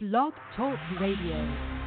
[0.00, 1.77] Blog Talk Radio.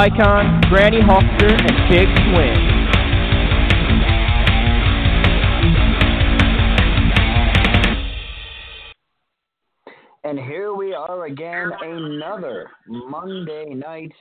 [0.00, 2.56] Icon, Granny Hulkster, and Big Swing.
[10.24, 14.12] And here we are again, another Monday night.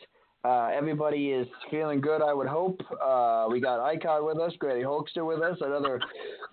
[0.43, 2.81] Uh, everybody is feeling good, I would hope.
[3.01, 6.01] Uh, we got Icon with us, Granny Hulkster with us, another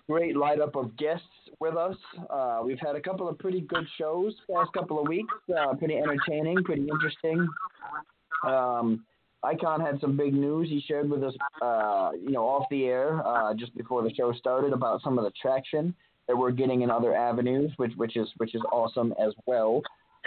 [0.07, 1.27] great lineup of guests
[1.59, 1.97] with us.
[2.29, 5.97] Uh, we've had a couple of pretty good shows past couple of weeks, uh, pretty
[5.97, 7.45] entertaining, pretty interesting.
[8.47, 9.03] Um,
[9.43, 13.25] Icon had some big news he shared with us, uh, you know, off the air
[13.25, 15.93] uh, just before the show started about some of the traction
[16.27, 19.81] that we're getting in other avenues, which which is which is awesome as well.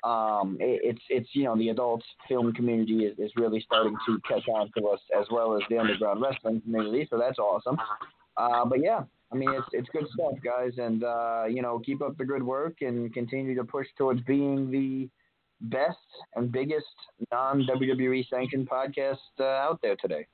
[0.05, 4.19] Um, it, it's it's you know the adult film community is, is really starting to
[4.27, 7.77] catch on to us as well as the underground wrestling community, so that's awesome.
[8.37, 12.01] Uh, but yeah, I mean it's it's good stuff, guys, and uh, you know keep
[12.01, 15.09] up the good work and continue to push towards being the
[15.61, 15.99] best
[16.35, 16.87] and biggest
[17.31, 20.27] non WWE sanctioned podcast uh, out there today.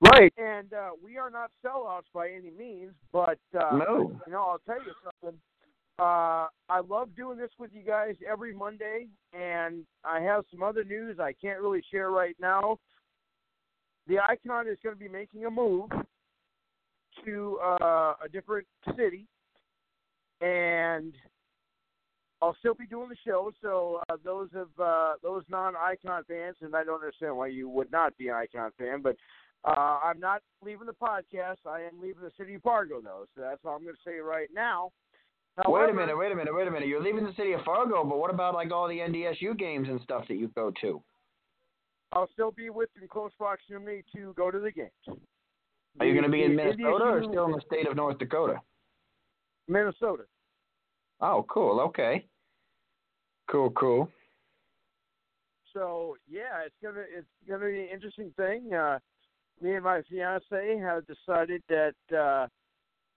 [0.00, 4.20] Right, and uh, we are not sellouts by any means, but uh, No.
[4.26, 5.38] you know, I'll tell you something.
[5.98, 10.84] Uh, I love doing this with you guys every Monday, and I have some other
[10.84, 12.78] news I can't really share right now.
[14.06, 15.90] The Icon is going to be making a move
[17.24, 19.26] to uh, a different city,
[20.40, 21.12] and
[22.40, 23.50] I'll still be doing the show.
[23.62, 27.90] So uh, those of uh, those non-Icon fans, and I don't understand why you would
[27.90, 29.16] not be an Icon fan, but
[29.64, 31.66] uh, I'm not leaving the podcast.
[31.66, 33.24] I am leaving the city of Fargo, though.
[33.34, 34.92] So that's all I'm going to say right now.
[35.66, 36.88] wait a minute, wait a minute, wait a minute.
[36.88, 40.00] You're leaving the city of Fargo, but what about like all the NDSU games and
[40.02, 41.02] stuff that you go to?
[42.12, 44.90] I'll still be within close proximity to go to the games.
[46.00, 48.60] Are you going to be in Minnesota or still in the state of North Dakota?
[49.66, 50.22] Minnesota.
[51.20, 51.80] Oh, cool.
[51.80, 52.26] Okay.
[53.50, 54.08] Cool, cool.
[55.72, 58.72] So yeah, it's gonna it's gonna be an interesting thing.
[58.72, 58.98] Uh,
[59.60, 62.46] me and my fiance have decided that uh,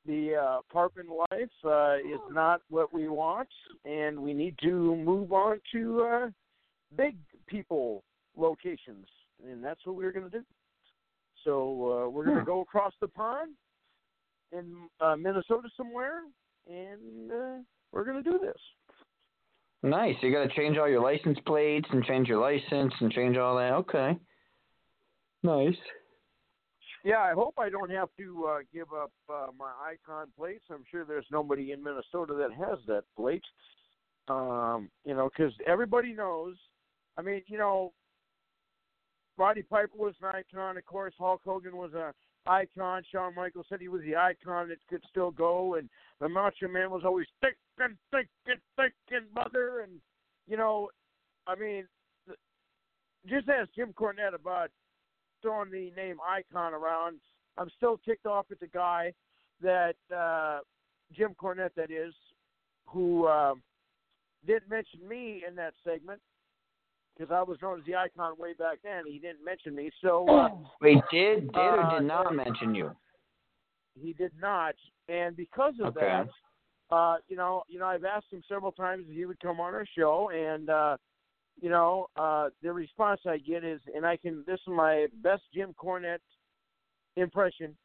[0.06, 3.50] the uh, apartment life uh, is not what we want,
[3.86, 6.30] and we need to move on to uh,
[6.98, 7.18] big
[7.48, 8.04] people
[8.36, 9.06] locations,
[9.48, 10.44] and that's what we're gonna do.
[11.44, 12.46] So uh, we're gonna Hmm.
[12.46, 13.52] go across the pond
[14.52, 16.22] in uh, Minnesota somewhere,
[16.70, 17.58] and uh,
[17.92, 18.60] we're gonna do this.
[19.84, 20.16] Nice.
[20.22, 23.58] You got to change all your license plates and change your license and change all
[23.58, 23.74] that.
[23.74, 24.18] Okay.
[25.44, 25.76] Nice.
[27.04, 30.66] Yeah, I hope I don't have to uh, give up uh, my icon plates.
[30.70, 33.44] I'm sure there's nobody in Minnesota that has that plate.
[34.28, 36.56] Um, you know, because everybody knows.
[37.18, 37.92] I mean, you know,
[39.36, 40.78] Roddy Piper was an icon.
[40.78, 42.14] Of course, Hulk Hogan was a
[42.48, 43.04] icon.
[43.12, 45.90] Shawn Michaels said he was the icon that could still go, and
[46.20, 47.28] the Macho Man was always
[47.80, 47.98] and
[48.78, 49.82] thick and mother.
[49.82, 49.94] And
[50.48, 50.90] you know,
[51.48, 51.86] I mean,
[53.28, 54.70] just ask Jim Cornette about
[55.42, 57.20] throwing the name icon around.
[57.58, 59.14] I'm still ticked off at the guy
[59.62, 60.60] that uh,
[61.14, 62.14] Jim Cornette, that is,
[62.86, 63.62] who um,
[64.46, 66.22] didn't mention me in that segment.
[67.18, 69.04] Because I was known as the icon way back then.
[69.06, 70.50] He didn't mention me, so uh,
[70.82, 72.96] Wait, did did or Uh, did not mention you?
[74.00, 74.76] he did not.
[75.10, 76.00] And because of Okay.
[76.00, 79.60] that, uh, you know, you know, I've asked him several times if he would come
[79.60, 80.98] on our show, and uh,
[81.62, 84.44] you know, uh, the response I get is, and I can.
[84.48, 86.20] This is my best Jim Cornette
[87.16, 87.78] impression.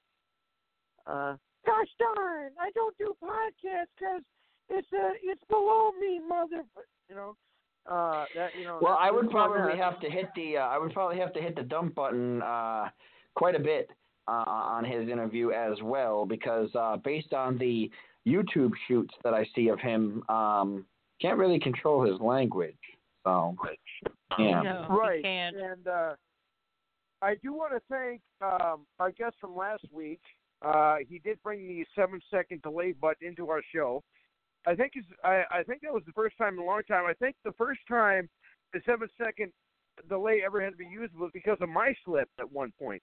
[1.06, 2.52] Uh, Gosh darn!
[2.60, 4.22] I don't do podcasts because
[4.68, 6.64] it's uh, it's below me, mother.
[7.08, 7.36] You know,
[7.90, 8.78] uh, that you know.
[8.80, 9.78] Well, I would probably that.
[9.78, 12.88] have to hit the uh, I would probably have to hit the dump button uh,
[13.34, 13.90] quite a bit
[14.28, 17.90] uh, on his interview as well because uh, based on the
[18.26, 20.84] YouTube shoots that I see of him, um,
[21.20, 22.74] can't really control his language.
[23.24, 23.56] So
[24.38, 25.22] yeah, No, right.
[25.22, 25.56] can't.
[25.56, 26.14] And uh,
[27.22, 30.20] I do want to thank um, our guest from last week.
[30.62, 34.02] Uh, he did bring the seven second delay button into our show.
[34.66, 37.04] I think is I, I think that was the first time in a long time.
[37.06, 38.28] I think the first time
[38.72, 39.52] the seven second
[40.08, 43.02] delay ever had to be used was because of my slip at one point.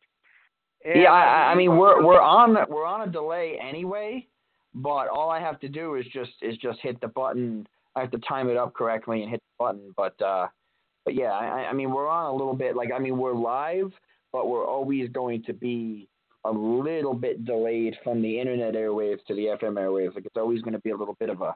[0.86, 1.12] And yeah.
[1.12, 4.28] I, I mean, we're we're on we're on a delay anyway,
[4.74, 7.66] but all I have to do is just is just hit the button.
[7.96, 9.94] I have to time it up correctly and hit the button.
[9.96, 10.48] But uh,
[11.06, 13.92] but yeah, I, I mean, we're on a little bit like I mean, we're live,
[14.34, 16.10] but we're always going to be
[16.46, 20.16] a little bit delayed from the internet airwaves to the FM airwaves.
[20.16, 21.56] Like it's always going to be a little bit of a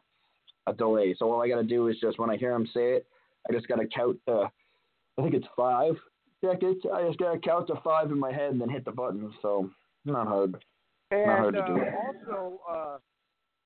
[0.67, 1.15] a delay.
[1.17, 3.07] So all I got to do is just when I hear him say it,
[3.49, 4.51] I just got to count to
[5.17, 5.95] I think it's five
[6.43, 6.83] seconds.
[6.93, 9.33] I just got to count to five in my head and then hit the button.
[9.41, 9.69] So
[10.05, 10.57] not hard.
[11.11, 11.73] And hard to uh, do.
[11.73, 12.97] also, uh,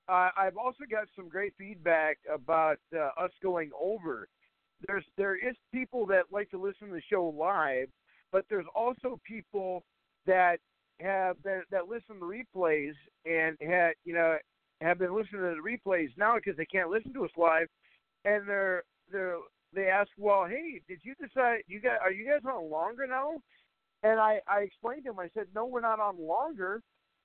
[0.08, 4.28] I, I've also got some great feedback about uh, us going over.
[4.86, 7.88] There's there is people that like to listen to the show live,
[8.30, 9.84] but there's also people
[10.26, 10.58] that
[11.02, 12.94] have been that listen to replays
[13.24, 14.36] and had you know
[14.80, 17.68] have been listening to the replays now because they can't listen to us live,
[18.24, 19.36] and they're they're
[19.74, 23.34] they ask, well, hey, did you decide you guys are you guys on longer now?
[24.02, 25.20] And I I explained to them.
[25.20, 26.82] I said, no, we're not on longer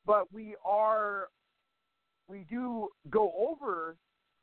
[0.08, 1.28] but we are
[2.28, 3.98] we do go over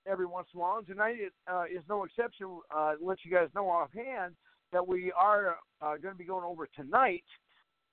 [0.06, 0.78] every once in a while.
[0.78, 1.16] And tonight
[1.50, 2.60] uh, is no exception.
[2.74, 4.34] Uh, let you guys know offhand
[4.72, 7.24] that we are uh, going to be going over tonight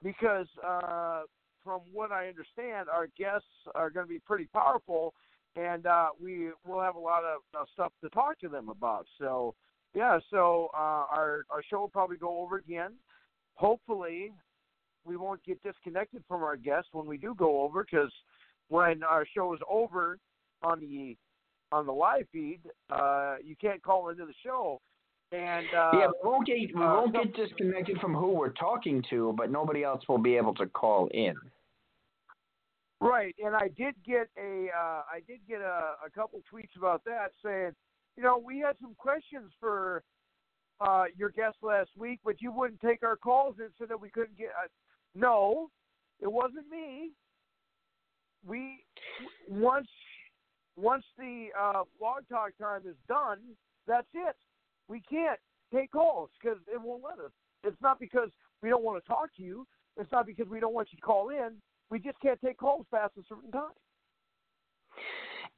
[0.03, 1.21] because, uh,
[1.63, 5.13] from what I understand, our guests are going to be pretty powerful,
[5.55, 9.05] and uh, we will have a lot of uh, stuff to talk to them about.
[9.19, 9.53] So,
[9.93, 12.93] yeah, so uh, our our show will probably go over again.
[13.55, 14.31] Hopefully,
[15.05, 18.11] we won't get disconnected from our guests when we do go over because
[18.69, 20.17] when our show is over
[20.63, 21.17] on the
[21.71, 22.59] on the live feed,
[22.89, 24.81] uh, you can't call into the show.
[25.31, 29.03] And uh, yeah, we won't get we uh, won't get disconnected from who we're talking
[29.09, 31.35] to, but nobody else will be able to call in.
[32.99, 37.03] Right, and I did get a uh, I did get a, a couple tweets about
[37.05, 37.71] that saying,
[38.17, 40.03] you know, we had some questions for
[40.81, 44.09] uh, your guest last week, but you wouldn't take our calls and said that we
[44.09, 44.49] couldn't get.
[44.49, 44.67] Uh,
[45.15, 45.69] no,
[46.19, 47.11] it wasn't me.
[48.45, 48.83] We
[49.47, 49.87] once
[50.75, 53.39] once the uh, blog talk time is done,
[53.87, 54.35] that's it.
[54.91, 55.39] We can't
[55.73, 57.31] take calls because it won't let us.
[57.63, 58.29] It's not because
[58.61, 59.65] we don't want to talk to you.
[59.95, 61.53] It's not because we don't want you to call in.
[61.89, 63.71] We just can't take calls past a certain time.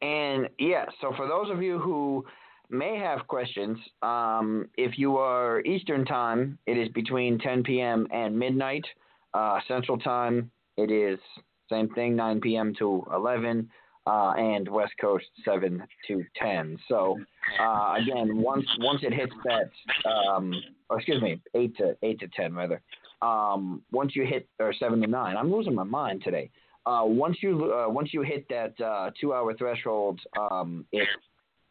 [0.03, 2.23] And yeah, so for those of you who
[2.69, 8.07] may have questions, um, if you are Eastern time, it is between 10 p.m.
[8.11, 8.85] and midnight.
[9.33, 11.17] Uh, Central time, it is
[11.71, 12.75] same thing, 9 p.m.
[12.77, 13.67] to 11,
[14.05, 16.77] uh, and West Coast 7 to 10.
[16.87, 17.17] So
[17.59, 19.69] uh, again, once once it hits that,
[20.09, 20.53] um,
[20.89, 22.81] or excuse me, 8 to 8 to 10 rather.
[23.21, 26.49] Um, once you hit or 7 to 9, I'm losing my mind today.
[26.85, 31.07] Uh, once you uh, once you hit that uh, two hour threshold, um, it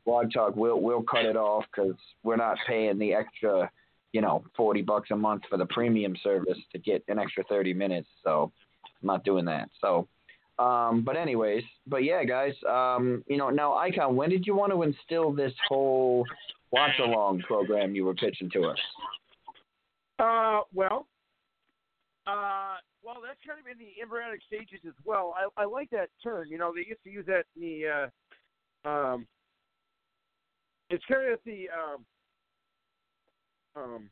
[0.07, 3.71] Blog Talk will will cut it off because we're not paying the extra,
[4.13, 7.75] you know, forty bucks a month for the premium service to get an extra thirty
[7.75, 8.09] minutes.
[8.25, 8.51] So
[8.85, 9.69] I'm not doing that.
[9.81, 10.09] So,
[10.59, 14.73] um, but anyways, but yeah, guys, um, you know, now Icon, when did you want
[14.73, 16.25] to instill this whole
[16.71, 18.79] watch along program you were pitching to us?
[20.19, 21.07] Uh, well,
[22.27, 25.35] uh, well, that's kind of in the embryonic stages as well.
[25.37, 26.47] I, I like that term.
[26.49, 28.11] You know, they used to use that in the.
[28.87, 29.27] Uh, um,
[30.91, 31.69] it's kind of the.
[31.71, 32.05] Um,
[33.75, 34.11] um,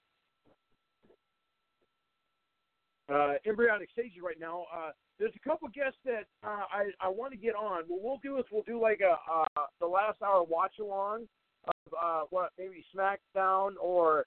[3.12, 4.64] uh, embryonic stages right now.
[4.75, 7.85] Uh, there's a couple guests that uh, I I want to get on.
[7.88, 11.26] What we'll do is we'll do like a uh, the last hour watch along
[11.67, 14.26] of uh, what maybe SmackDown or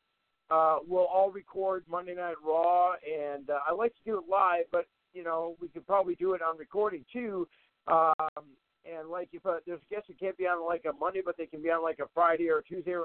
[0.52, 4.66] uh, we'll all record Monday Night Raw, and uh, I like to do it live,
[4.72, 7.48] but you know we could probably do it on recording too.
[7.88, 8.46] Um,
[8.86, 11.46] and like if uh, there's guests that can't be on like a Monday, but they
[11.46, 12.96] can be on like a Friday or a Tuesday,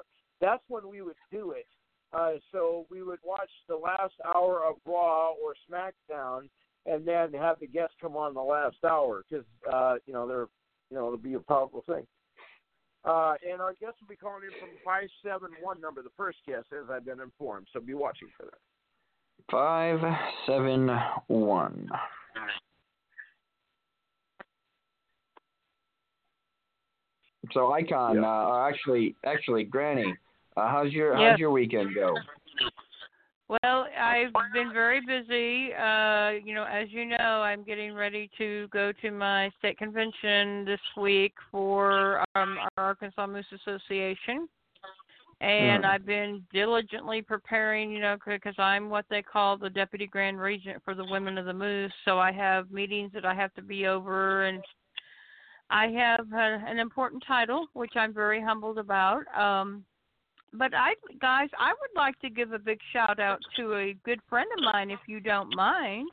[0.40, 1.66] that's when we would do it.
[2.12, 6.48] Uh, so we would watch the last hour of Raw or SmackDown,
[6.86, 10.48] and then have the guests come on the last hour because uh, you know they're
[10.90, 12.06] you know it'll be a powerful thing.
[13.04, 16.38] Uh, and our guests will be calling in from five seven one number, the first
[16.46, 17.68] guest, as I've been informed.
[17.72, 18.58] So be watching for that.
[19.50, 20.00] Five
[20.46, 20.88] seven
[21.28, 21.88] one.
[27.52, 28.28] So Icon, Yeah.
[28.28, 30.14] uh, actually, actually, Granny,
[30.58, 31.32] uh, how's your Yes.
[31.32, 32.16] how's your weekend go?
[33.48, 35.72] Well, I've been very busy.
[35.74, 40.66] Uh, you know, as you know, I'm getting ready to go to my state convention
[40.66, 44.48] this week for um, our Arkansas Moose Association.
[45.40, 45.88] And Mm.
[45.88, 50.82] I've been diligently preparing, you know, because I'm what they call the deputy grand regent
[50.84, 51.92] for the Women of the Moose.
[52.04, 54.62] So I have meetings that I have to be over, and
[55.70, 59.22] I have uh, an important title, which I'm very humbled about.
[59.34, 59.84] Um,
[60.52, 64.20] but I, guys, I would like to give a big shout out to a good
[64.28, 66.08] friend of mine, if you don't mind.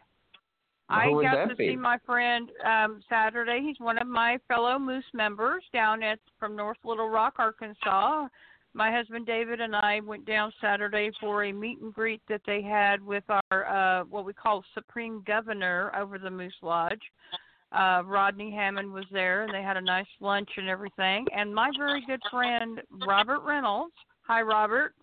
[0.90, 1.70] I Who would got to be?
[1.70, 3.62] see my friend um Saturday.
[3.66, 8.28] He's one of my fellow Moose members down at from North Little Rock, Arkansas.
[8.74, 12.62] My husband David and I went down Saturday for a meet and greet that they
[12.62, 17.02] had with our uh what we call Supreme Governor over the Moose Lodge.
[17.72, 21.26] Uh Rodney Hammond was there and they had a nice lunch and everything.
[21.36, 23.96] And my very good friend Robert Reynolds,
[24.28, 24.94] hi Robert,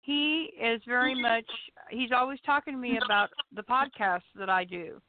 [0.00, 1.44] he is very much
[1.90, 5.00] he's always talking to me about the podcast that I do.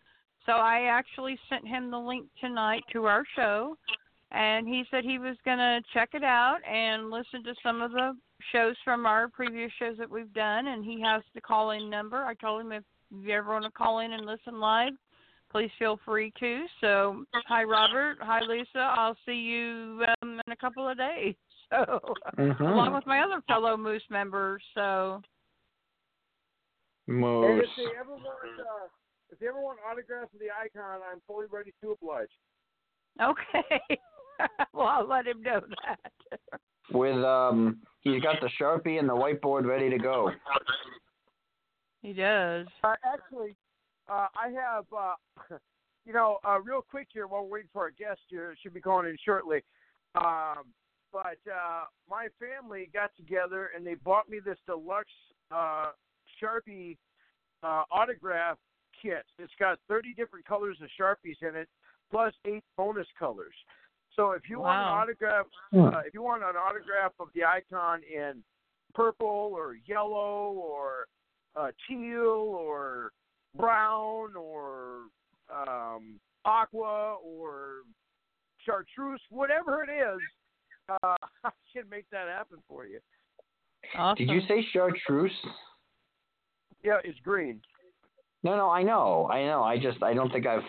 [0.45, 3.77] So I actually sent him the link tonight to our show
[4.31, 7.91] and he said he was going to check it out and listen to some of
[7.91, 8.15] the
[8.51, 12.17] shows from our previous shows that we've done and he has the call in number.
[12.17, 14.93] I told him if you ever want to call in and listen live,
[15.51, 16.65] please feel free to.
[16.81, 18.93] So, hi Robert, hi Lisa.
[18.97, 21.35] I'll see you um, in a couple of days.
[21.71, 21.99] So,
[22.37, 22.59] Mhm.
[22.61, 24.63] along with my other fellow Moose members.
[24.73, 25.21] So,
[27.07, 27.63] And Moose.
[27.63, 28.87] if they ever want, uh,
[29.31, 32.29] if they ever want autographs of the icon, I'm fully ready to oblige.
[33.21, 33.99] okay.
[34.73, 36.39] well, I'll let him know that.
[36.91, 40.31] With um, he's got the sharpie and the whiteboard ready to go.
[42.01, 42.67] he does.
[42.83, 43.55] Uh, actually,
[44.07, 45.15] uh, I have, uh,
[46.05, 48.81] you know, uh, real quick here while we're waiting for our guest here, should be
[48.81, 49.63] calling in shortly.
[50.15, 50.65] Um,
[51.11, 55.09] but uh, my family got together and they bought me this deluxe
[55.51, 55.91] uh,
[56.41, 56.97] Sharpie
[57.63, 58.57] uh, autograph
[59.01, 59.25] kit.
[59.39, 61.67] It's got 30 different colors of Sharpies in it,
[62.11, 63.53] plus eight bonus colors.
[64.15, 65.87] So if you want an autograph, Hmm.
[65.87, 68.43] uh, if you want an autograph of the icon in
[68.93, 71.07] purple or yellow or
[71.55, 73.11] uh, teal or
[73.55, 75.03] brown or
[75.49, 77.81] um, aqua or
[78.65, 80.19] chartreuse, whatever it is,
[80.89, 80.97] uh,
[81.43, 82.99] I can make that happen for you.
[83.97, 84.25] Awesome.
[84.25, 85.31] Did you say chartreuse?
[86.83, 87.61] Yeah, it's green.
[88.43, 89.63] No, no, I know, I know.
[89.63, 90.63] I just I don't think I've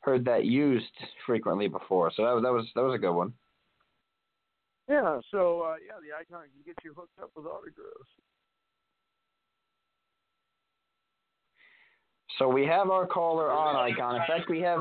[0.00, 0.86] heard that used
[1.26, 2.10] frequently before.
[2.16, 3.32] So that was that was that was a good one.
[4.88, 8.08] Yeah, so uh, yeah, the icon can get you hooked up with autographs.
[12.38, 14.16] So we have our caller on icon.
[14.16, 14.80] In fact, we have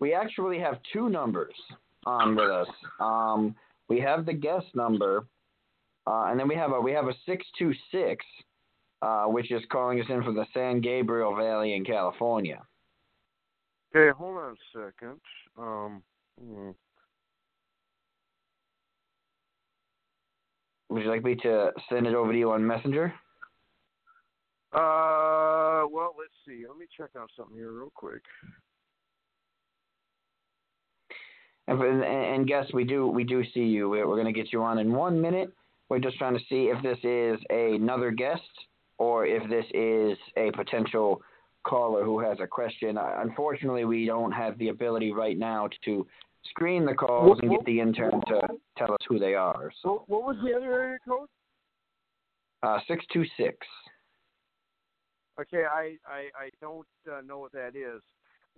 [0.00, 1.54] we actually have two numbers
[2.06, 2.68] on with us.
[3.00, 3.54] Um,
[3.88, 5.26] we have the guest number,
[6.06, 8.24] uh, and then we have a we have a six two six,
[9.02, 12.62] uh, which is calling us in from the San Gabriel Valley in California.
[13.94, 15.20] Okay, hold on a second.
[15.58, 16.02] Um,
[16.40, 16.70] hmm.
[20.88, 23.12] Would you like me to send it over to you on Messenger?
[24.72, 26.64] uh, well, let's see.
[26.68, 28.22] Let me check out something here real quick.
[31.68, 33.88] And, and, and guess we do we do see you.
[33.88, 35.52] We're, we're going to get you on in one minute.
[35.88, 38.42] We're just trying to see if this is another guest
[38.98, 41.22] or if this is a potential
[41.66, 42.96] caller who has a question.
[42.96, 46.06] Uh, Unfortunately, we don't have the ability right now to
[46.50, 48.40] screen the calls and get the intern to
[48.78, 49.72] tell us who they are.
[49.82, 51.28] So, What, what was the other area code?
[52.62, 53.56] uh, six two six.
[55.40, 58.00] Okay, I I, I don't uh, know what that is.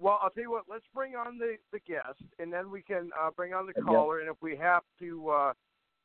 [0.01, 0.65] Well, I'll tell you what.
[0.71, 3.85] Let's bring on the the guest, and then we can uh, bring on the Yep.
[3.85, 4.21] caller.
[4.21, 5.53] And if we have to, uh,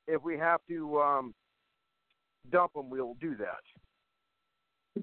[0.08, 1.36] if we have to um,
[2.52, 3.62] dump them, we'll do that.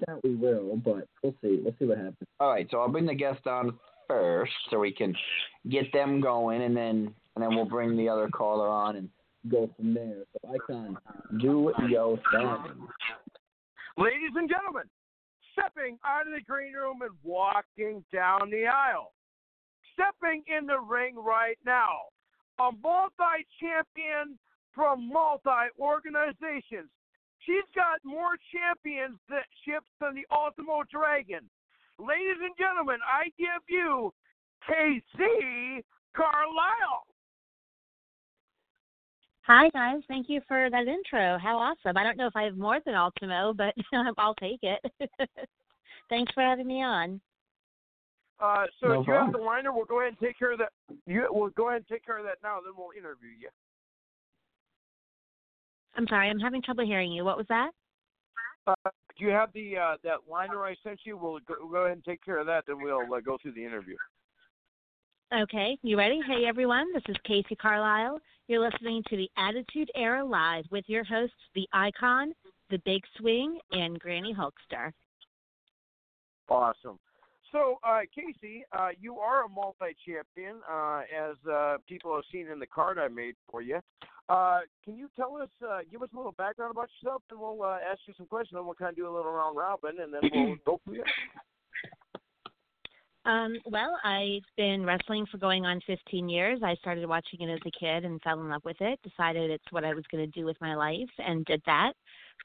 [0.06, 1.61] That we will, but we'll see.
[1.62, 2.28] We'll see what happens.
[2.38, 5.14] All right, so I'll bring the guest on first, so we can
[5.68, 9.09] get them going, and then and then we'll bring the other caller on and
[9.49, 10.25] go from there.
[10.32, 10.97] So I can
[11.40, 12.88] do your thing.
[13.97, 14.85] Ladies and gentlemen,
[15.52, 19.12] stepping out of the green room and walking down the aisle,
[19.92, 22.11] stepping in the ring right now,
[22.59, 24.38] a multi-champion
[24.75, 26.90] from multi organizations.
[27.47, 31.49] She's got more championships than the Ultimo Dragon.
[31.99, 34.12] Ladies and gentlemen, I give you
[34.69, 37.10] Casey Carlisle.
[39.52, 41.37] Hi guys, thank you for that intro.
[41.37, 41.97] How awesome!
[41.97, 43.75] I don't know if I have more than Ultimo, but
[44.16, 44.78] I'll take it.
[46.09, 47.21] Thanks for having me on.
[48.38, 50.61] Uh, so No if you have the liner, we'll go ahead and take care of
[50.61, 50.69] that.
[51.04, 52.59] You, we'll go ahead and take care of that now.
[52.64, 53.49] Then we'll interview you.
[55.97, 57.25] I'm sorry, I'm having trouble hearing you.
[57.25, 57.73] What was that?
[58.69, 61.16] Uh, do you have the uh, that liner I sent you?
[61.16, 62.66] We'll go, we'll go ahead and take care of that.
[62.69, 63.97] Then we'll uh, go through the interview.
[65.33, 66.21] Okay, you ready?
[66.26, 68.21] Hey everyone, this is Casey Carlisle.
[68.50, 72.33] You're listening to the Attitude Era Live with your hosts, the Icon,
[72.69, 74.90] the Big Swing, and Granny Hulkster.
[76.49, 76.99] Awesome.
[77.52, 82.59] So, uh, Casey, uh, you are a multi-champion, uh, as uh, people have seen in
[82.59, 83.78] the card I made for you.
[84.28, 87.62] Uh, can you tell us, uh, give us a little background about yourself, and we'll
[87.62, 90.12] uh, ask you some questions, and we'll kind of do a little round robin, and
[90.12, 91.04] then we'll go from there.
[93.27, 96.61] Um, well, I've been wrestling for going on 15 years.
[96.65, 98.99] I started watching it as a kid and fell in love with it.
[99.03, 101.93] Decided it's what I was going to do with my life and did that.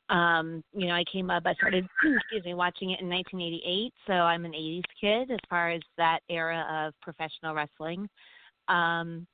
[0.09, 1.43] Um, you know, I came up.
[1.45, 3.93] I started, excuse me, watching it in 1988.
[4.05, 8.09] So I'm an 80s kid as far as that era of professional wrestling.
[8.67, 9.25] Um,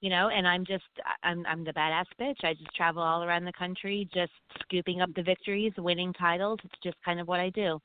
[0.00, 0.84] you know, and I'm just
[1.22, 2.42] I'm I'm the badass bitch.
[2.42, 4.32] I just travel all around the country, just
[4.62, 6.58] scooping up the victories, winning titles.
[6.64, 7.78] It's just kind of what I do.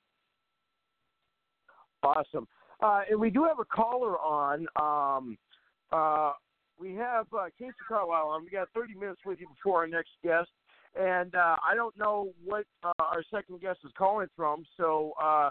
[2.03, 2.47] Awesome.
[2.81, 4.67] Uh, and we do have a caller on.
[4.75, 5.37] Um,
[5.91, 6.33] uh,
[6.79, 8.43] we have uh, Casey Carlisle on.
[8.43, 10.49] We got 30 minutes with you before our next guest.
[10.99, 15.11] And uh, I don't know what uh, our second guest is calling from, so.
[15.21, 15.49] Uh,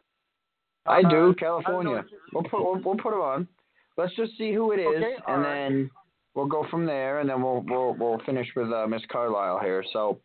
[0.87, 1.97] I uh, do, I California.
[1.97, 2.11] don't.
[2.33, 3.49] We'll put we'll, we'll put him on.
[3.97, 5.69] Let's just see who it is, Okay, and right.
[5.69, 5.91] then
[6.35, 9.85] we'll go from there, and then we'll we'll we'll finish with uh, Miss Carlisle here.
[9.93, 10.19] So,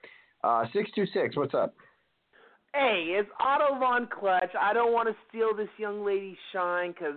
[0.44, 1.76] uh, six two six, what's up?
[2.74, 4.52] Hey, it's Otto Von Clutch.
[4.60, 7.16] I don't want to steal this young lady's shine 'cause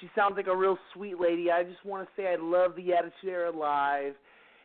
[0.00, 1.52] she sounds like a real sweet lady.
[1.52, 4.16] I just want to say I love the Attitude Era Live,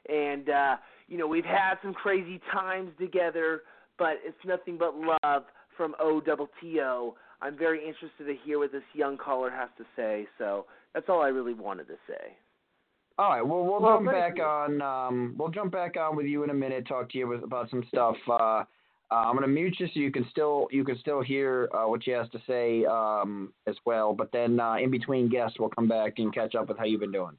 [0.08, 3.64] and uh, you know we've had some crazy times together,
[3.98, 5.44] but it's nothing but love
[5.76, 7.16] from O double T O.
[7.42, 10.28] I'm very interested to hear what this young caller has to say.
[10.38, 12.38] So that's all I really wanted to say.
[13.18, 14.44] All right, well we'll Well, jump back you.
[14.44, 14.82] on.
[14.82, 16.88] Um, we'll jump back on with you in a minute.
[16.88, 18.16] Talk to you with, about some stuff.
[18.30, 18.64] Uh,
[19.12, 22.04] uh, I'm gonna mute you so you can still you can still hear uh, what
[22.04, 24.14] she has to say um, as well.
[24.14, 27.00] But then uh, in between guests, we'll come back and catch up with how you've
[27.00, 27.36] been doing.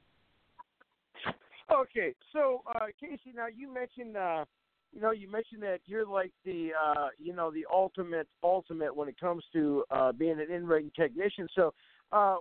[1.71, 4.43] Okay, so uh, Casey, now you mentioned, uh,
[4.91, 9.07] you know, you mentioned that you're like the, uh, you know, the ultimate, ultimate when
[9.07, 9.85] it comes to
[10.17, 11.47] being an in-ring technician.
[11.55, 11.73] So,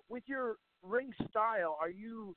[0.09, 2.35] with your ring style, are you,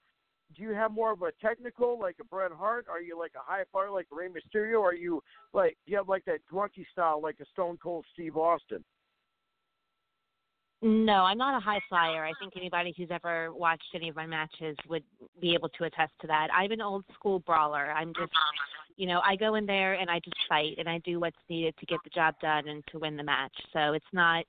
[0.55, 2.87] do you have more of a technical, like a Bret Hart?
[2.89, 4.81] Are you like a high flyer, like Rey Mysterio?
[4.81, 5.21] Are you
[5.53, 8.83] like, do you have like that grunty style, like a Stone Cold Steve Austin?
[10.81, 12.25] No, I'm not a high flyer.
[12.25, 15.03] I think anybody who's ever watched any of my matches would
[15.39, 16.49] be able to attest to that.
[16.53, 17.93] I'm an old school brawler.
[17.93, 18.33] I'm just,
[18.97, 21.73] you know, I go in there and I just fight and I do what's needed
[21.79, 23.53] to get the job done and to win the match.
[23.71, 24.43] So it's not,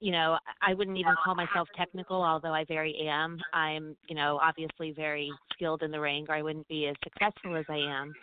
[0.00, 3.38] you know, I wouldn't even call myself technical, although I very am.
[3.52, 7.56] I'm, you know, obviously very skilled in the ring, or I wouldn't be as successful
[7.56, 8.14] as I am.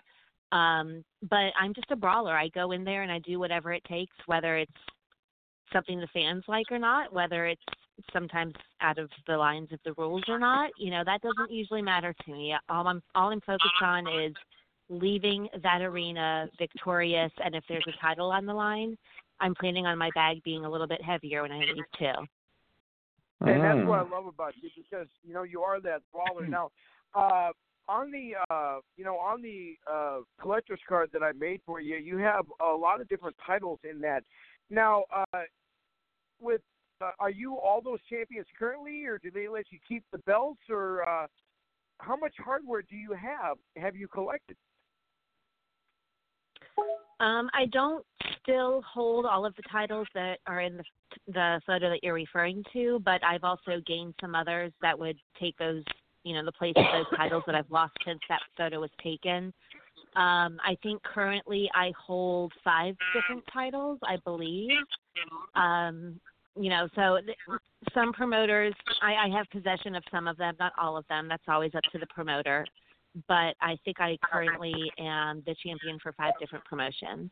[0.57, 2.37] Um, but I'm just a brawler.
[2.37, 4.71] I go in there and I do whatever it takes, whether it's
[5.71, 7.61] something the fans like or not, whether it's
[8.11, 10.69] sometimes out of the lines of the rules or not.
[10.77, 12.55] You know, that doesn't usually matter to me.
[12.69, 14.33] All I'm all I'm focused on is
[14.89, 18.95] leaving that arena victorious and if there's a title on the line,
[19.43, 22.25] I'm planning on my bag being a little bit heavier when I leave too.
[23.41, 24.07] And that's what Mm.
[24.07, 26.47] I love about you because you know you are that brawler.
[26.47, 26.71] Now,
[27.13, 27.51] uh,
[27.89, 31.97] on the uh, you know on the uh, collector's card that I made for you,
[31.97, 34.23] you have a lot of different titles in that.
[34.69, 35.41] Now, uh,
[36.39, 36.61] with
[37.01, 40.61] uh, are you all those champions currently, or do they let you keep the belts,
[40.69, 41.27] or uh,
[41.99, 43.57] how much hardware do you have?
[43.75, 44.55] Have you collected?
[47.19, 48.05] Um, I don't
[48.41, 50.83] still hold all of the titles that are in the
[51.27, 55.57] the photo that you're referring to, but I've also gained some others that would take
[55.57, 55.83] those,
[56.23, 59.53] you know, the place of those titles that I've lost since that photo was taken.
[60.15, 64.71] Um, I think currently I hold five different titles, I believe.
[65.55, 66.19] Um,
[66.55, 67.37] you know, so th-
[67.93, 71.27] some promoters, I, I have possession of some of them, not all of them.
[71.27, 72.65] That's always up to the promoter.
[73.27, 77.29] But I think I currently am the champion for five different promotions.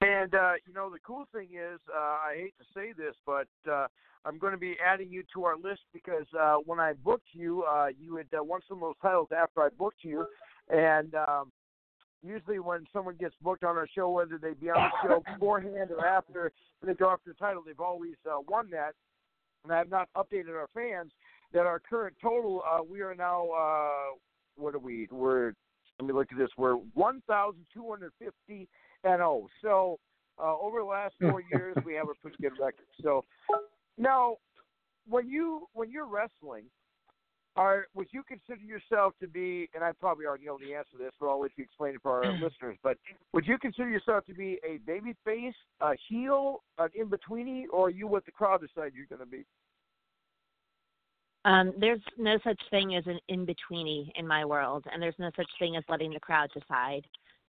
[0.00, 3.46] And uh, you know the cool thing is, uh, I hate to say this, but
[3.70, 3.86] uh,
[4.24, 7.62] I'm going to be adding you to our list because uh, when I booked you,
[7.62, 10.26] uh, you had uh, won some of those titles after I booked you,
[10.68, 11.52] and um,
[12.22, 15.90] usually when someone gets booked on our show, whether they be on the show beforehand
[15.90, 16.52] or after
[16.84, 18.94] they go after the title, they've always uh, won that.
[19.64, 21.12] And I have not updated our fans
[21.52, 24.16] that our current total, uh, we are now, uh,
[24.56, 25.08] what are we?
[25.10, 25.52] We're,
[25.98, 28.68] let me look at this, we're 1,250
[29.04, 29.48] and 0.
[29.60, 29.98] So
[30.42, 32.86] uh, over the last four years, we have a pretty good record.
[33.02, 33.24] So
[33.98, 34.36] now,
[35.08, 36.64] when you when you're wrestling,
[37.56, 39.68] are would you consider yourself to be?
[39.74, 42.02] And I probably already know the answer to this, but I'll let you explain it
[42.02, 42.78] for our listeners.
[42.82, 42.98] But
[43.32, 47.86] would you consider yourself to be a baby face, a heel, an in betweeny, or
[47.86, 49.44] are you what the crowd decide you're going to be?
[51.44, 55.30] Um, there's no such thing as an in betweeny in my world, and there's no
[55.36, 57.04] such thing as letting the crowd decide.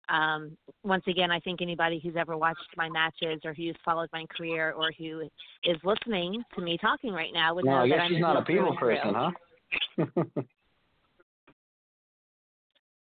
[0.09, 4.25] Um, once again, I think anybody who's ever watched my matches or who's followed my
[4.35, 5.21] career or who
[5.63, 8.21] is listening to me talking right now would no, know I guess that I'm she's
[8.21, 10.41] not a people heel through person, huh?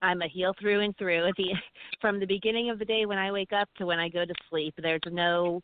[0.02, 1.26] I'm a heel through and through.
[1.26, 1.54] At the
[2.00, 4.34] from the beginning of the day when I wake up to when I go to
[4.50, 5.62] sleep, there's no,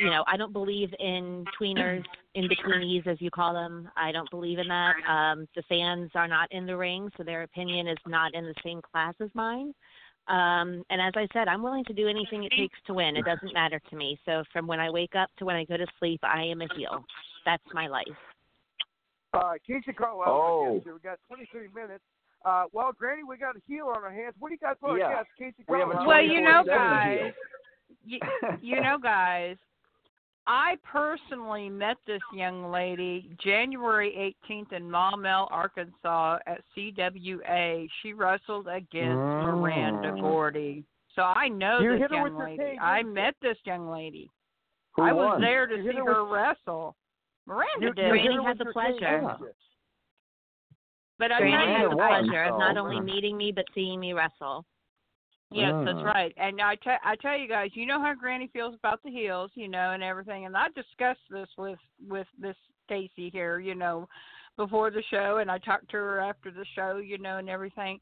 [0.00, 3.90] you know, I don't believe in tweeners, in betweenies as you call them.
[3.96, 4.94] I don't believe in that.
[5.08, 8.54] Um, the fans are not in the ring, so their opinion is not in the
[8.64, 9.74] same class as mine.
[10.28, 13.16] Um, and as I said, I'm willing to do anything it takes to win.
[13.16, 14.18] It doesn't matter to me.
[14.26, 16.68] So from when I wake up to when I go to sleep, I am a
[16.76, 17.02] heel.
[17.46, 18.06] That's my life.
[19.32, 20.66] Uh, Casey Carlisle, Oh.
[20.68, 22.04] again, so we got 23 minutes.
[22.44, 24.34] Uh, well, Granny, we got a heel on our hands.
[24.38, 25.20] What do you got for Yeah.
[25.20, 25.26] us?
[25.38, 26.08] Yes, Casey We have a Carlisle.
[26.08, 27.32] Well, you know, guys, deal.
[28.04, 28.18] You,
[28.60, 29.56] you know, guys,
[30.46, 37.86] I personally met this young lady January 18th in Maumelle, Arkansas at CWA.
[38.02, 39.60] She wrestled against Mm.
[39.60, 40.84] Miranda Gordy.
[41.14, 42.56] So I know You this young lady.
[42.58, 44.30] cane, I met this young lady.
[44.92, 45.40] Who I was won?
[45.42, 46.94] there to You see her her with- wrestle.
[47.46, 48.04] Miranda You- did.
[48.04, 48.92] you Granny had the pleasure.
[48.92, 49.20] cane, Yeah.
[49.20, 49.52] didn't you?
[51.18, 54.64] But I Granny had the pleasure of not only meeting me but seeing me wrestle.
[55.50, 56.04] Yes, that's Mm.
[56.04, 56.34] right.
[56.36, 59.50] And I tell I tell you guys, you know how Granny feels about the heels,
[59.54, 60.44] you know, and everything.
[60.46, 64.08] And I discussed this with with Miss Stacy here, you know,
[64.56, 67.98] before the show, and I talked to her after the show, you know, and everything.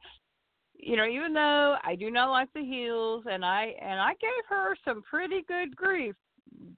[0.74, 4.44] You know, even though I do not like the heels, and I and I gave
[4.48, 6.16] her some pretty good grief,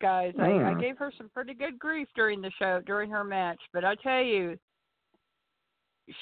[0.00, 0.34] guys.
[0.38, 0.80] I, I Mm.
[0.80, 3.60] gave her some pretty good grief during the show, during her match.
[3.72, 4.58] But I tell you,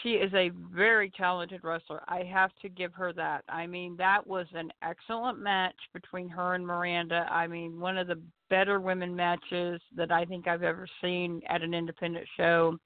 [0.03, 2.03] she is a very talented wrestler.
[2.09, 3.45] I have to give her that.
[3.49, 7.27] I mean, that was an excellent match between her and Miranda.
[7.31, 8.21] I mean, one of the
[8.51, 12.79] better women matches that I think I've ever seen at an independent show.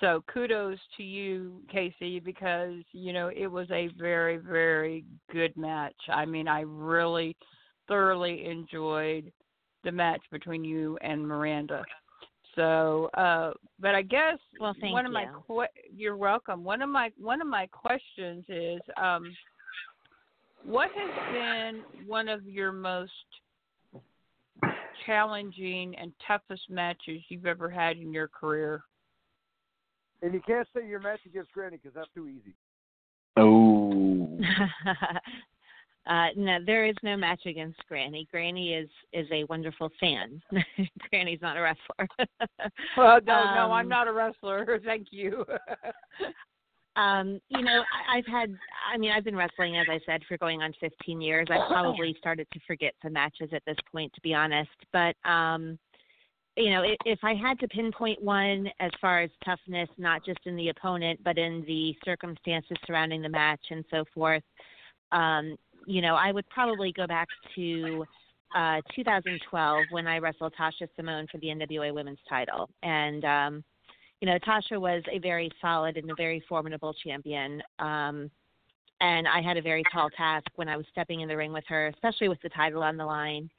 [0.00, 5.94] So kudos to you, Casey, because you know it was a very, very good match.
[6.08, 7.36] I mean, I really
[7.86, 9.32] thoroughly enjoyed
[9.84, 11.84] the match between you and Miranda.
[12.54, 15.44] So, uh, but I guess Well, thank one of my you.
[15.46, 16.62] que- you're welcome.
[16.64, 19.34] One of my one of my questions is, um,
[20.64, 23.12] what has been one of your most
[25.04, 28.82] challenging and toughest matches you've ever had in your career?
[30.22, 32.54] And you can't say your match against Granny because that's too easy.
[33.36, 34.38] Oh.
[36.06, 38.28] uh, no, there is no match against Granny.
[38.30, 40.40] Granny is is a wonderful fan.
[41.10, 42.08] Granny's not a wrestler.
[42.96, 44.80] Well, no, no, I'm Um, not a wrestler.
[44.84, 45.44] Thank you.
[46.96, 48.54] um, you know, I, I've had.
[48.92, 51.48] I mean, I've been wrestling, as I said, for going on 15 years.
[51.50, 54.70] I've probably started to forget some matches at this point, to be honest.
[54.92, 55.78] But um,
[56.56, 60.38] you know, if, if I had to pinpoint one as far as toughness, not just
[60.44, 64.42] in the opponent, but in the circumstances surrounding the match and so forth,
[65.10, 65.56] um,
[65.86, 68.04] you know, I would probably go back to
[68.54, 73.64] uh, 2012 when I wrestled Tasha Simone for the NWA Women's Title, and um,
[74.20, 77.62] you know, Tasha was a very solid and a very formidable champion.
[77.78, 78.30] Um,
[79.00, 81.64] and I had a very tall task when I was stepping in the ring with
[81.68, 83.50] her, especially with the title on the line.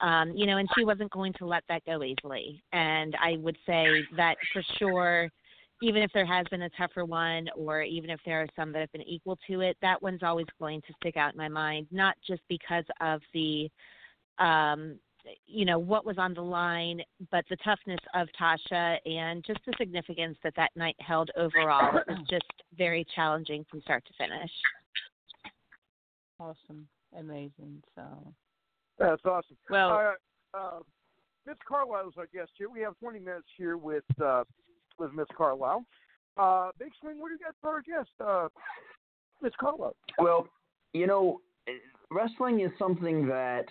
[0.00, 2.62] Um, you know, and she wasn't going to let that go easily.
[2.72, 3.86] And I would say
[4.16, 5.30] that for sure,
[5.82, 8.80] even if there has been a tougher one, or even if there are some that
[8.80, 11.86] have been equal to it, that one's always going to stick out in my mind,
[11.90, 13.70] not just because of the
[14.38, 14.98] um,
[15.46, 19.74] you know what was on the line, but the toughness of Tasha and just the
[19.78, 21.98] significance that that night held overall.
[21.98, 24.50] It was just very challenging from start to finish.
[26.40, 26.86] awesome,
[27.16, 27.82] amazing.
[27.94, 28.02] So,
[28.98, 29.56] That's awesome.
[29.68, 29.90] well,
[30.54, 30.78] Uh, uh,
[31.46, 32.68] Miss Carlisle is our guest here.
[32.70, 34.44] We have 20 minutes here with uh,
[34.98, 35.84] with Miss Carlisle.
[36.36, 38.48] Uh, Big Swing, what do you got for our guest, uh,
[39.42, 39.96] Miss Carlisle?
[40.18, 40.46] Well,
[40.92, 41.40] you know,
[42.10, 43.66] wrestling is something that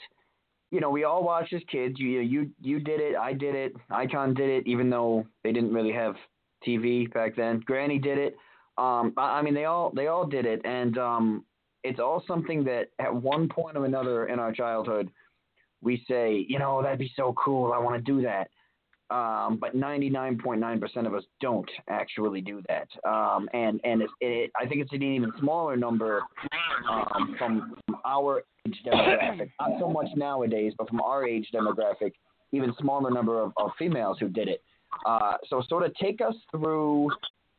[0.72, 1.96] you know we all watched as kids.
[1.98, 3.16] You you you did it.
[3.16, 3.74] I did it.
[3.90, 4.68] Icon did it.
[4.68, 6.16] Even though they didn't really have
[6.66, 7.62] TV back then.
[7.66, 8.36] Granny did it.
[8.78, 10.62] Um, I, I mean, they all they all did it.
[10.66, 11.46] And um,
[11.84, 15.10] it's all something that at one point or another in our childhood,
[15.82, 17.74] we say, you know, that'd be so cool.
[17.74, 18.50] I want to do that.
[19.10, 22.88] Um, but 99.9% of us don't actually do that.
[23.10, 26.24] Um, and and it, it, I think it's an even smaller number
[26.90, 29.50] um, from our age demographic.
[29.62, 32.12] Not so much nowadays, but from our age demographic,
[32.52, 34.62] even smaller number of, of females who did it.
[35.06, 37.10] Uh, so, sort of take us through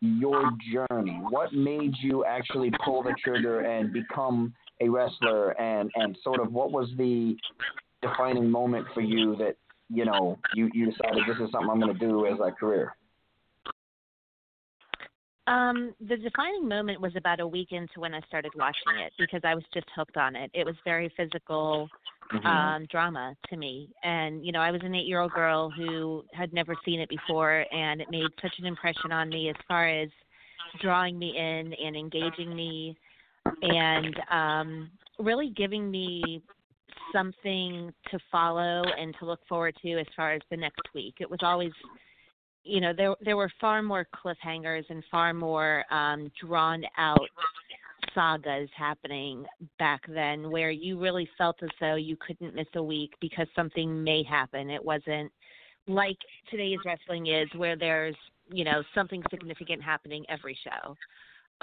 [0.00, 1.18] your journey.
[1.30, 6.52] What made you actually pull the trigger and become a wrestler, and and sort of
[6.52, 7.36] what was the
[8.02, 9.56] defining moment for you that
[9.88, 12.94] you know you you decided this is something I'm going to do as a career?
[15.46, 19.40] Um, the defining moment was about a week into when I started watching it because
[19.44, 20.50] I was just hooked on it.
[20.52, 21.88] It was very physical
[22.32, 22.46] Mm-hmm.
[22.46, 23.88] um drama to me.
[24.02, 27.08] And, you know, I was an eight year old girl who had never seen it
[27.08, 30.10] before and it made such an impression on me as far as
[30.82, 32.98] drawing me in and engaging me
[33.62, 36.42] and um really giving me
[37.12, 41.16] something to follow and to look forward to as far as the next week.
[41.20, 41.72] It was always
[42.64, 47.28] you know, there there were far more cliffhangers and far more um drawn out
[48.14, 49.44] sagas happening
[49.78, 54.02] back then where you really felt as though you couldn't miss a week because something
[54.02, 54.70] may happen.
[54.70, 55.32] It wasn't
[55.86, 56.18] like
[56.50, 58.16] today's wrestling is where there's,
[58.50, 60.96] you know, something significant happening every show.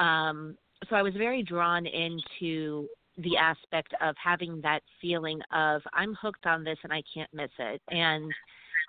[0.03, 0.57] Um
[0.89, 6.45] so I was very drawn into the aspect of having that feeling of I'm hooked
[6.45, 7.81] on this and I can't miss it.
[7.89, 8.31] And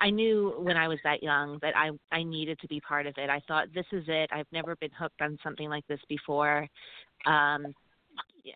[0.01, 3.15] I knew when I was that young that I I needed to be part of
[3.19, 3.31] it.
[3.31, 4.31] I thought this is it.
[4.33, 6.67] I've never been hooked on something like this before.
[7.27, 7.75] Um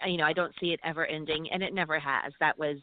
[0.07, 2.33] you know, I don't see it ever ending and it never has.
[2.41, 2.77] That was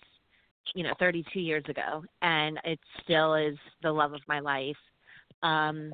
[0.76, 4.78] you know 32 years ago and it still is the love of my life.
[5.44, 5.94] Um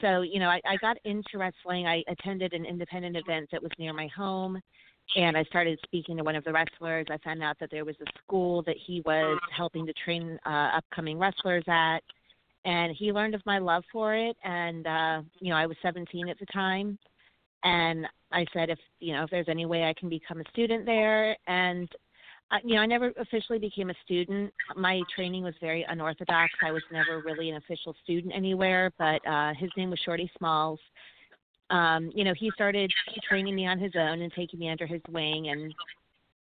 [0.00, 1.88] so, you know, I, I got into wrestling.
[1.88, 4.60] I attended an independent event that was near my home
[5.16, 7.06] and I started speaking to one of the wrestlers.
[7.10, 10.70] I found out that there was a school that he was helping to train uh,
[10.76, 12.00] upcoming wrestlers at,
[12.64, 14.36] and he learned of my love for it.
[14.44, 16.98] And uh, you know, I was 17 at the time,
[17.64, 20.86] and I said, if you know, if there's any way I can become a student
[20.86, 21.88] there, and
[22.52, 24.52] uh, you know, I never officially became a student.
[24.76, 26.52] My training was very unorthodox.
[26.64, 30.80] I was never really an official student anywhere, but uh, his name was Shorty Smalls
[31.70, 32.90] um, you know, he started
[33.28, 35.74] training me on his own and taking me under his wing and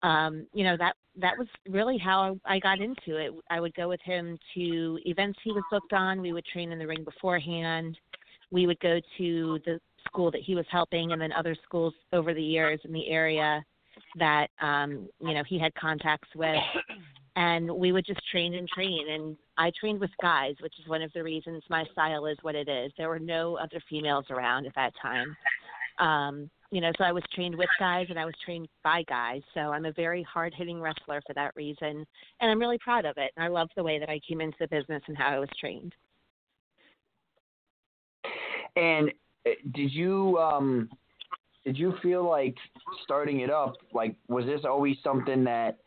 [0.03, 3.33] um, you know, that that was really how I got into it.
[3.51, 6.21] I would go with him to events he was booked on.
[6.21, 7.97] We would train in the ring beforehand.
[8.51, 12.35] We would go to the school that he was helping and then other schools over
[12.35, 13.65] the years in the area
[14.19, 16.59] that um, you know, he had contacts with
[17.37, 21.03] and we would just train and train and I trained with guys, which is one
[21.03, 22.91] of the reasons my style is what it is.
[22.99, 25.37] There were no other females around at that time.
[26.01, 29.41] Um, you know, so I was trained with guys and I was trained by guys.
[29.55, 32.05] So I'm a very hard hitting wrestler for that reason.
[32.41, 33.31] And I'm really proud of it.
[33.37, 35.51] And I love the way that I came into the business and how I was
[35.61, 35.95] trained.
[38.75, 39.13] And
[39.47, 40.89] uh, did you um
[41.65, 42.57] did you feel like
[43.05, 45.79] starting it up like was this always something that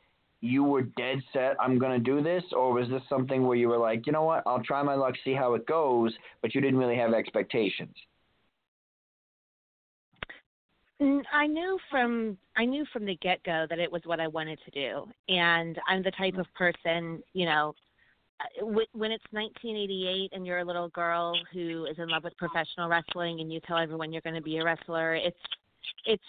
[0.45, 3.67] you were dead set I'm going to do this or was this something where you
[3.67, 4.43] were like, "You know what?
[4.45, 7.95] I'll try my luck, see how it goes," but you didn't really have expectations?
[11.01, 14.27] Mm, I knew from I knew from the get go that it was what I
[14.27, 17.75] wanted to do, and I'm the type of person, you know,
[18.39, 22.87] uh, when it's 1988 and you're a little girl who is in love with professional
[22.87, 25.37] wrestling and you tell everyone you're going to be a wrestler, it's
[26.05, 26.23] it's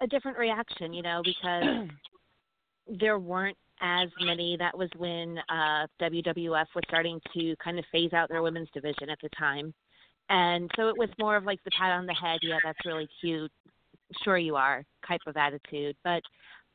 [0.00, 1.88] a different reaction, you know, because
[2.88, 4.56] there weren't as many.
[4.56, 9.10] That was when uh, WWF was starting to kind of phase out their women's division
[9.10, 9.72] at the time.
[10.30, 13.08] And so it was more of like the pat on the head, yeah, that's really
[13.20, 13.50] cute.
[14.24, 15.96] Sure you are type of attitude.
[16.04, 16.22] But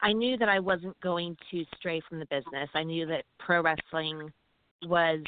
[0.02, 2.70] I knew that I wasn't going to stray from the business.
[2.74, 4.32] I knew that pro wrestling
[4.84, 5.20] was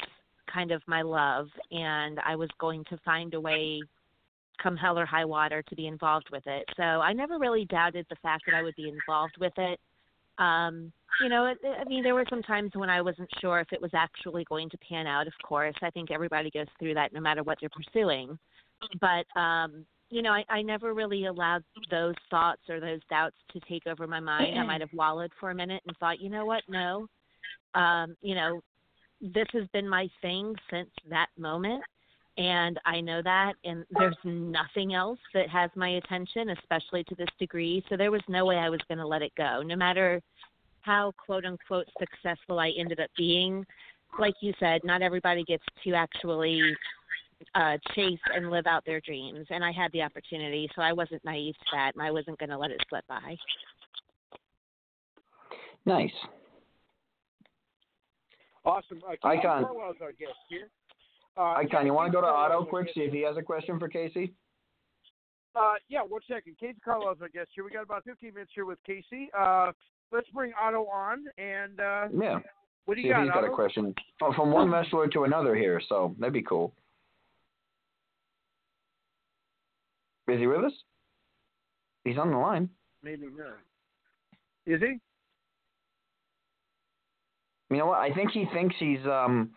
[0.52, 3.80] kind of my love and I was going to find a way
[4.62, 6.64] come hell or high water to be involved with it.
[6.76, 9.78] So I never really doubted the fact that I would be involved with it
[10.38, 13.72] um you know it, i mean there were some times when i wasn't sure if
[13.72, 15.74] it was actually going to pan out of course.
[15.82, 18.38] I think everybody goes through that no matter what they're pursuing.
[19.00, 23.60] But um you know i i never really allowed those thoughts or those doubts to
[23.68, 24.58] take over my mind.
[24.58, 26.62] I might have wallowed for a minute and thought you know what?
[26.68, 27.06] No.
[27.74, 28.60] Um you know
[29.20, 31.82] this has been my thing since that moment
[32.38, 37.28] and I know that and there's nothing else that has my attention especially to this
[37.38, 40.20] degree so there was no way I was going to let it go no matter
[40.82, 43.64] how quote unquote successful I ended up being
[44.18, 46.60] like you said not everybody gets to actually
[47.54, 51.24] uh chase and live out their dreams and I had the opportunity so I wasn't
[51.24, 53.36] naive to that and I wasn't going to let it slip by
[55.86, 56.10] Nice.
[58.64, 59.00] Awesome.
[59.06, 59.64] Uh, Casey Icon.
[59.64, 60.68] Carlisle's our guest here.
[61.36, 63.78] Uh, Icon, you want to go to Otto quick, see if he has a question
[63.78, 64.32] for Casey?
[65.54, 66.56] Uh, yeah, one second.
[66.58, 67.64] Casey Carlisle, our guest here.
[67.64, 69.30] We got about 15 minutes here with Casey.
[69.38, 69.72] Uh,
[70.12, 71.24] let's bring Otto on.
[71.38, 72.40] And uh, Yeah.
[72.86, 73.94] what do See you if got, he's got a question.
[74.22, 76.74] Oh, from one wrestler to another here, so that'd be cool.
[80.28, 80.72] Is he with us?
[82.04, 82.68] He's on the line.
[83.02, 83.58] Maybe not.
[84.66, 84.98] Is he?
[87.70, 87.98] You know what?
[87.98, 89.50] I think he thinks he's um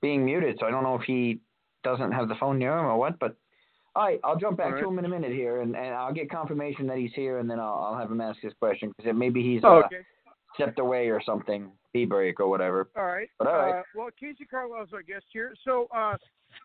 [0.00, 1.40] being muted, so I don't know if he
[1.84, 3.18] doesn't have the phone near him or what.
[3.18, 3.36] But
[3.94, 4.82] all right, I'll jump back right.
[4.82, 7.50] to him in a minute here, and, and I'll get confirmation that he's here, and
[7.50, 9.88] then I'll, I'll have him ask his question because maybe he's Oh, uh,
[10.54, 12.88] stepped away or something, pee break or whatever.
[12.96, 13.28] All right.
[13.38, 13.80] But all right.
[13.80, 15.54] Uh, well, Casey Carlisle's our guest here.
[15.64, 16.16] So uh,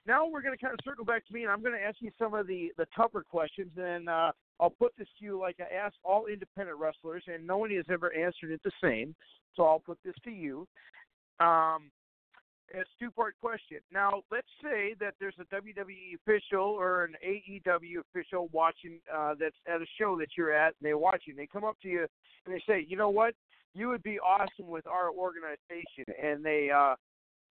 [0.05, 1.97] now we're going to kind of circle back to me, and I'm going to ask
[1.99, 3.71] you some of the, the tougher questions.
[3.77, 7.57] And uh, I'll put this to you like I asked all independent wrestlers, and no
[7.57, 9.15] one has ever answered it the same.
[9.55, 10.67] So I'll put this to you.
[11.39, 11.91] Um,
[12.69, 13.79] it's two part question.
[13.91, 19.55] Now, let's say that there's a WWE official or an AEW official watching uh, that's
[19.67, 21.35] at a show that you're at, and they're watching.
[21.35, 22.07] They come up to you
[22.45, 23.33] and they say, you know what?
[23.73, 26.05] You would be awesome with our organization.
[26.21, 26.95] And they, uh,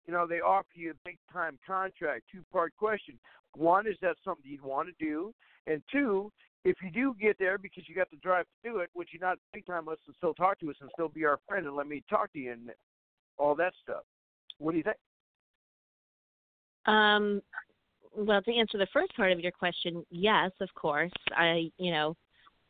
[0.06, 2.24] you know, they offer you a big time contract.
[2.32, 3.20] Two part question.
[3.56, 5.34] One, is that something you'd want to do?
[5.68, 6.32] And two,
[6.64, 9.20] if you do get there because you got the drive to do it, would you
[9.20, 11.76] not big time us and still talk to us and still be our friend and
[11.76, 12.70] let me talk to you and
[13.38, 14.04] all that stuff?
[14.62, 14.98] What do you think?
[16.86, 17.42] Um,
[18.16, 21.12] well, to answer the first part of your question, yes, of course.
[21.36, 22.16] I, you know,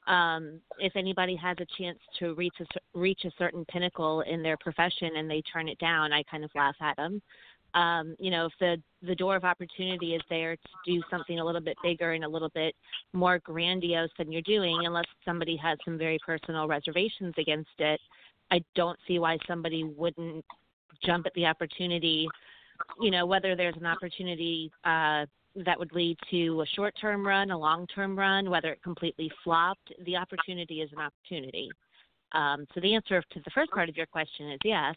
[0.08, 2.66] um, if anybody has a chance to reach a,
[2.98, 6.52] reach a certain pinnacle in their profession and they turn it down, I kind of
[6.56, 7.22] laugh at them.
[7.74, 11.46] Um, you know, if the the door of opportunity is there to do something a
[11.46, 12.76] little bit bigger and a little bit
[13.14, 18.00] more grandiose than you're doing, unless somebody has some very personal reservations against it,
[18.52, 20.44] I don't see why somebody wouldn't
[21.04, 22.28] jump at the opportunity
[23.00, 25.26] you know whether there's an opportunity uh,
[25.56, 30.16] that would lead to a short-term run, a long-term run, whether it completely flopped, the
[30.16, 31.70] opportunity is an opportunity.
[32.32, 34.96] Um, so the answer to the first part of your question is yes.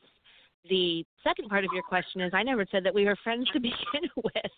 [0.70, 3.60] The second part of your question is I never said that we were friends to
[3.60, 4.52] begin with,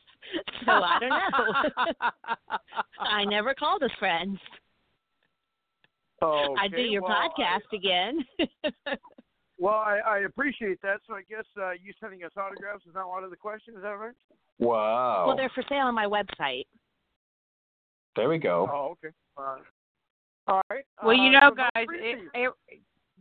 [0.64, 2.59] so I don't know.
[3.01, 4.38] I never called us friends.
[6.22, 8.25] Oh, I'd do your well, podcast again.
[9.58, 11.00] Well, I, I appreciate that.
[11.06, 13.76] So I guess uh, you sending us autographs is not one of the questions.
[13.76, 14.14] Is that right?
[14.58, 15.24] Wow.
[15.26, 16.64] well, they're for sale on my website.
[18.16, 18.68] there we go.
[18.72, 19.14] Oh, okay.
[19.36, 19.56] Uh,
[20.48, 20.84] all right.
[21.02, 22.80] Well, you Uh, know, so guys, it, it,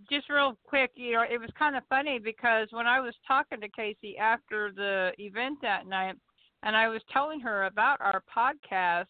[0.09, 3.59] just real quick, you know, it was kind of funny because when I was talking
[3.61, 6.15] to Casey after the event that night,
[6.63, 9.07] and I was telling her about our podcast,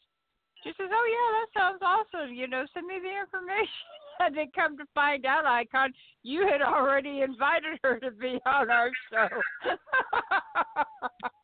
[0.64, 2.34] she says, "Oh yeah, that sounds awesome.
[2.34, 3.68] You know, send me the information."
[4.20, 8.70] And then come to find out, Icon, you had already invited her to be on
[8.72, 9.28] our show.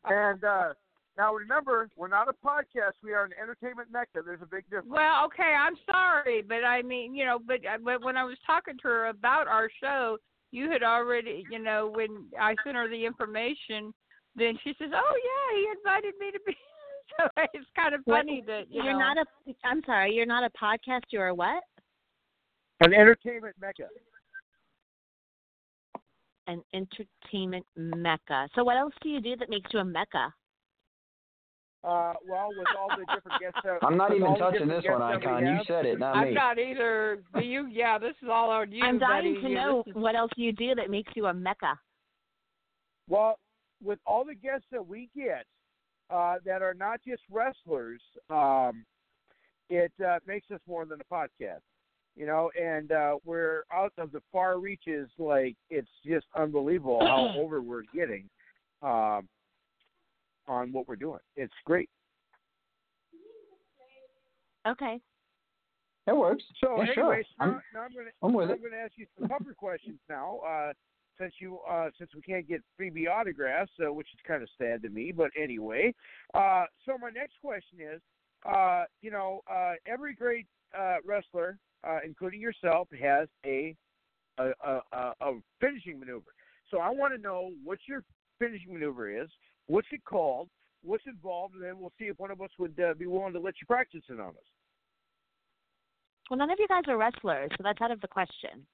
[0.06, 0.72] and uh,
[1.18, 2.92] now remember, we're not a podcast.
[3.02, 4.22] We are an entertainment mecca.
[4.24, 4.88] There's a big difference.
[4.88, 8.38] Well, okay, I'm sorry, but I mean, you know, but uh, but when I was
[8.46, 10.16] talking to her about our show,
[10.50, 13.92] you had already, you know, when I sent her the information,
[14.36, 16.56] then she says, "Oh yeah, he invited me to be."
[17.18, 19.24] so it's kind of funny that you you're know, not a.
[19.64, 21.02] I'm sorry, you're not a podcast.
[21.10, 21.62] You're a what?
[22.82, 23.86] An entertainment mecca.
[26.48, 28.48] An entertainment mecca.
[28.54, 30.32] So what else do you do that makes you a mecca?
[31.84, 33.58] Uh, well, with all the different guests.
[33.64, 35.46] That, I'm not even touching this one, guests that Icon.
[35.46, 36.34] You said it, not I'm me.
[36.34, 37.22] not either.
[37.34, 37.66] Do you?
[37.68, 38.84] Yeah, this is all on you.
[38.84, 39.42] I'm dying buddy.
[39.42, 41.78] to You- know is- what else you do that makes you a mecca.
[43.08, 43.38] Well,
[43.82, 45.44] with all the guests that we get
[46.10, 48.84] uh, that are not just wrestlers, um,
[49.68, 51.60] it uh, makes us more than a podcast.
[52.14, 55.08] You know, and uh, we're out of the far reaches.
[55.18, 58.28] Like it's just unbelievable how over we're getting
[58.82, 59.28] um,
[60.46, 61.20] on what we're doing.
[61.36, 61.88] It's great.
[64.66, 65.00] Okay.
[66.06, 66.42] That works.
[66.62, 67.16] So, yeah, sure.
[67.16, 69.98] now, I'm, now I'm going to I'm I'm going to ask you some tougher questions
[70.08, 70.72] now, uh,
[71.18, 74.82] since you uh, since we can't get freebie autographs, uh, which is kind of sad
[74.82, 75.12] to me.
[75.12, 75.94] But anyway,
[76.34, 78.00] uh, so my next question is,
[78.48, 80.46] uh, you know, uh, every great
[80.76, 83.74] uh, wrestler, uh, including yourself, has a
[84.38, 86.30] a, a a a finishing maneuver.
[86.70, 88.02] So I want to know what your
[88.38, 89.28] finishing maneuver is,
[89.66, 90.48] what's it called,
[90.82, 93.40] what's involved, and then we'll see if one of us would uh, be willing to
[93.40, 94.34] let you practice it on us.
[96.30, 98.66] Well, none of you guys are wrestlers, so that's out of the question.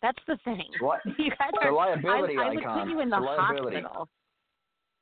[0.00, 0.64] That's the thing.
[0.80, 1.00] What?
[1.18, 1.72] You guys It's a are.
[1.72, 2.80] liability I, I would icon.
[2.80, 3.76] put you in the It's liability.
[3.82, 4.08] hospital.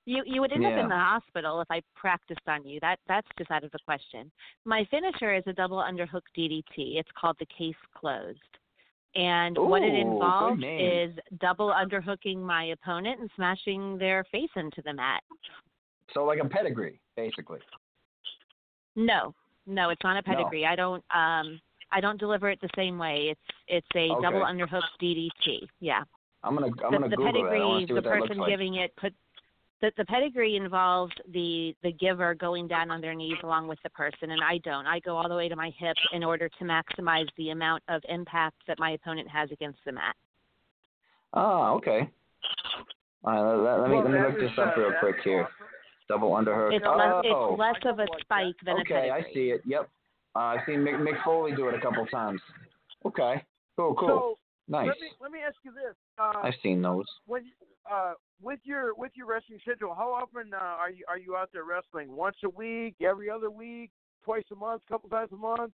[0.09, 2.81] You you would end up in the hospital if I practiced on you.
[2.81, 4.31] That that's just out of the question.
[4.65, 6.97] My finisher is a double underhook DDT.
[6.99, 8.39] It's called the case closed,
[9.15, 14.95] And what it involves is double underhooking my opponent and smashing their face into the
[14.95, 15.23] mat.
[16.15, 17.61] So like a pedigree, basically.
[18.97, 19.35] No,
[19.67, 20.35] no, it's not a No.
[20.35, 20.65] pedigree.
[20.65, 21.61] I don't um
[21.93, 23.29] I don't deliver it the same way.
[23.33, 24.23] It's it's a Okay.
[24.23, 25.69] double underhook DDT.
[25.81, 26.03] Yeah.
[26.43, 27.49] I'm gonna I'm the, gonna the Google that.
[27.51, 28.49] I pedigree, see the what looks person like.
[28.49, 29.13] giving it put
[29.81, 33.91] the, the pedigree involves the the giver going down on their knees along with the
[33.91, 34.87] person, and I don't.
[34.87, 38.03] I go all the way to my hip in order to maximize the amount of
[38.09, 40.17] impact that my opponent has against the mat.
[41.35, 42.09] Oh, okay.
[43.25, 45.43] All right, let, let me Well, let me look this up uh, real quick here.
[45.43, 45.55] awesome.
[46.09, 46.75] Double underhook.
[46.75, 49.35] It's oh, less it's less of a spike than okay, a I pedigree.
[49.35, 49.63] see it.
[49.67, 49.89] Yep.
[50.35, 52.41] Uh, I've seen Mick, Mick Foley do it a couple times.
[53.05, 53.45] Okay.
[53.77, 53.95] Cool.
[53.95, 54.09] Cool.
[54.09, 54.89] So nice.
[54.89, 57.05] let me let me ask you this: uh, I've seen those.
[57.27, 57.43] when
[57.93, 61.51] uh, with your with your wrestling schedule, how often uh, are you are you out
[61.53, 62.13] there wrestling?
[62.13, 63.91] Once a week, every other week,
[64.25, 65.73] twice a month, a couple times a month,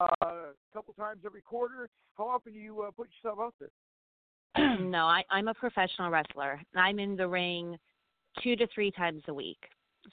[0.00, 1.88] uh, a couple times every quarter?
[2.16, 4.78] How often do you uh, put yourself out there?
[4.80, 6.60] no, I, I'm a professional wrestler.
[6.74, 7.76] I'm in the ring
[8.42, 9.58] two to three times a week.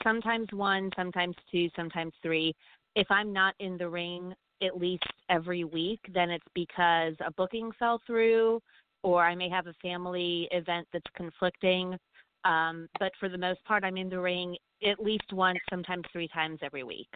[0.03, 2.53] Sometimes one, sometimes two, sometimes three.
[2.95, 7.71] If I'm not in the ring at least every week, then it's because a booking
[7.77, 8.61] fell through
[9.03, 11.97] or I may have a family event that's conflicting.
[12.45, 14.57] Um, but for the most part, I'm in the ring
[14.89, 17.09] at least once, sometimes three times every week.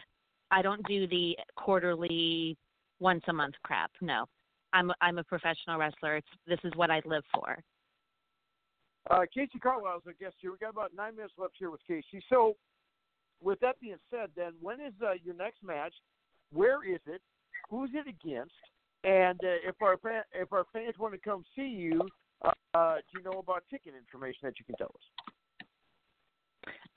[0.50, 2.56] I don't do the quarterly,
[3.00, 3.90] once a month crap.
[4.00, 4.24] No.
[4.72, 6.16] I'm I'm a professional wrestler.
[6.16, 7.58] It's, this is what I live for.
[9.10, 10.52] Uh, Casey is our guest here.
[10.52, 12.22] We got about nine minutes left here with Casey.
[12.28, 12.56] So,
[13.42, 15.94] with that being said, then when is uh, your next match?
[16.52, 17.22] Where is it?
[17.70, 18.52] Who's it against?
[19.04, 19.98] And uh, if our
[20.34, 22.08] if our fans want to come see you,
[22.44, 25.34] uh, uh, do you know about ticket information that you can tell us?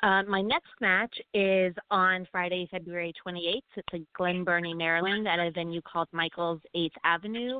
[0.03, 3.61] Uh, my next match is on Friday, February 28th.
[3.75, 7.57] It's in Glen Burnie, Maryland, at a venue called Michael's 8th Avenue.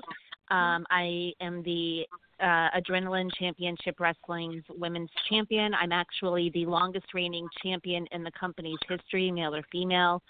[0.49, 2.03] Um, I am the
[2.41, 5.73] uh, Adrenaline Championship Wrestling's women's champion.
[5.75, 10.21] I'm actually the longest reigning champion in the company's history, male or female.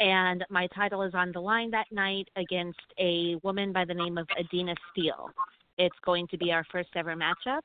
[0.00, 4.18] And my title is on the line that night against a woman by the name
[4.18, 5.30] of Adina Steele.
[5.78, 7.62] It's going to be our first ever matchup.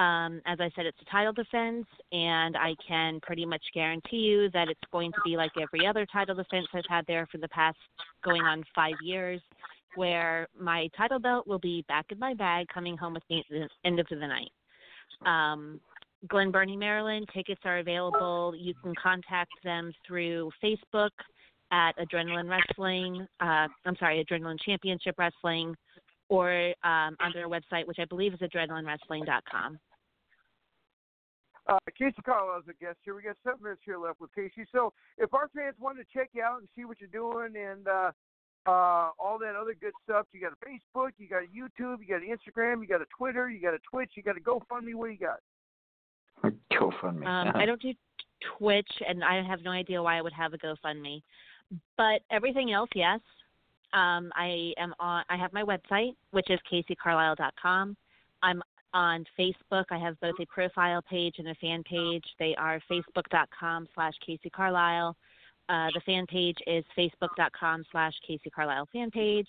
[0.00, 4.48] Um, as I said, it's a title defense, and I can pretty much guarantee you
[4.52, 7.48] that it's going to be like every other title defense I've had there for the
[7.48, 7.78] past
[8.22, 9.40] going on five years,
[9.96, 13.46] where my title belt will be back in my bag coming home with me at
[13.50, 14.52] the end of the night.
[15.26, 15.80] Um,
[16.28, 18.54] Glen Burnie, Maryland, tickets are available.
[18.56, 21.10] You can contact them through Facebook
[21.70, 23.26] at Adrenaline Wrestling.
[23.40, 25.74] Uh, I'm sorry, Adrenaline Championship Wrestling,
[26.28, 29.78] or um, on their website, which I believe is adrenalinewrestling.com.
[31.68, 33.14] Uh, Casey Carlisle's a guest here.
[33.14, 34.66] We got seven minutes here left with Casey.
[34.72, 37.86] So, if our fans want to check you out and see what you're doing and
[37.86, 38.10] uh,
[38.66, 42.08] uh, all that other good stuff, you got a Facebook, you got a YouTube, you
[42.08, 44.94] got an Instagram, you got a Twitter, you got a Twitch, you got a GoFundMe.
[44.94, 45.40] What do you got?
[46.72, 47.26] GoFundMe.
[47.26, 47.92] Um, I don't do
[48.56, 51.22] Twitch, and I have no idea why I would have a GoFundMe.
[51.96, 53.20] But everything else, yes.
[53.92, 55.24] Um, I am on.
[55.28, 57.96] I have my website, which is caseycarlisle.com.
[58.42, 58.62] I'm
[58.94, 59.84] on Facebook.
[59.90, 62.24] I have both a profile page and a fan page.
[62.38, 65.16] They are facebook.com slash Casey Carlisle.
[65.68, 69.48] Uh, the fan page is facebook.com slash Casey Carlisle fan page.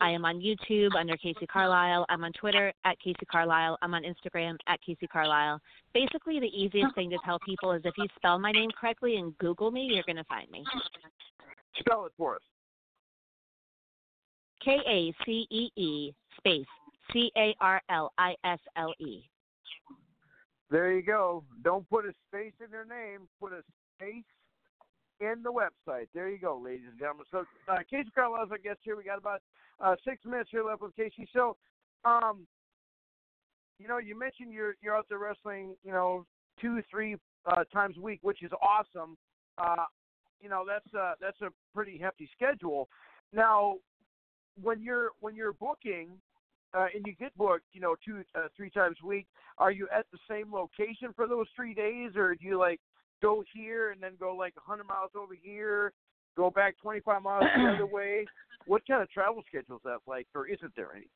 [0.00, 2.06] I am on YouTube under Casey Carlisle.
[2.08, 3.78] I'm on Twitter at Casey Carlisle.
[3.82, 5.60] I'm on Instagram at Casey Carlisle.
[5.92, 9.36] Basically, the easiest thing to tell people is if you spell my name correctly and
[9.38, 10.64] Google me, you're going to find me.
[11.78, 12.42] Spell it for us.
[14.64, 16.66] K A C E E space
[17.12, 19.22] C A R L I S L E.
[20.70, 21.44] There you go.
[21.62, 23.28] Don't put a space in their name.
[23.40, 23.62] Put a
[23.96, 24.24] space
[25.20, 26.08] in the website.
[26.14, 27.26] There you go, ladies and gentlemen.
[27.30, 28.96] So, uh, Casey Carlisle's our guest here.
[28.96, 29.40] We got about
[29.80, 31.28] uh, six minutes here left with Casey.
[31.32, 31.56] So,
[32.04, 32.46] um,
[33.78, 36.24] you know, you mentioned you're you're out there wrestling, you know,
[36.60, 37.16] two, three
[37.46, 39.16] uh, times a week, which is awesome.
[39.58, 39.84] Uh,
[40.42, 42.88] you know, that's uh, that's a pretty hefty schedule.
[43.32, 43.76] Now,
[44.60, 46.08] when you're when you're booking
[46.74, 49.26] uh, and you get booked, you know, two, uh, three times a week,
[49.58, 52.80] are you at the same location for those three days, or do you like
[53.22, 55.92] go here and then go like 100 miles over here,
[56.36, 58.26] go back 25 miles the other way?
[58.66, 61.06] What kind of travel schedule is that like, or isn't there any?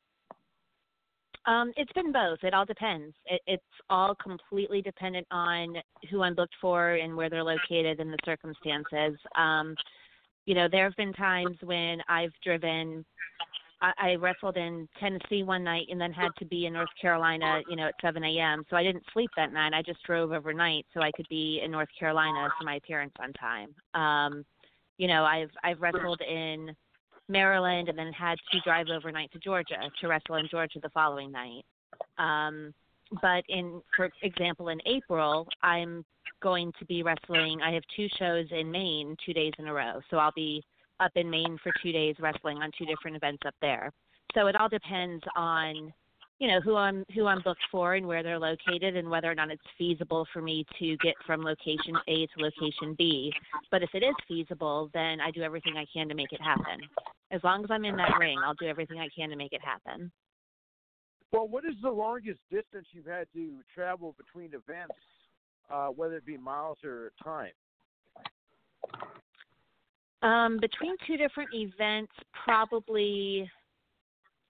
[1.46, 2.38] Um, it's been both.
[2.42, 3.14] It all depends.
[3.26, 5.76] It, it's all completely dependent on
[6.10, 9.18] who I'm booked for and where they're located and the circumstances.
[9.36, 9.76] Um,
[10.44, 13.04] you know, there have been times when I've driven.
[13.80, 17.60] I, I wrestled in Tennessee one night and then had to be in North Carolina,
[17.68, 18.64] you know, at 7 a.m.
[18.70, 19.74] So I didn't sleep that night.
[19.74, 23.32] I just drove overnight so I could be in North Carolina for my appearance on
[23.34, 23.74] time.
[23.94, 24.44] Um,
[24.98, 26.74] you know, I've I've wrestled in
[27.28, 31.32] Maryland, and then had to drive overnight to Georgia to wrestle in Georgia the following
[31.32, 31.64] night.
[32.18, 32.72] Um,
[33.22, 36.04] but in, for example, in April, I'm
[36.42, 37.60] going to be wrestling.
[37.62, 40.00] I have two shows in Maine, two days in a row.
[40.10, 40.62] So I'll be
[41.00, 43.92] up in Maine for two days wrestling on two different events up there.
[44.34, 45.92] So it all depends on
[46.38, 49.34] you know who I'm who I'm booked for and where they're located and whether or
[49.34, 53.32] not it's feasible for me to get from location A to location B.
[53.70, 56.80] But if it is feasible, then I do everything I can to make it happen.
[57.30, 59.60] As long as I'm in that ring, I'll do everything I can to make it
[59.62, 60.12] happen.
[61.32, 64.94] Well, what is the longest distance you've had to travel between events,
[65.70, 67.50] uh, whether it be miles or time?
[70.22, 72.12] Um, between two different events,
[72.44, 73.50] probably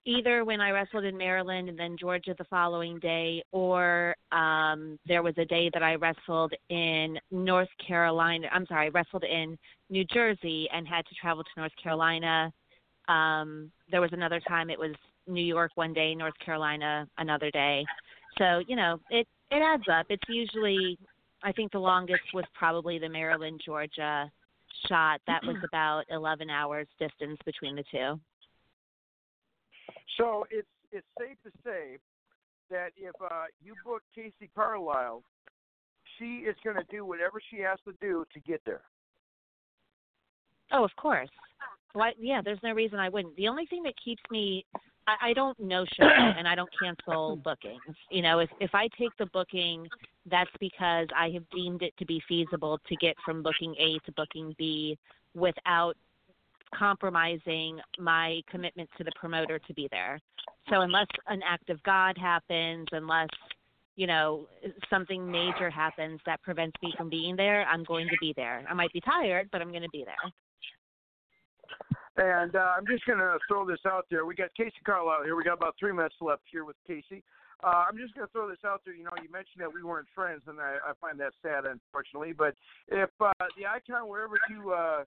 [0.04, 5.22] either when I wrestled in Maryland and then Georgia the following day, or um, there
[5.22, 8.46] was a day that I wrestled in North Carolina.
[8.52, 9.58] I'm sorry, I wrestled in
[9.90, 12.52] New Jersey and had to travel to North Carolina.
[13.08, 14.94] Um, there was another time it was
[15.26, 17.84] New York one day, North Carolina another day.
[18.38, 20.06] So you know, it it adds up.
[20.08, 20.98] It's usually,
[21.42, 24.30] I think the longest was probably the Maryland Georgia
[24.88, 25.20] shot.
[25.26, 28.18] That was about 11 hours distance between the two.
[30.16, 31.98] So it's it's safe to say
[32.70, 35.22] that if uh, you book Casey Carlisle,
[36.18, 38.82] she is going to do whatever she has to do to get there.
[40.72, 41.28] Oh, of course.
[41.92, 42.12] Why?
[42.18, 43.36] Yeah, there's no reason I wouldn't.
[43.36, 44.64] The only thing that keeps me,
[45.06, 47.80] I, I don't no show and I don't cancel bookings.
[48.10, 49.88] You know, if if I take the booking,
[50.30, 54.12] that's because I have deemed it to be feasible to get from booking A to
[54.12, 54.98] booking B
[55.34, 55.96] without
[56.74, 60.20] compromising my commitment to the promoter to be there.
[60.68, 63.28] So unless an act of God happens, unless
[63.94, 64.48] you know
[64.90, 68.64] something major happens that prevents me from being there, I'm going to be there.
[68.68, 70.32] I might be tired, but I'm going to be there.
[72.16, 74.24] And uh, I'm just going to throw this out there.
[74.24, 75.36] We got Casey Carlisle here.
[75.36, 77.22] We got about three minutes left here with Casey.
[77.64, 78.94] Uh, I'm just going to throw this out there.
[78.94, 82.32] You know, you mentioned that we weren't friends, and I, I find that sad, unfortunately.
[82.32, 82.54] But
[82.88, 85.04] if uh, the icon wherever you uh,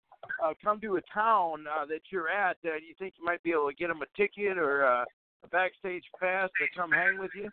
[0.43, 3.51] uh, come to a town uh, that you're at, uh, you think you might be
[3.51, 5.05] able to get them a ticket or uh,
[5.43, 7.49] a backstage pass to come hang with you?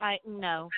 [0.00, 0.70] I no.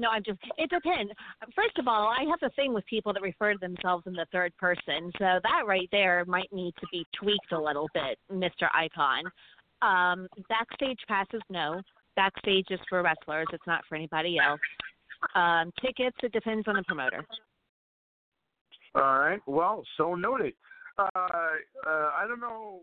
[0.00, 0.38] No, I'm just.
[0.56, 1.12] It depends.
[1.54, 4.24] First of all, I have a thing with people that refer to themselves in the
[4.32, 8.66] third person, so that right there might need to be tweaked a little bit, Mr.
[8.74, 9.24] Icon.
[9.82, 11.82] Um, backstage passes, no.
[12.16, 13.46] Backstage is for wrestlers.
[13.52, 14.60] It's not for anybody else.
[15.34, 17.22] Um, tickets, it depends on the promoter.
[18.94, 19.40] All right.
[19.46, 20.54] Well, so noted.
[20.98, 21.50] Uh, uh,
[21.86, 22.80] I don't know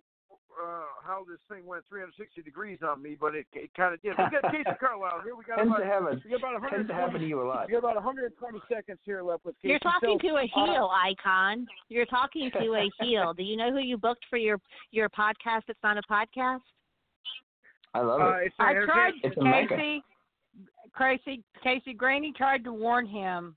[0.56, 4.14] uh, how this thing went 360 degrees on me, but it, it kind of did.
[4.18, 5.36] We got Casey Carlisle here.
[5.36, 7.42] We got tends about, to have a, we got about tends to happen to you
[7.42, 7.68] a lot.
[7.68, 9.70] We got about 120 seconds here left with Casey.
[9.70, 11.68] You're talking so, to a uh, heel, Icon.
[11.90, 13.34] You're talking to a heel.
[13.34, 14.60] Do you know who you booked for your
[14.92, 15.64] your podcast?
[15.68, 16.66] It's not a podcast.
[17.94, 18.48] I love Uh, it.
[18.48, 19.36] it's I tried It's.
[19.36, 20.04] Casey.
[20.98, 23.56] Casey, Casey, Granny tried to warn him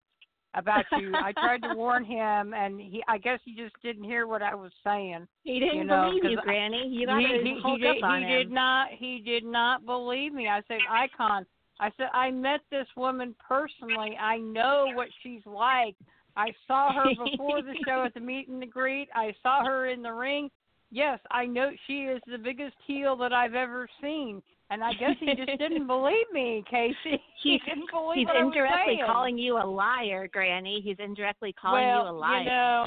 [0.54, 1.12] about you.
[1.14, 3.02] I tried to warn him, and he.
[3.08, 5.26] I guess he just didn't hear what I was saying.
[5.44, 6.88] He didn't You know, believe you, I- Granny.
[6.88, 8.88] You he, he, he did, he did not.
[8.96, 10.48] He did not believe me.
[10.48, 11.46] I said, Icon.
[11.78, 14.16] I said I met this woman personally.
[14.20, 15.96] I know what she's like.
[16.36, 19.08] I saw her before the show at the meet and the greet.
[19.14, 20.50] I saw her in the ring.
[20.90, 24.42] Yes, I know she is the biggest heel that I've ever seen.
[24.70, 27.20] And I guess he just didn't believe me, Casey.
[27.42, 30.80] He He's- didn't believe He's what I was indirectly calling you a liar, Granny.
[30.84, 32.38] He's indirectly calling well, you a liar.
[32.40, 32.86] You know,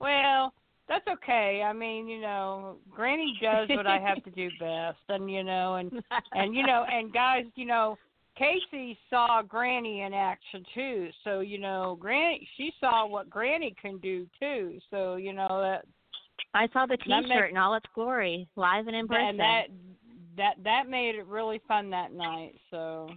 [0.00, 0.52] well,
[0.88, 1.62] that's okay.
[1.64, 5.76] I mean, you know, Granny does what I have to do best, and you know,
[5.76, 5.92] and
[6.32, 7.96] and you know, and guys, you know,
[8.36, 11.08] Casey saw Granny in action too.
[11.24, 14.78] So you know, Granny, she saw what Granny can do too.
[14.90, 15.84] So you know that
[16.54, 19.24] I saw the T-shirt makes- in all its glory, live and in person.
[19.26, 19.62] and that
[20.36, 22.54] that that made it really fun that night.
[22.70, 23.10] So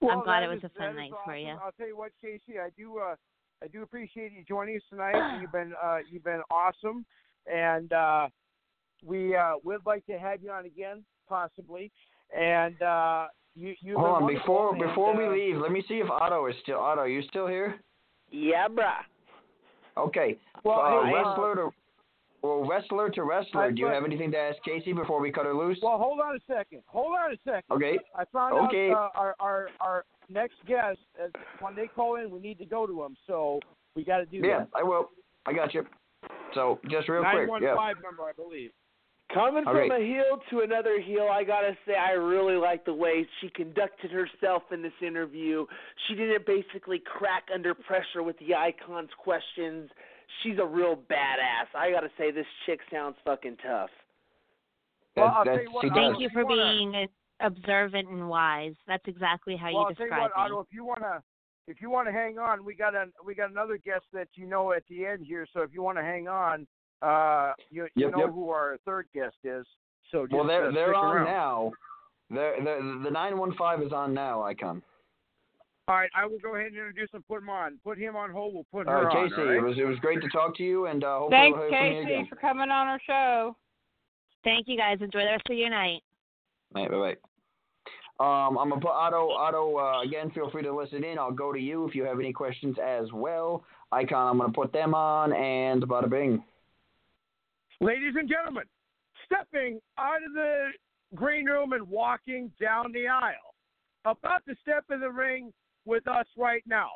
[0.00, 1.46] Well, I'm glad it was is- a fun that is night for awesome.
[1.46, 1.58] you.
[1.62, 3.16] I'll tell you what, Casey, I do uh,
[3.62, 5.38] I do appreciate you joining us tonight.
[5.40, 7.04] you've been uh, you've been awesome,
[7.46, 8.28] and uh,
[9.04, 11.90] we uh, would like to have you on again, possibly.
[12.36, 16.46] And uh, you you Hold on, before before we leave, let me see if Otto
[16.46, 17.04] is still Otto.
[17.04, 17.80] You still here?
[18.30, 18.92] Yeah, bruh.
[19.96, 20.36] Okay.
[20.64, 21.70] Well, uh, hey, uh, wrestler to
[22.44, 23.72] well, wrestler to wrestler.
[23.72, 25.78] Do you have anything to ask Casey before we cut her loose?
[25.82, 26.82] Well, hold on a second.
[26.86, 27.64] Hold on a second.
[27.70, 27.98] Okay.
[28.14, 28.90] I found Okay.
[28.90, 31.28] out uh, our our our next guest uh,
[31.60, 33.16] when they call in, we need to go to them.
[33.26, 33.60] So
[33.96, 34.68] we got to do Yeah, that.
[34.74, 35.08] I will.
[35.46, 35.86] I got you.
[36.52, 37.48] So just real Nine quick.
[37.48, 37.74] one Yeah.
[38.02, 38.70] number, I believe.
[39.32, 39.88] Coming Okay.
[39.88, 43.48] from a heel to another heel, I gotta say I really like the way she
[43.48, 45.66] conducted herself in this interview.
[46.06, 49.90] She didn't basically crack under pressure with the icon's questions.
[50.42, 51.74] She's a real badass.
[51.74, 53.90] I gotta say, this chick sounds fucking tough.
[55.16, 56.10] Well, That- I'll tell that's- you what, she Otto, does.
[56.10, 57.08] Thank you if for wanna- being
[57.40, 58.74] observant and wise.
[58.86, 60.40] That's exactly how well, you I'll tell you describe what.
[60.44, 61.22] Otto, if you wanna,
[61.66, 64.72] if you wanna hang on, we got a we got another guest that you know
[64.72, 65.46] at the end here.
[65.52, 66.66] So if you want to hang on,
[67.02, 68.30] uh, you you Yep, know yep.
[68.30, 69.66] who our third guest is.
[70.10, 71.24] So just, Well, they're uh, they're on around.
[71.26, 71.72] now.
[72.30, 74.42] They're, they're, the nine one five is on now.
[74.42, 74.82] Icon.
[75.86, 77.22] All right, I will go ahead and introduce him.
[77.28, 77.78] Put him on.
[77.84, 78.54] Put him on hold.
[78.54, 79.28] We'll put All her right, on.
[79.28, 79.40] Casey.
[79.40, 79.56] all right?
[79.56, 81.78] It was it was great to talk to you, and uh, hopefully Thanks, we'll hear
[81.78, 82.26] from you Casey, again.
[82.30, 83.56] for coming on our show.
[84.44, 84.98] Thank you guys.
[85.02, 86.00] Enjoy the rest of your night.
[86.72, 87.16] Bye bye.
[88.20, 89.28] Um, I'm gonna put Otto.
[89.30, 90.30] Otto uh, again.
[90.30, 91.18] Feel free to listen in.
[91.18, 93.62] I'll go to you if you have any questions as well.
[93.92, 94.28] Icon.
[94.30, 96.42] I'm gonna put them on, and bada bing.
[97.80, 98.64] Ladies and gentlemen,
[99.26, 100.68] stepping out of the
[101.14, 103.54] green room and walking down the aisle,
[104.06, 105.52] about to step in the ring
[105.84, 106.90] with us right now,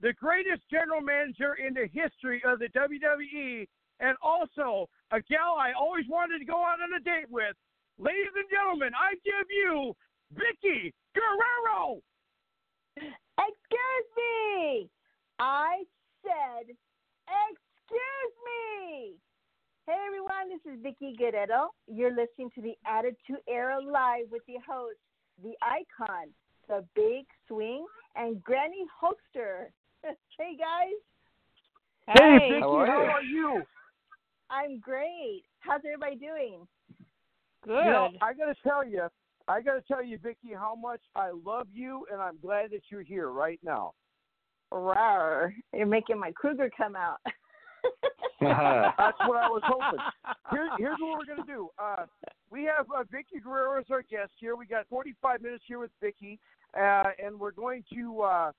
[0.00, 3.66] the greatest general manager in the history of the WWE,
[4.00, 7.56] and also a gal I always wanted to go out on a date with.
[7.98, 9.94] Ladies and gentlemen, I give you
[10.34, 12.02] Vickie Guerrero.
[12.96, 14.90] Excuse me.
[15.38, 15.84] I
[16.22, 19.14] said, excuse me.
[19.86, 21.70] Hey everyone, this is Vickie Guerrero.
[21.86, 24.98] You're listening to the Attitude Era Live with the host,
[25.42, 26.28] the icon,
[26.68, 29.66] the big swing, and Granny Hulkster.
[30.02, 30.94] hey guys,
[32.08, 33.10] Hey, Hey, Vickie, How are how you?
[33.10, 33.62] are you?
[34.50, 35.42] I'm great.
[35.60, 36.66] How's everybody doing?
[37.64, 37.84] good.
[37.84, 39.08] You know, I gotta tell you,
[39.48, 43.02] I gotta tell you, Vickie, how much I love you, and I'm glad that you're
[43.02, 43.94] here right now.
[44.72, 45.52] Rawr.
[45.72, 47.18] You're making my cougar come out.
[48.40, 49.98] That's what I was hoping.
[50.50, 51.68] Here, here's what we're gonna do.
[51.78, 52.04] Uh,
[52.50, 54.56] we have uh, Vickie Guerrero as our guest here.
[54.56, 56.38] We got 45 minutes here with Vickie,
[56.74, 58.52] uh, and we're going to uh,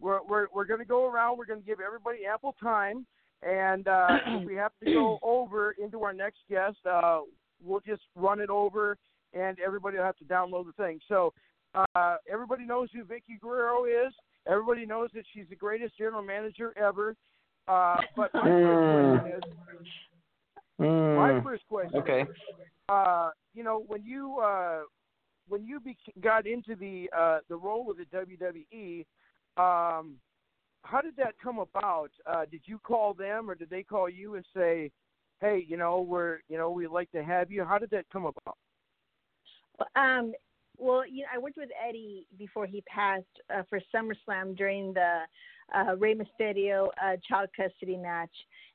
[0.00, 1.38] we're we're we're going to go around.
[1.38, 3.06] We're going to give everybody ample time,
[3.42, 7.20] and uh, if we have to go over into our next guest, uh,
[7.62, 8.96] we'll just run it over,
[9.32, 11.00] and everybody will have to download the thing.
[11.08, 11.32] So
[11.74, 14.12] uh, everybody knows who Vickie Guerrero is.
[14.46, 17.16] Everybody knows that she's the greatest general manager ever.
[17.66, 19.42] Uh, but my first question is,
[20.80, 22.26] my Mm, first question okay.
[22.88, 24.80] uh, you know, when you uh,
[25.48, 29.04] when you bec got into the uh, the role of the WWE,
[29.56, 30.16] um,
[30.82, 32.10] how did that come about?
[32.26, 34.90] Uh, did you call them, or did they call you and say,
[35.40, 37.64] "Hey, you know, we're you know we'd like to have you"?
[37.64, 38.56] How did that come about?
[39.96, 40.32] Um,
[40.78, 45.20] well, you know, I worked with Eddie before he passed uh, for SummerSlam during the
[45.72, 48.30] uh, Rey Mysterio uh, child custody match,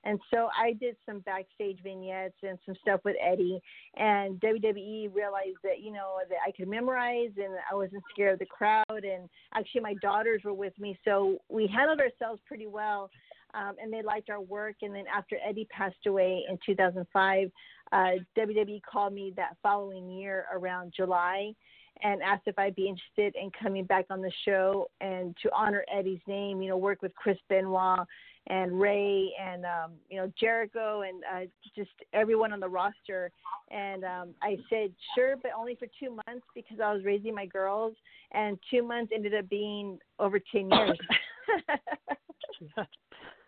[0.06, 3.60] and so I did some backstage vignettes and some stuff with Eddie.
[3.98, 8.40] And WWE realized that you know that I could memorize and I wasn't scared of
[8.40, 8.86] the crowd.
[8.90, 13.10] And actually, my daughters were with me, so we handled ourselves pretty well.
[13.56, 14.76] Um, and they liked our work.
[14.84, 17.52] And then after Eddie passed away in 2005,
[17.92, 17.98] uh,
[18.38, 21.54] WWE called me that following year around July
[22.02, 25.84] and asked if I'd be interested in coming back on the show and to honor
[25.93, 28.00] Eddie's name, you know, work with Chris Benoit
[28.47, 31.45] and Rey and um, you know Jericho and uh,
[31.76, 33.32] just everyone on the roster.
[33.70, 37.45] And um, I said sure, but only for two months because I was raising my
[37.45, 37.95] girls,
[38.32, 40.97] and two months ended up being over ten years.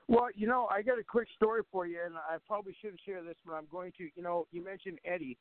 [0.07, 3.23] Well, you know, I got a quick story for you, and I probably shouldn't share
[3.23, 4.09] this, but I'm going to.
[4.13, 5.37] You know, you mentioned Eddie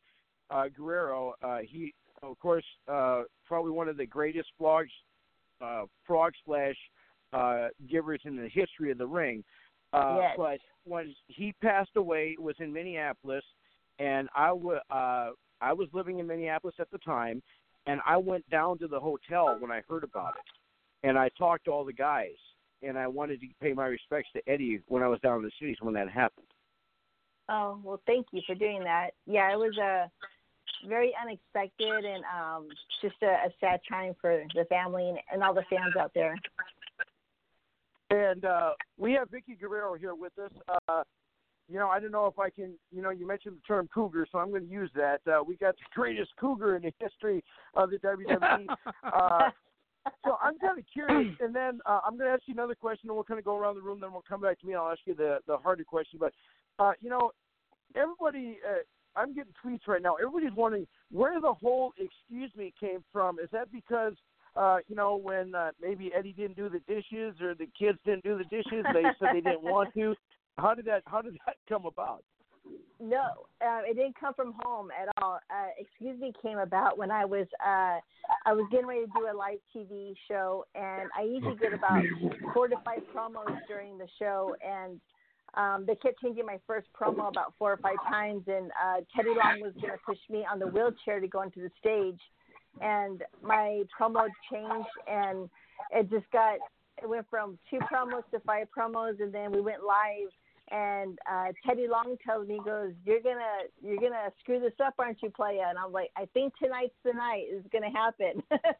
[0.49, 1.35] uh, Guerrero.
[1.43, 1.93] Uh, he,
[2.23, 4.87] of course, uh, probably one of the greatest frog,
[5.61, 6.77] uh, frog splash
[7.33, 9.45] uh, givers in the history of the ring.
[9.93, 10.35] Uh, Yes.
[10.37, 13.45] But when he passed away, it was in Minneapolis,
[13.99, 17.43] and I w- uh, I was living in Minneapolis at the time,
[17.87, 21.64] and I went down to the hotel when I heard about it, and I talked
[21.64, 22.37] to all the guys,
[22.83, 25.51] and I wanted to pay my respects to Eddie when I was down in the
[25.59, 26.47] cities when that happened.
[27.49, 29.11] Oh well, thank you for doing that.
[29.27, 30.11] Yeah, it was a
[30.89, 32.68] very unexpected and um,
[33.03, 36.37] just a, a sad time for the family and, and all the fans out there.
[38.11, 40.51] And uh, we have Vickie Guerrero here with us.
[40.89, 41.03] Uh,
[41.68, 42.72] you know, I don't know if I can.
[42.91, 45.20] You know, you mentioned the term cougar, so I'm going to use that.
[45.26, 48.66] Uh, we got the greatest cougar in the history of the WWE.
[49.05, 49.51] Uh,
[50.24, 53.11] so I'm kind of curious, and then uh, I'm going to ask you another question,
[53.11, 54.01] and we'll kind of go around the room.
[54.01, 54.72] Then we'll come back to me.
[54.72, 56.18] and I'll ask you the the harder question.
[56.18, 56.33] But
[56.78, 57.33] uh, you know,
[57.95, 58.78] everybody, uh,
[59.21, 60.14] I'm getting tweets right now.
[60.14, 63.39] Everybody's wondering where the whole "excuse me" came from.
[63.39, 64.14] Is that because
[64.57, 68.25] uh, you know when uh, maybe Eddie didn't do the dishes or the kids didn't
[68.25, 68.85] do the dishes?
[68.93, 70.14] They said they didn't want to.
[70.59, 72.25] How did that How did that come about?
[73.03, 75.39] No, uh, it didn't come from home at all.
[75.51, 77.99] Uh, excuse me came about when I was uh,
[78.45, 82.03] I was getting ready to do a live TV show, and I usually get about
[82.53, 85.01] four to five promos during the show, and
[85.55, 89.31] um, they kept changing my first promo about four or five times, and uh, Teddy
[89.31, 92.21] Long was going to push me on the wheelchair to go into the stage,
[92.81, 95.49] and my promo changed, and
[95.91, 96.59] it just got
[97.03, 100.31] it went from two promos to five promos, and then we went live.
[100.71, 104.95] And uh, Teddy Long tells me, he goes, "You're gonna, you're gonna screw this up,
[104.99, 107.47] aren't you, playa?" And I'm like, "I think tonight's the night.
[107.49, 108.43] It's gonna happen."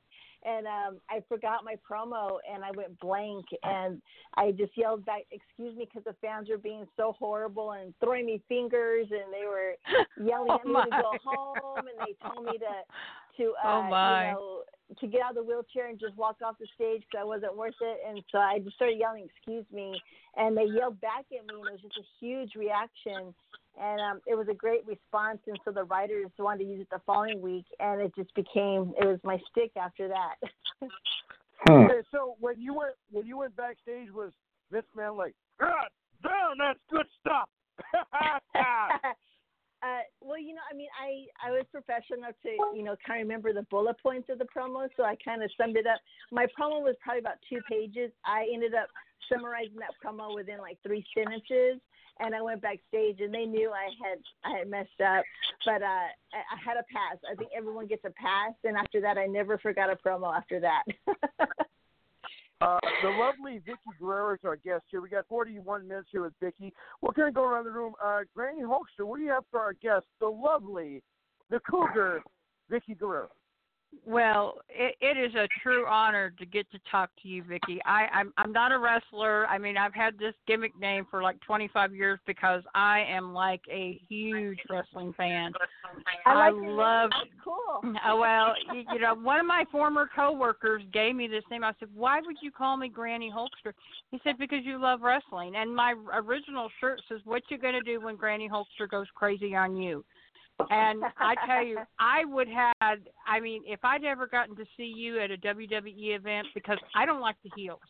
[0.45, 4.01] and um I forgot my promo and I went blank and
[4.37, 8.27] I just yelled back, "Excuse me," because the fans were being so horrible and throwing
[8.27, 9.75] me fingers and they were
[10.17, 10.85] yelling Oh, at me my.
[10.85, 14.27] to go home and they told me to to uh Oh, my.
[14.29, 14.63] you know
[14.99, 17.57] to get out of the wheelchair and just walk off the stage because I wasn't
[17.57, 20.01] worth it and so I just started yelling, "Excuse me,"
[20.37, 23.35] and they yelled back at me and it was just a huge reaction
[23.79, 25.39] and um, it was a great response.
[25.47, 28.93] And so the writers wanted to use it the following week, and it just became
[29.01, 30.37] it was my stick after that.
[31.69, 31.85] Hmm.
[31.85, 34.33] Okay, so when you went when you went backstage, was
[34.73, 35.91] Vince McMahon like, God
[36.23, 37.51] damn, that's good stuff?
[39.83, 43.29] uh, well, you know, I mean, I I was professional to you know kind of
[43.29, 46.01] remember the bullet points of the promo, so I kind of summed it up.
[46.31, 48.13] My promo was probably about two pages.
[48.25, 48.89] I ended up
[49.33, 51.81] summarizing that promo within like three sentences,
[52.19, 55.25] and I went backstage, and they knew I had I had messed up,
[55.65, 57.17] but uh, I, I had a pass.
[57.25, 60.61] I think everyone gets a pass, and after that, I never forgot a promo after
[60.61, 60.85] that.
[62.61, 65.01] Uh, the lovely Vickie Guerrero is our guest here.
[65.01, 66.73] We got 41 minutes here with Vickie.
[67.01, 67.95] We're going to go around the room.
[68.05, 70.05] Uh, Granny Hulkster, what do you have for our guest?
[70.21, 71.03] The lovely,
[71.49, 72.23] the cougar,
[72.71, 73.31] Vickie Guerrero.
[74.07, 77.79] Well, it, it is a true honor to get to talk to you, Vickie.
[77.85, 79.47] I, I'm I'm not a wrestler.
[79.47, 83.61] I mean, I've had this gimmick name for like 25 years because I am like
[83.71, 85.53] a huge wrestling fan.
[86.25, 86.77] I, like name.
[86.77, 87.11] love.
[87.45, 87.57] Cool.
[88.07, 91.63] Oh well, you, you know, one of my former coworkers gave me this name.
[91.63, 93.73] I said, "Why would you call me Granny Hulkster?"
[94.11, 98.01] He said, "Because you love wrestling." And my original shirt says, "What you gonna do
[98.01, 100.05] when Granny Hulkster goes crazy on you?"
[100.71, 102.99] And I tell you, I would have.
[103.27, 107.07] I mean, if I'd ever gotten to see you at a WWE event, because I
[107.07, 107.81] don't like the heels,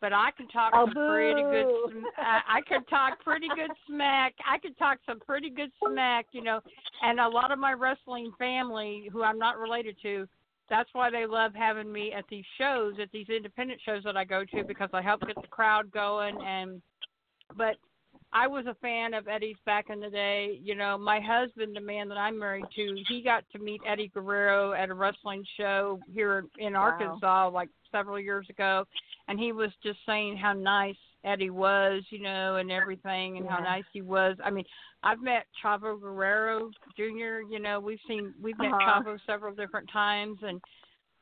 [0.00, 2.04] but I can talk Oh, some pretty good.
[2.18, 4.34] I, I could talk pretty good smack.
[4.48, 6.60] I could talk some pretty good smack, you know.
[7.02, 10.28] And a lot of my wrestling family, who I'm not related to,
[10.70, 14.24] that's why they love having me at these shows, at these independent shows that I
[14.24, 16.36] go to, because I help get the crowd going.
[16.46, 16.82] And
[17.56, 17.76] but
[18.32, 20.58] I was a fan of Eddie's back in the day.
[20.62, 24.10] You know, my husband, the man that I'm married to, he got to meet Eddie
[24.14, 26.80] Guerrero at a wrestling show here in Wow.
[26.80, 28.84] Arkansas like several years ago,
[29.28, 33.60] and he was just saying how nice Eddie was, you know, and everything, and how
[33.60, 34.36] nice he was.
[34.44, 34.64] I mean,
[35.02, 37.40] I've met Chavo Guerrero Jr.
[37.50, 39.02] You know, we've seen we've met Uh-huh.
[39.02, 40.60] Chavo several different times, and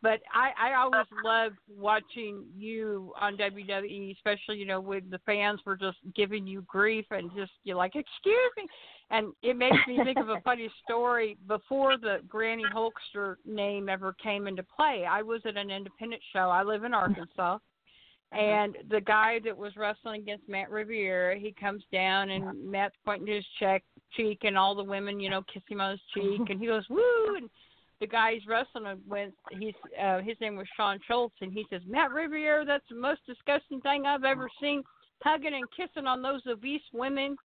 [0.03, 1.29] but I I always uh-huh.
[1.29, 6.63] loved watching you on WWE, especially you know when the fans were just giving you
[6.63, 8.67] grief and just you're like, excuse me,
[9.11, 11.37] and it makes me think of a funny story.
[11.47, 16.51] Before the Granny Hulkster name ever came into play, I was at an independent show.
[16.51, 17.59] I live in Arkansas.
[18.33, 18.43] Uh-huh.
[18.43, 22.53] And the guy that was wrestling against Matt Riviera, he comes down and uh-huh.
[22.57, 23.83] Matt's pointing to his cheek,
[24.17, 26.85] cheek, and all the women, you know, kiss him on his cheek, and he goes
[26.91, 27.49] woo, and
[28.01, 31.83] the guy he's wrestling with, he's uh, his name was Sean Schultz, and he says
[31.87, 34.83] Matt Riviera, that's the most disgusting thing I've ever seen,
[35.23, 37.37] hugging and kissing on those obese women,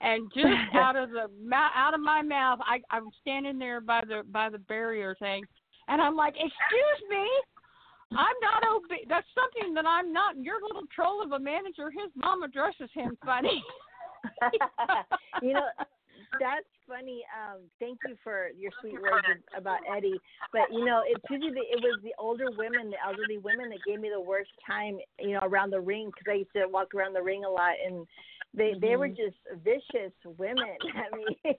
[0.00, 4.22] and just out of the out of my mouth, I I'm standing there by the
[4.30, 5.44] by the barrier thing,
[5.88, 7.26] and I'm like, excuse me.
[8.10, 9.04] I'm not obese.
[9.06, 10.34] That's something that I'm not.
[10.42, 13.62] Your little troll of a manager, his mom addresses him funny.
[15.42, 15.66] you know,
[16.40, 17.22] that's funny.
[17.32, 20.20] Um, thank you for your sweet words about Eddie.
[20.52, 23.78] But you know, it's usually the, it was the older women, the elderly women, that
[23.86, 24.98] gave me the worst time.
[25.18, 27.74] You know, around the ring because I used to walk around the ring a lot,
[27.84, 28.06] and
[28.54, 30.76] they they were just vicious women.
[30.94, 31.36] I mean,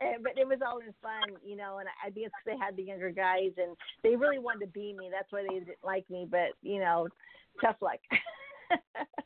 [0.00, 1.78] and, but it was all in fun, you know.
[1.78, 4.92] And I think it's they had the younger guys, and they really wanted to be
[4.92, 5.10] me.
[5.10, 6.26] That's why they didn't like me.
[6.28, 7.08] But you know,
[7.60, 8.00] tough luck.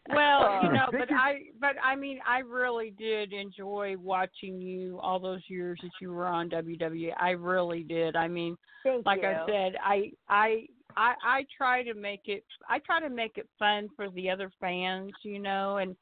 [0.09, 5.18] Well, you know, but I, but I mean, I really did enjoy watching you all
[5.18, 7.11] those years that you were on WWE.
[7.18, 8.14] I really did.
[8.14, 9.28] I mean, Thank like you.
[9.28, 10.66] I said, I, I,
[10.97, 12.44] I, I try to make it.
[12.68, 15.97] I try to make it fun for the other fans, you know, and.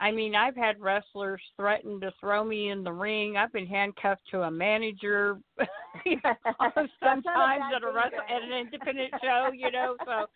[0.00, 3.36] I mean, I've had wrestlers threaten to throw me in the ring.
[3.36, 5.38] I've been handcuffed to a manager
[6.04, 9.96] you know, a sometimes at a thing, wrestle, at an independent show, you know.
[10.04, 10.26] So,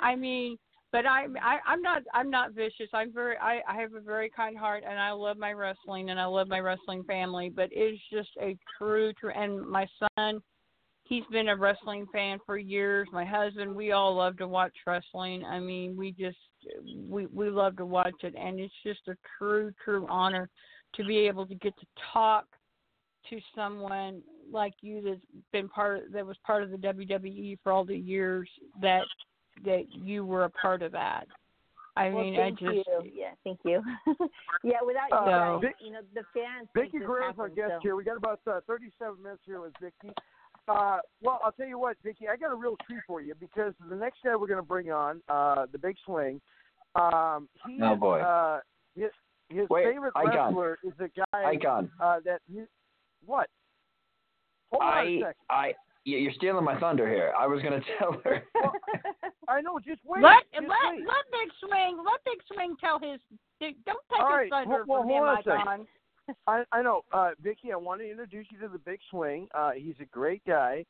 [0.00, 0.56] I mean,
[0.92, 2.88] but I'm I, I'm not I'm not vicious.
[2.92, 6.20] I'm very I, I have a very kind heart and I love my wrestling and
[6.20, 7.50] I love my wrestling family.
[7.54, 9.86] But it's just a true true and my
[10.16, 10.40] son,
[11.04, 13.08] he's been a wrestling fan for years.
[13.12, 15.44] My husband, we all love to watch wrestling.
[15.44, 16.38] I mean, we just
[17.08, 20.48] we we love to watch it, and it's just a true true honor
[20.94, 22.46] to be able to get to talk
[23.28, 25.20] to someone like you that's
[25.52, 28.48] been part of, that was part of the WWE for all the years
[28.80, 29.02] that
[29.64, 31.26] that you were a part of that.
[31.96, 33.10] I well, mean, thank I just you.
[33.12, 33.82] Yeah, thank you.
[34.62, 36.68] yeah, without you Uh, guys, Vic- you know, the fans.
[36.76, 37.78] Vickie make this Greer is our guest so.
[37.82, 37.96] here.
[37.96, 40.12] We got about uh, 37 minutes here with Vickie.
[40.68, 43.72] Uh, well, I'll tell you what, Vickie, I got a real treat for you because
[43.88, 46.40] the next guy we're going to bring on, uh, the Big Swing,
[46.94, 48.20] um, he Oh, boy.
[48.20, 48.60] Uh,
[48.94, 49.10] his
[49.48, 50.36] his Wait, favorite Icon.
[50.54, 51.90] wrestler is a guy Icon.
[52.00, 52.60] uh, that he,
[53.24, 53.48] what?
[54.70, 55.34] Hold on a I second.
[55.48, 55.74] I you-
[56.16, 57.32] you're stealing my thunder here.
[57.38, 58.42] I was gonna tell her.
[59.48, 59.78] I know.
[59.78, 60.22] Just wait.
[60.22, 61.04] let just let wait.
[61.06, 63.20] let Big Swing let Big Swing tell his
[63.60, 65.60] don't take All his right, thunder well, from hold him, on.
[65.60, 65.86] Icon.
[66.46, 67.72] I, I know, uh, Vickie.
[67.72, 69.48] I want to introduce you to the Big Swing.
[69.54, 70.84] Uh, he's a great guy,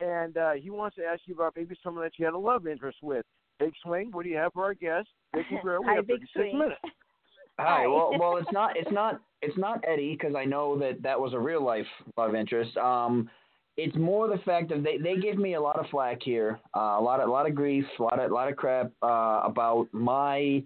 [0.00, 2.66] and uh, he wants to ask you about maybe someone that you had a love
[2.66, 3.24] interest with.
[3.58, 5.08] Big Swing, what do you have for our guest?
[5.34, 5.80] Vickie Greer.
[5.80, 6.58] We Hi, have Big 36 Swing.
[6.58, 6.80] minutes.
[7.58, 7.86] Hi.
[7.86, 11.34] Well, well, it's not, it's not, it's not Eddie because I know that that was
[11.34, 12.76] a real life love interest.
[12.76, 13.30] Um,
[13.76, 16.96] it's more the fact that they they give me a lot of flack here, uh,
[16.98, 19.40] a lot of a lot of grief, a lot of a lot of crap uh,
[19.44, 20.62] about my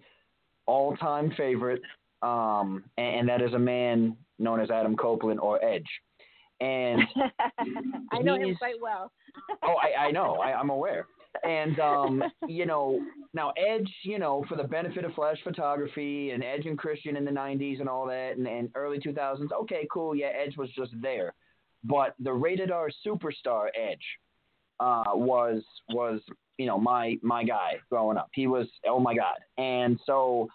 [0.66, 1.82] all time favorite,
[2.22, 5.88] um, and, and that is a man known as Adam Copeland or Edge.
[6.60, 7.02] And
[8.12, 9.12] I know him quite well.
[9.62, 11.06] oh, I, I know, I, I'm aware.
[11.44, 13.00] And um, you know,
[13.32, 17.24] now Edge, you know, for the benefit of flash photography and Edge and Christian in
[17.24, 19.52] the '90s and all that, and, and early 2000s.
[19.62, 20.14] Okay, cool.
[20.14, 21.34] Yeah, Edge was just there,
[21.88, 24.04] but the rated R superstar Edge
[24.80, 26.20] uh, was was
[26.58, 28.28] you know my my guy growing up.
[28.32, 30.48] He was oh my god, and so.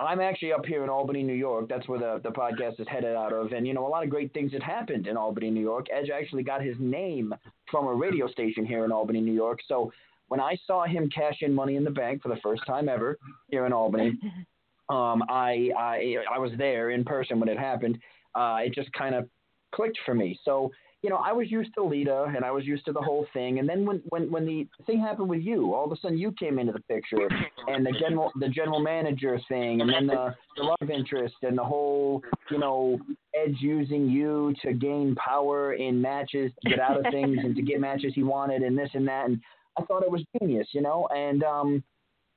[0.00, 1.68] I'm actually up here in Albany, New York.
[1.68, 3.50] That's where the, the podcast is headed out of.
[3.50, 5.86] And, you know, a lot of great things had happened in Albany, New York.
[5.92, 7.34] Edge actually got his name
[7.68, 9.58] from a radio station here in Albany, New York.
[9.66, 9.90] So
[10.28, 13.18] when I saw him cash in money in the bank for the first time ever
[13.48, 14.16] here in Albany,
[14.88, 17.98] um, I, I I was there in person when it happened.
[18.36, 19.28] Uh, it just kind of
[19.74, 20.38] clicked for me.
[20.44, 20.70] So
[21.02, 23.60] you know, I was used to Lita and I was used to the whole thing.
[23.60, 26.32] And then when when when the thing happened with you, all of a sudden you
[26.32, 27.28] came into the picture,
[27.68, 31.64] and the general the general manager thing, and then the, the love interest, and the
[31.64, 32.98] whole you know
[33.34, 37.62] Edge using you to gain power in matches, to get out of things, and to
[37.62, 39.26] get matches he wanted, and this and that.
[39.26, 39.40] And
[39.78, 41.06] I thought it was genius, you know.
[41.14, 41.84] And um,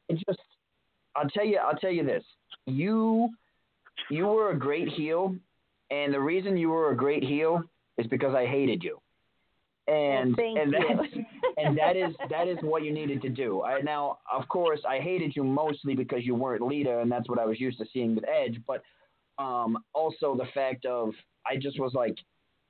[0.08, 0.40] it just
[1.16, 2.24] I'll tell you I'll tell you this.
[2.68, 3.30] You
[4.12, 5.36] you were a great heel,
[5.92, 7.64] and the reason you were a great heel
[7.98, 9.00] is because I hated you.
[9.88, 11.14] And Thank and that's
[11.58, 13.62] and that is that is what you needed to do.
[13.64, 17.40] I, now, of course, I hated you mostly because you weren't Lita, and that's what
[17.40, 18.60] I was used to seeing with Edge.
[18.68, 18.84] But
[19.38, 21.14] um, also the fact of
[21.46, 22.16] I just was like,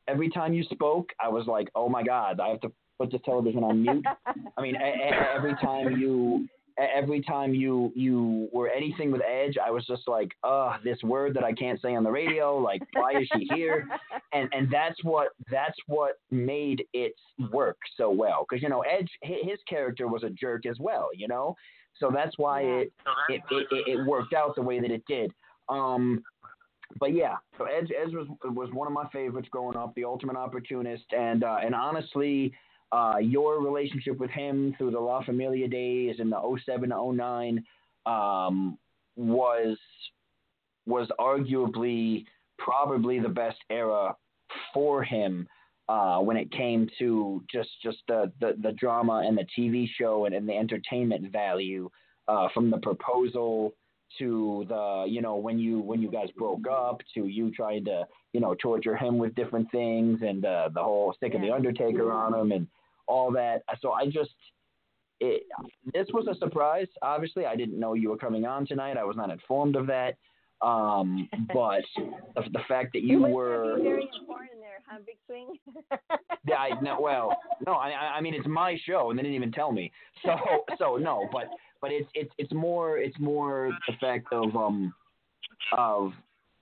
[0.08, 3.20] every time you spoke, I was like, oh my god, I have to put the
[3.20, 4.06] television on mute.
[4.58, 6.48] I mean, a- a- every time you
[6.78, 11.34] every time you you were anything with Edge, I was just like, uh, this word
[11.36, 12.58] that I can't say on the radio.
[12.58, 13.88] Like, why is she here?
[14.34, 17.14] And and that's what that's what made it
[17.52, 18.46] work so well.
[18.50, 21.10] Because you know, Edge, his character was a jerk as well.
[21.14, 21.58] You know,
[22.00, 22.94] so that's why it,
[23.28, 25.34] it it it it worked out the way that it did.
[25.68, 26.24] Um,
[27.00, 30.38] but yeah, so Edge, Edge was was one of my favorites growing up, the ultimate
[30.38, 32.54] opportunist, and uh, and honestly,
[32.92, 37.64] uh, your relationship with him through the La Familia days in the 07 to 09
[38.06, 38.78] um,
[39.16, 39.78] was
[40.86, 42.26] was arguably
[42.58, 44.16] probably the best era
[44.74, 45.48] for him
[45.90, 50.26] uh, when it came to just just the, the, the drama and the TV show
[50.26, 51.90] and, and the entertainment value
[52.28, 53.74] uh, from the proposal
[54.18, 58.06] to the you know when you when you guys broke up to you trying to
[58.34, 61.52] you know torture him with different things and uh, the whole stick of the.
[61.52, 62.68] Undertaker on him and
[63.12, 63.64] all that.
[63.82, 64.32] So I just
[65.20, 65.44] it,
[65.94, 66.88] this was a surprise.
[67.02, 68.98] Obviously, I didn't know you were coming on tonight.
[68.98, 70.16] I was not informed of that.
[70.62, 71.84] Um, but
[72.36, 75.58] the, the fact that you were very important there, huh, Big Swing?
[76.48, 77.38] yeah, I, no, well,
[77.68, 79.92] no, I, I- I mean it's my show, and they didn't even tell me.
[80.26, 80.36] So,
[80.80, 81.46] so no, but
[81.82, 84.94] but it's it's it's more it's more the fact of um
[85.78, 86.12] of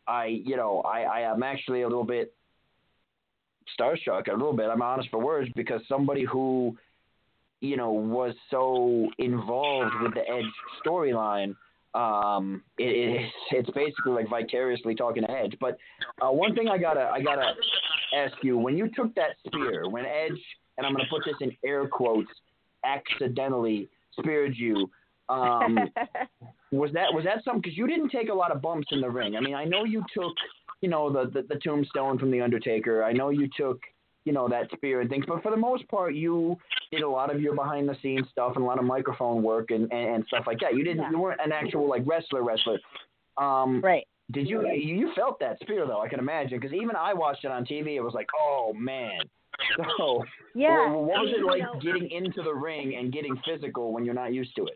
[0.08, 2.34] I you know I I am actually a little bit
[3.78, 4.68] starstruck a little bit.
[4.68, 6.78] I'm honest for words because somebody who
[7.62, 10.46] you know was so involved with the Edge
[10.86, 11.56] storyline.
[11.96, 15.56] Um, it, it's it's basically like vicariously talking to Edge.
[15.60, 15.78] But
[16.22, 17.54] uh, one thing I gotta I gotta
[18.16, 20.40] ask you when you took that spear, when Edge,
[20.78, 22.30] and I'm to put this in air quotes,
[22.84, 24.90] accidentally speared you.
[25.30, 25.78] Um,
[26.72, 27.62] was that was that something?
[27.62, 29.36] Because you didn't take a lot of bumps in the ring.
[29.36, 30.34] I mean, I know you took,
[30.82, 33.04] you know, the, the the tombstone from the Undertaker.
[33.04, 33.82] I know you took,
[34.26, 35.26] you know that spear and things.
[35.28, 36.58] But for the most part, you
[36.92, 39.72] did a lot of your behind the scenes stuff and a lot of microphone work
[39.72, 40.76] and and, and stuff like that.
[40.76, 41.12] You didn't Yeah.
[41.12, 42.80] you weren't an actual like wrestler wrestler.
[43.38, 44.06] Um, Right.
[44.32, 46.02] did you you felt that spear though?
[46.02, 47.96] I can imagine because even I watched it on TV.
[47.96, 49.22] It was like, oh man.
[49.98, 50.24] So
[50.56, 50.92] Yeah.
[50.92, 54.14] what, what was it like know, getting into the ring and getting physical when you're
[54.14, 54.76] not used to it?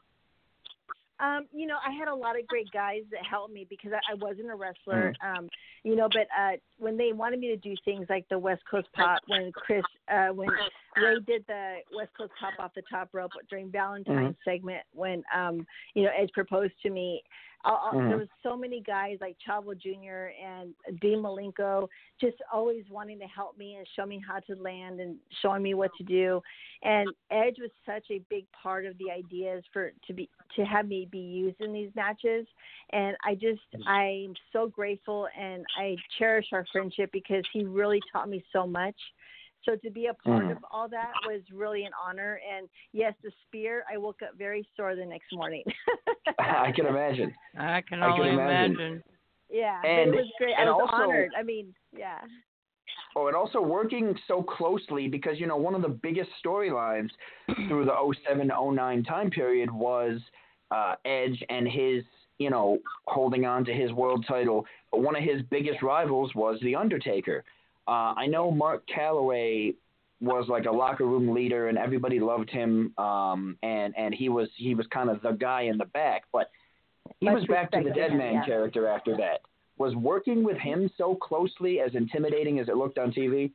[1.19, 4.11] Um, you know, I had a lot of great guys that helped me because I,
[4.11, 5.13] I wasn't a wrestler.
[5.23, 5.47] Um,
[5.83, 8.87] you know, but uh when they wanted me to do things like the West Coast
[8.93, 10.49] Pop, when Chris, uh, when
[10.97, 15.65] Rey did the West Coast Pop off the top rope during Valentine's segment, when um,
[15.93, 17.21] you know Edge proposed to me,
[17.65, 18.09] Mhm.
[18.09, 20.33] there was so many guys like Chavo Jr.
[20.41, 21.87] and Dean Malenko
[22.19, 25.73] just always wanting to help me and show me how to land and showing me
[25.73, 26.41] what to do.
[26.81, 30.87] And Edge was such a big part of the ideas for to be to have
[30.87, 32.45] me be used in these matches.
[32.91, 38.29] And I just I'm so grateful and I cherish our friendship because he really taught
[38.29, 38.99] me so much.
[39.65, 40.51] So to be a part Mm.
[40.51, 42.39] of all that was really an honor.
[42.53, 45.63] And yes, the spear, I woke up very sore the next morning.
[46.39, 47.33] I can imagine.
[47.57, 48.75] I can I can only imagine.
[48.75, 49.03] imagine.
[49.49, 50.55] Yeah, And- it was great.
[50.57, 51.31] I was also- honored.
[51.37, 52.19] I mean, yeah.
[53.15, 57.09] Oh, and also working so closely because you know one of the biggest storylines
[57.67, 60.19] through the 07 09 time period was
[60.71, 62.03] uh, Edge and his
[62.39, 64.65] you know holding on to his world title.
[64.91, 67.43] But one of his biggest rivals was the Undertaker.
[67.87, 69.75] Uh, I know Mark Calaway
[70.21, 74.47] was like a locker room leader and everybody loved him um and and he was
[74.55, 76.49] he was kind of the guy in the back but
[77.19, 78.45] he Much was back to the respect dead him, man yeah.
[78.45, 79.41] character after that
[79.77, 83.51] was working with him so closely as intimidating as it looked on TV?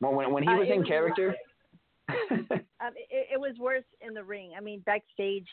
[0.00, 1.34] Well, when when he Uh, was it in was- character.
[2.10, 4.52] Um, it, it was worse in the ring.
[4.56, 5.46] I mean, backstage,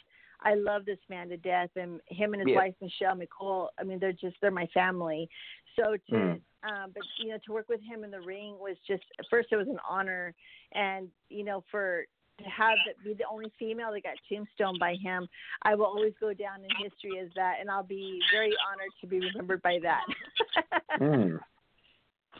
[0.45, 2.57] I love this man to death, and him and his Yeah.
[2.57, 3.69] wife Michelle McCool.
[3.79, 5.27] I mean, they're just they're my family.
[5.75, 6.41] So to, Mm.
[6.63, 9.57] um, but you know, to work with him in the ring was just first it
[9.57, 10.33] was an honor,
[10.71, 12.05] and you know, for
[12.37, 15.27] to have be the only female that got tombstone by him,
[15.63, 19.07] I will always go down in history as that, and I'll be very honored to
[19.07, 20.03] be remembered by that.
[20.99, 21.39] Mm.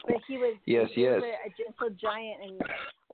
[0.06, 1.22] But he was Yes, he yes.
[1.22, 2.62] was a, a gentle giant, and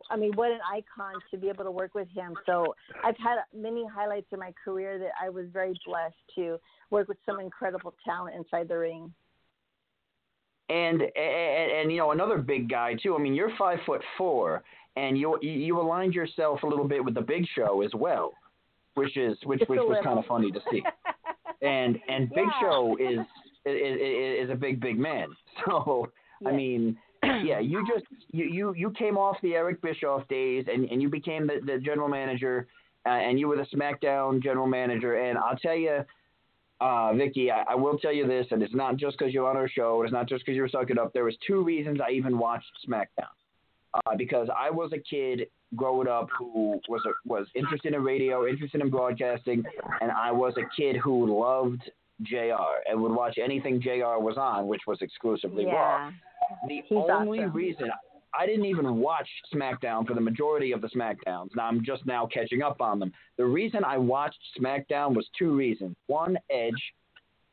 [0.09, 2.33] I mean, what an icon to be able to work with him.
[2.45, 6.57] So I've had many highlights in my career that I was very blessed to
[6.89, 9.13] work with some incredible talent inside the ring.
[10.69, 13.15] And, and and you know another big guy too.
[13.15, 14.63] I mean, you're five foot four,
[14.95, 18.31] and you you- aligned yourself a little bit with the Big Show as well,
[18.95, 20.83] which is which Just which was kind of funny to see.
[21.63, 22.59] And and Big Yeah.
[22.59, 23.19] Show is,
[23.65, 25.27] is is a big big man.
[25.65, 26.11] So
[26.45, 30.89] I mean, yeah, you just you you you came off the Eric Bischoff days, and
[30.89, 32.67] and you became the, the general manager,
[33.05, 35.15] uh, and you were the SmackDown general manager.
[35.15, 36.03] And I'll tell you,
[36.79, 39.57] uh, Vickie, I, I will tell you this, and it's not just because you're on
[39.57, 41.13] our show, it's not just because you were sucking up.
[41.13, 43.27] There was two reasons I even watched SmackDown,
[43.93, 48.47] uh, because I was a kid growing up who was a, was interested in radio,
[48.47, 49.63] interested in broadcasting,
[50.01, 51.83] and I was a kid who loved
[52.23, 56.11] JR and would watch anything JR was on, which was exclusively Raw.
[56.67, 57.53] The He's only awesome.
[57.53, 57.91] reason
[58.37, 61.49] I didn't even watch SmackDown for the majority of the SmackDowns.
[61.55, 63.11] Now I'm just now catching up on them.
[63.37, 65.95] The reason I watched SmackDown was two reasons.
[66.07, 66.81] One, Edge,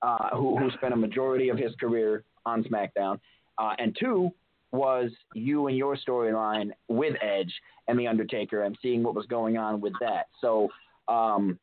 [0.02, 3.18] uh, who who spent a majority of his career on SmackDown,
[3.58, 4.30] uh, and two
[4.70, 7.52] was you and your storyline with Edge
[7.88, 10.26] and the Undertaker, and seeing what was going on with that.
[10.40, 10.68] So.
[11.08, 11.58] Um,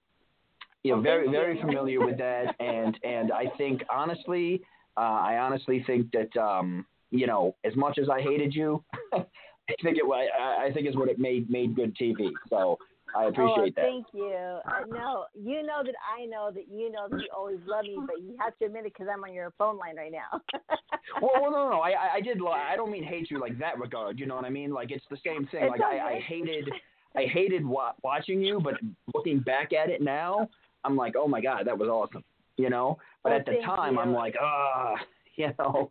[0.81, 4.61] you know, very very familiar with that, and and I think honestly,
[4.97, 6.85] uh, I honestly think that um,
[7.19, 10.95] you know, as much as I hated you, I think it I, I think is
[10.95, 12.29] what it made made good TV.
[12.49, 12.77] So
[13.15, 13.85] I appreciate oh, that.
[13.85, 14.59] thank you.
[14.89, 18.21] No, you know that I know that you know that you always love me, but
[18.21, 20.41] you have to admit it because I'm on your phone line right now.
[21.21, 21.79] Well, well, no, no, no.
[21.81, 22.41] I, I- did.
[22.41, 24.19] li- I don't mean hate you like that regard.
[24.19, 24.71] You know what I mean?
[24.73, 25.63] Like it's the same thing.
[25.63, 26.67] It's Like I, I hated,
[27.15, 28.73] I hated wa- watching you, but
[29.13, 30.49] looking back at it now,
[30.83, 32.23] I'm like, oh my god, that was awesome.
[32.57, 32.97] You know.
[33.23, 34.95] But Oh, at the time, I'm like, ah,
[35.37, 35.89] you know.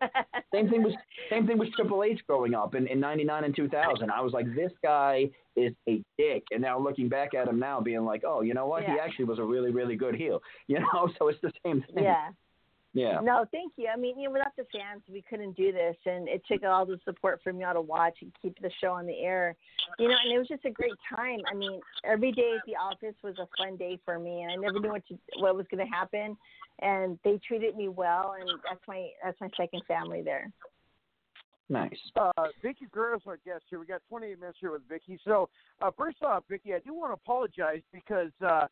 [0.52, 0.94] Same thing was
[1.30, 4.10] same thing with Triple H growing up in, in '99 and 2000.
[4.10, 7.80] I was like, this guy is a dick, and now looking back at him now,
[7.80, 8.84] being like, oh, you know what?
[8.84, 10.40] He actually was a really really good heel.
[10.66, 12.04] You know, so it's the same thing.
[12.04, 12.30] yeah.
[12.94, 13.18] Yeah.
[13.20, 13.88] No, thank you.
[13.92, 16.86] I mean, you know, without the fans, we couldn't do this, and it took all
[16.86, 19.56] the support from y'all to watch and keep the show on the air.
[19.98, 21.40] You know, and it was just a great time.
[21.50, 24.54] I mean, every day at the office was a fun day for me, and I
[24.54, 26.36] never knew what to, what was going to happen.
[26.82, 30.52] And they treated me well, and that's my that's my second family there.
[31.68, 31.98] Nice.
[32.14, 32.30] Uh,
[32.62, 33.80] Vickie Guerrero's our guest here.
[33.80, 35.18] We got 28 minutes here with Vickie.
[35.24, 35.48] So,
[35.80, 38.66] uh, first off, Vickie, I do want to apologize because uh,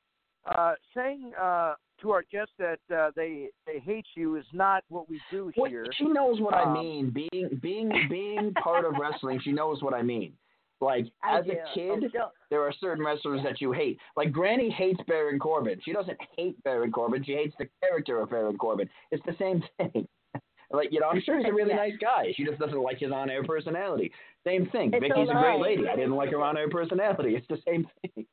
[0.47, 5.09] uh, saying uh, to our guests that uh, they they hate you is not what
[5.09, 5.87] we do Well, here.
[5.97, 7.11] she knows what Um, I mean.
[7.11, 10.35] Being being being part of wrestling, she knows what I mean.
[10.81, 11.53] Like I as do.
[11.53, 13.99] a kid, Oh, there are certain wrestlers that you hate.
[14.17, 15.81] Like Granny hates Baron Corbin.
[15.85, 17.23] She doesn't hate Baron Corbin.
[17.25, 18.89] She hates the character of Baron Corbin.
[19.13, 20.09] It's the same thing.
[20.73, 21.77] like you know, I'm sure he's a really Yeah.
[21.77, 22.33] nice guy.
[22.37, 24.11] She just doesn't like his on-air personality.
[24.45, 24.89] Same thing.
[24.93, 25.87] It's a Vickie's a, great lady.
[25.87, 27.37] I didn't like her on-air personality.
[27.37, 28.27] It's the same thing.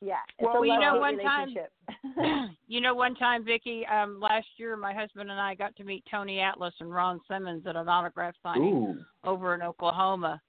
[0.00, 0.16] Yeah.
[0.40, 1.54] Well, you know, one time-
[2.66, 6.04] you know, one time, Vickie, um, last year, my husband and I got to meet
[6.10, 8.98] Tony Atlas and Ron Simmons at an autograph signing Ooh.
[9.24, 10.40] over in Oklahoma.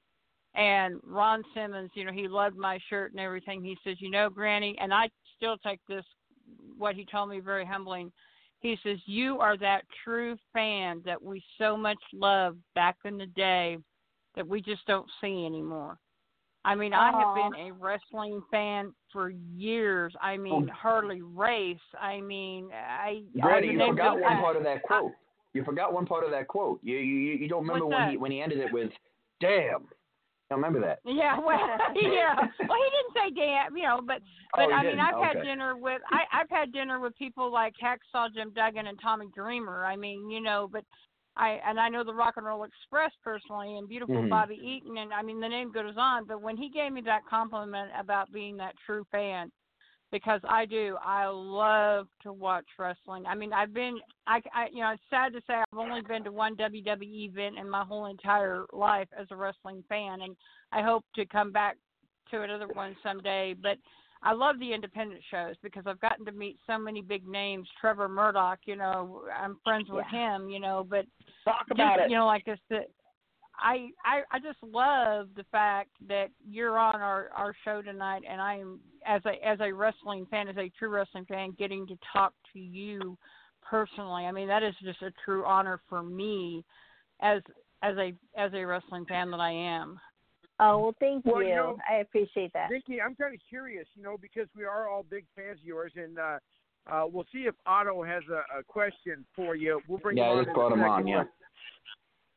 [0.56, 3.64] And Ron Simmons, you know, he loved my shirt and everything.
[3.64, 6.04] He says, you know, Granny, and I still take this,
[6.78, 8.12] what he told me, very humbling.
[8.60, 13.28] He says, you are that true fan that we so much loved back in the
[13.28, 13.78] day
[14.36, 15.97] that we just don't see anymore.
[16.66, 20.14] I mean, I have been a wrestling fan for years.
[20.22, 20.74] I mean, Oh.
[20.74, 21.78] Harley Race.
[21.99, 23.24] I mean, I.
[23.39, 25.14] Granny, I you forgot them- one part of that quote.
[25.53, 26.80] You forgot one part of that quote.
[26.84, 28.12] You you you don't remember when that?
[28.12, 28.91] he when he ended it with
[29.39, 29.88] "damn."
[30.51, 30.99] I remember that.
[31.05, 31.60] Yeah, well,
[31.95, 32.36] yeah.
[32.36, 34.18] Well, he didn't say damn, you know, but
[34.55, 34.99] oh, but Oh, I mean, didn't?
[35.01, 38.99] I've had dinner with I I've had dinner with people like Hacksaw Jim Duggan and
[39.01, 39.86] Tommy Dreamer.
[39.86, 40.84] I mean, you know, but
[41.39, 44.29] I and I know the Rock and Roll Express personally and beautiful Mhm.
[44.29, 46.25] Bobby Eaton and I mean the name goes on.
[46.25, 49.49] But when he gave me that compliment about being that true fan,
[50.11, 53.25] because I do, I love to watch wrestling.
[53.25, 56.23] I mean, I've been I, I you know it's sad to say I've only been
[56.25, 60.35] to one WWE event in my whole entire life as a wrestling fan, and
[60.73, 61.77] I hope to come back
[62.31, 63.53] to another one someday.
[63.53, 63.77] But
[64.22, 67.67] I love the independent shows because I've gotten to meet so many big names.
[67.80, 71.05] Trevor Murdoch, you know, I'm friends with him, you know, but
[71.45, 72.09] Talk just, about it.
[72.09, 72.59] you know, like this.
[72.70, 72.80] The,
[73.61, 78.41] I, I I just love the fact that you're on our our show tonight, and
[78.41, 81.97] I am as a as a wrestling fan, as a true wrestling fan, getting to
[82.11, 83.17] talk to you
[83.61, 84.26] personally.
[84.26, 86.63] I mean, that is just a true honor for me,
[87.22, 87.41] as
[87.84, 89.99] as a as a wrestling fan that I am.
[90.60, 91.49] Oh well, thank Well, you.
[91.49, 92.70] you know, I appreciate that.
[92.70, 95.93] Vickie, I'm kind of curious, you know, because we are all big fans of yours,
[95.95, 96.39] and uh,
[96.91, 99.82] uh, we'll see if Otto has a, a question for you.
[99.88, 101.24] We'll bring Yeah, him on just brought him on, yeah.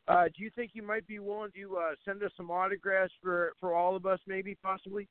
[0.08, 3.52] Uh, do you think you might be willing to uh, send us some autographs for
[3.60, 5.08] for all of us, maybe, possibly?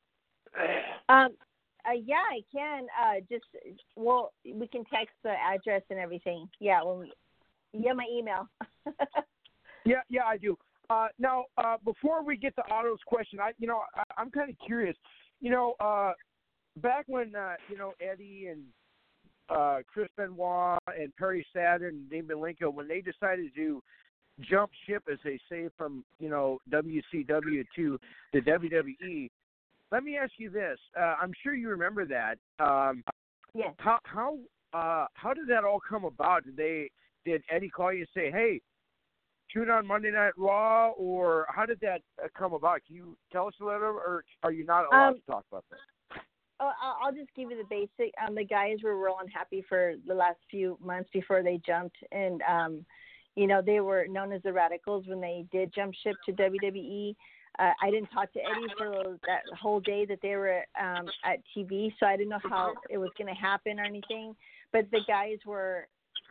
[1.08, 1.30] Um,
[1.86, 2.88] uh, yeah, I can.
[3.02, 3.46] Uh, just
[3.96, 6.48] well, we can text the address and everything.
[6.60, 7.14] Yeah, when we,
[7.74, 8.48] you have my email.
[9.84, 10.56] Yeah, yeah, I do.
[10.92, 14.50] Uh, now, uh, before we get to Otto's question, I, you know, I, I'm kind
[14.50, 14.96] of curious.
[15.40, 16.12] You know, uh,
[16.82, 18.64] back when uh, you know Eddie and
[19.50, 23.82] uh, Chris Benoit and Perry Saturn and Dave Malenko, when they decided to
[24.42, 27.98] jump ship, as they say, from you know WCW to
[28.34, 29.30] the WWE.
[29.94, 32.38] Let me ask you this: uh, I'm sure you remember that.
[32.60, 33.02] Um,
[33.54, 33.74] yes.
[33.78, 34.38] how how
[34.74, 36.44] uh, how did that all come about?
[36.44, 36.90] Did they
[37.24, 38.60] did Eddie call you and say, "Hey"?
[39.54, 42.82] Tune on Monday Night Raw, or how did that uh, come about?
[42.86, 45.66] Can you tell us a little, or are you not allowed Um, to talk about
[45.72, 46.22] that?
[46.60, 48.14] Oh, I'll I'll just give you the basic.
[48.26, 52.42] Um, the guys were real unhappy for the last few months before they jumped, and
[52.48, 52.86] um,
[53.36, 57.16] you know they were known as the Radicalz when they did jump ship to WWE.
[57.60, 61.40] Uh, I didn't talk to Eddie for that whole day that they were um, at
[61.56, 64.36] TV, so I didn't know how it was going to happen or anything.
[64.72, 65.88] But the guys were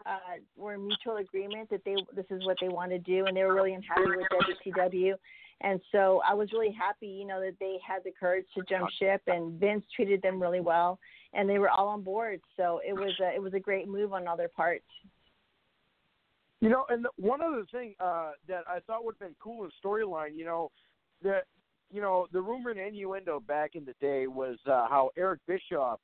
[0.07, 0.19] uh,
[0.57, 3.43] were in mutual agreement that they this is what they want to do, and they
[3.43, 4.27] were really unhappy with
[4.67, 5.15] WCW.
[5.63, 8.89] And so I was really happy, you know, that they had the courage to jump
[8.99, 10.99] ship, and Vince treated them really well,
[11.35, 12.41] and they were all on board.
[12.57, 14.87] So it was a, it was a great move on all their parts.
[16.61, 19.71] You know, and one other thing uh, that I thought would have been cool in
[19.85, 20.71] storyline, you know,
[21.23, 21.45] that
[21.91, 26.01] you know the rumor and innuendo back in the day was uh, how Eric Bischoff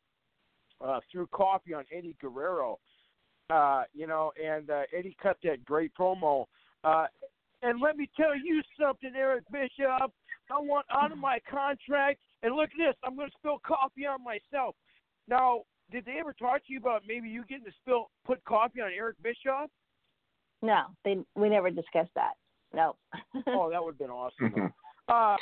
[0.85, 2.79] uh, threw coffee on Eddie Guerrero,
[3.51, 6.47] uh, you know, and uh, Eddie cut that great promo.
[6.85, 7.07] Uh,
[7.63, 10.11] and let me tell you something, Eric Bischoff.
[10.51, 12.21] I want out of my contract.
[12.43, 12.95] And look at this.
[13.03, 14.77] I'm going to spill coffee on myself.
[15.29, 18.81] Now, did they ever talk to you about maybe you getting to spill put coffee
[18.81, 19.71] on Eric Bischoff?
[20.63, 22.35] No, they we never discussed that.
[22.75, 22.97] No.
[23.49, 24.73] oh, that would have been awesome.
[25.09, 25.37] Uh,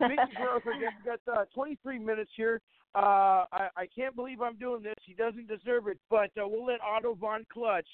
[0.00, 2.60] Vickie Guerrero, we've got uh, 23 minutes here.
[2.94, 4.94] Uh, I, I can't believe I'm doing this.
[5.04, 7.86] He doesn't deserve it, but uh, we'll let Otto Von Clutch.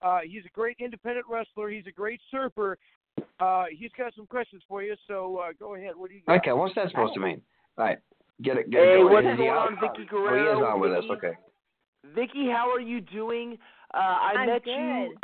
[0.00, 1.68] Uh, he's a great independent wrestler.
[1.68, 2.78] He's a great surfer.
[3.40, 5.92] Uh, he's got some questions for you, so uh, go ahead.
[5.96, 6.36] What do you got?
[6.38, 7.42] Okay, what's that supposed to mean?
[7.76, 7.98] All right,
[8.42, 8.70] get it.
[8.70, 9.12] Get Hey, it going.
[9.12, 11.04] what's Is going on, Vickie Oh, he is on with us.
[11.10, 11.32] Okay.
[12.16, 13.58] Vickie, how are you doing?
[13.92, 14.70] Uh, I I'm met good.
[14.70, 15.16] you.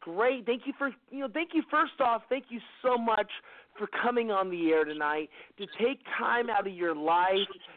[0.00, 0.44] Great.
[0.46, 1.28] Thank you for you know.
[1.32, 2.22] Thank you first off.
[2.28, 3.30] Thank you so much
[3.78, 7.36] for coming on the air tonight to take time out of your life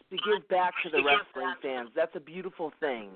[0.09, 1.89] to give back to the wrestling fans.
[1.95, 3.09] That's a beautiful thing.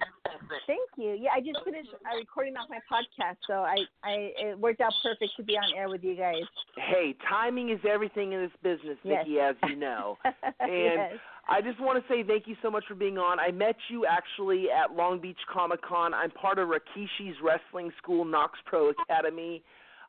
[0.68, 1.18] Thank you.
[1.20, 4.94] Yeah, I just finished uh, recording off my podcast, so I, I it worked out
[5.02, 6.44] perfect to be on air with you guys.
[6.76, 9.26] Hey, timing is everything in this business, Yes.
[9.64, 10.18] As you know.
[10.60, 11.14] And yes.
[11.48, 13.40] I just want to say thank you so much for being on.
[13.40, 16.14] I met you actually at Long Beach Comic Con.
[16.14, 19.62] I'm part of Rikishi's wrestling school, KnokX Pro Academy.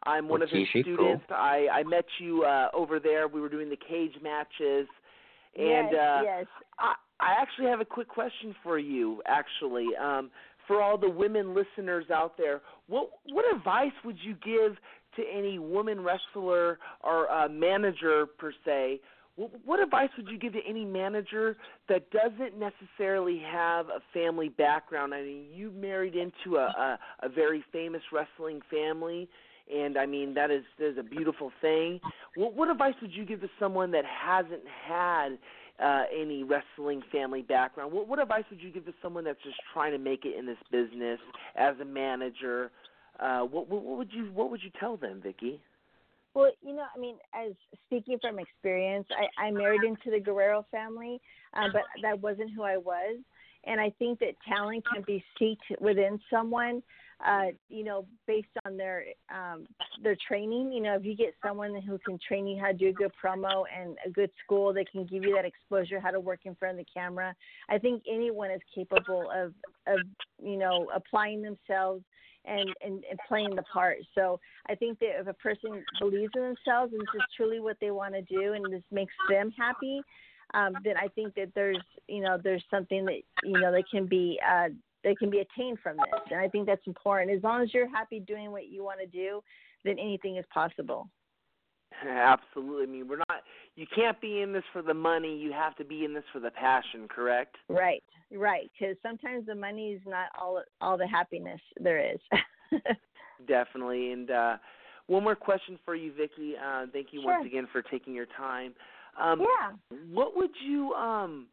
[0.03, 1.25] I'm one of his Rikishi, students.
[1.31, 3.29] I I met you uh over there.
[3.29, 4.89] We were doing the cage matches.
[5.57, 6.47] And yes, uh yes.
[6.79, 9.89] I I actually have a quick question for you actually.
[9.97, 10.31] Um
[10.67, 14.77] for all the women listeners out there, what what advice would you give
[15.17, 19.01] to any woman wrestler or uh, manager per se?
[19.37, 21.57] What, what advice would you give to any manager
[21.89, 25.15] that doesn't necessarily have a family background?
[25.15, 29.29] I mean, you married into a, a, a very famous wrestling family,
[29.73, 32.01] and I mean that is that is a beautiful thing.
[32.37, 35.39] What, what advice would you give to someone that hasn't had
[35.83, 37.93] uh, any wrestling family background?
[37.93, 40.47] What, what advice would you give to someone that's just trying to make it in
[40.47, 41.19] this business
[41.57, 42.71] as a manager?
[43.19, 45.59] Uh, what, what, what would you What would you tell them, Vickie?
[46.35, 47.53] Well, you know, I mean, as
[47.87, 49.07] speaking from experience,
[49.39, 51.21] I, I married into the Guerrero family,
[51.57, 53.19] uh, but that wasn't who I was.
[53.67, 56.83] And I think that talent can be seeked within someone,
[57.25, 59.67] uh, you know, based on their um,
[60.03, 60.73] their training.
[60.73, 63.13] You know, if you get someone who can train you how to do a good
[63.23, 66.55] promo and a good school that can give you that exposure, how to work in
[66.55, 67.35] front of the camera,
[67.69, 69.53] I think anyone is capable of
[69.87, 70.01] of
[70.43, 72.03] you know applying themselves
[72.47, 73.99] and, and, and playing the part.
[74.15, 74.39] So
[74.69, 77.91] I think that if a person believes in themselves and this is truly what they
[77.91, 80.03] want to do and this makes them happy,
[80.53, 84.07] um, then I think that there's you know there's something that you know that can
[84.07, 84.69] be uh,
[85.05, 87.31] that can be attained from this, and I think that's important.
[87.31, 89.43] As long as you're happy doing what you want to do,
[89.85, 91.09] then anything is possible.
[92.07, 92.83] Absolutely.
[92.83, 93.43] I mean, we're not.
[93.77, 95.37] You can't be in this for the money.
[95.37, 97.07] You have to be in this for the passion.
[97.09, 97.57] Correct?
[97.69, 98.03] Right,
[98.33, 98.71] right.
[98.79, 102.19] Because sometimes the money is not all all the happiness there is.
[103.49, 104.13] Definitely.
[104.13, 104.57] And uh,
[105.07, 106.55] one more question for you, Vickie.
[106.55, 108.75] Uh, thank you once again for taking your time.
[109.21, 109.97] Um, yeah.
[110.11, 111.47] What would you um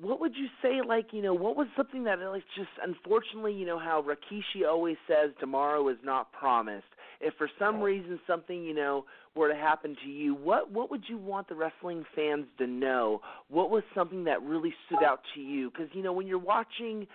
[0.00, 3.66] what would you say like, you know, what was something that like just unfortunately, you
[3.66, 6.84] know how Rikishi always says tomorrow is not promised.
[7.20, 11.04] If for some reason something, you know, were to happen to you, what what would
[11.08, 13.20] you want the wrestling fans to know?
[13.48, 15.70] What was something that really stood out to you?
[15.70, 17.06] Cuz you know, when you're watching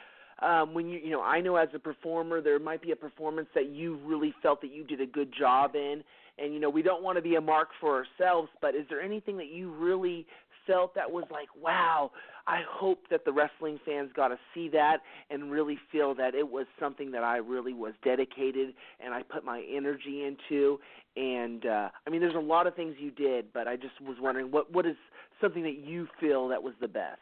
[0.42, 3.50] um when you you know, I know as a performer there might be a performance
[3.54, 6.04] that you really felt that you did a good job in
[6.40, 9.02] and you know, we don't want to be a mark for ourselves, but is there
[9.02, 10.26] anything that you really
[10.68, 12.12] felt that was like, wow,
[12.48, 14.98] I hope that the wrestling fans got to see that
[15.30, 18.74] and really feel that it was something that I really was dedicated
[19.04, 20.80] and I put my energy into.
[21.16, 24.18] And uh, I mean, there's a lot of things you did, but I just was
[24.20, 24.96] wondering what what is
[25.42, 27.20] something that you feel that was the best.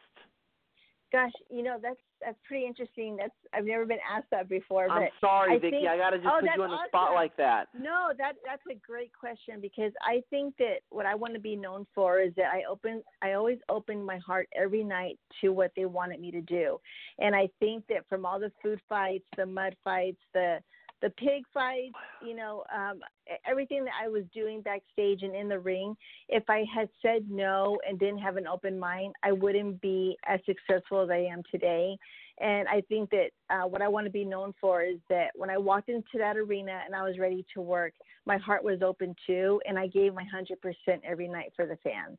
[1.11, 3.15] Gosh, you know that's that's pretty interesting.
[3.17, 4.87] That's I've never been asked that before.
[4.89, 5.69] I'm but sorry, I Vickie.
[5.71, 6.87] think- I got to just Oh, put you on the awesome.
[6.89, 7.67] spot like that.
[7.73, 11.55] No, that that's a great question because I think that what I want to be
[11.55, 15.71] known for is that I open I always open my heart every night to what
[15.75, 16.79] they wanted me to do.
[17.17, 20.59] And I think that from all the food fights, the mud fights, the
[21.01, 21.93] the pig fights,
[22.25, 22.99] you know, um
[23.47, 25.95] everything that I was doing backstage and in the ring,
[26.27, 30.39] if I had said no and didn't have an open mind, I wouldn't be as
[30.45, 31.97] successful as I am today.
[32.39, 35.49] And I think that uh, what I want to be known for is that when
[35.49, 37.93] I walked into that arena and I was ready to work,
[38.25, 42.17] my heart was open too, and I gave my 100% every night for the fans.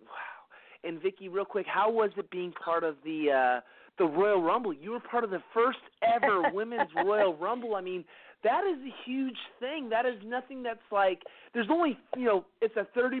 [0.00, 0.08] Wow.
[0.84, 3.60] And Vickie, real quick, how was it being part of the uh
[3.98, 4.72] the Royal Rumble?
[4.72, 7.74] You were part of the first ever women's Royal Rumble.
[7.74, 8.04] I mean,
[8.44, 9.88] that is a huge thing.
[9.88, 11.22] That is nothing that's like
[11.54, 13.20] there's only, you know, it's a 30%,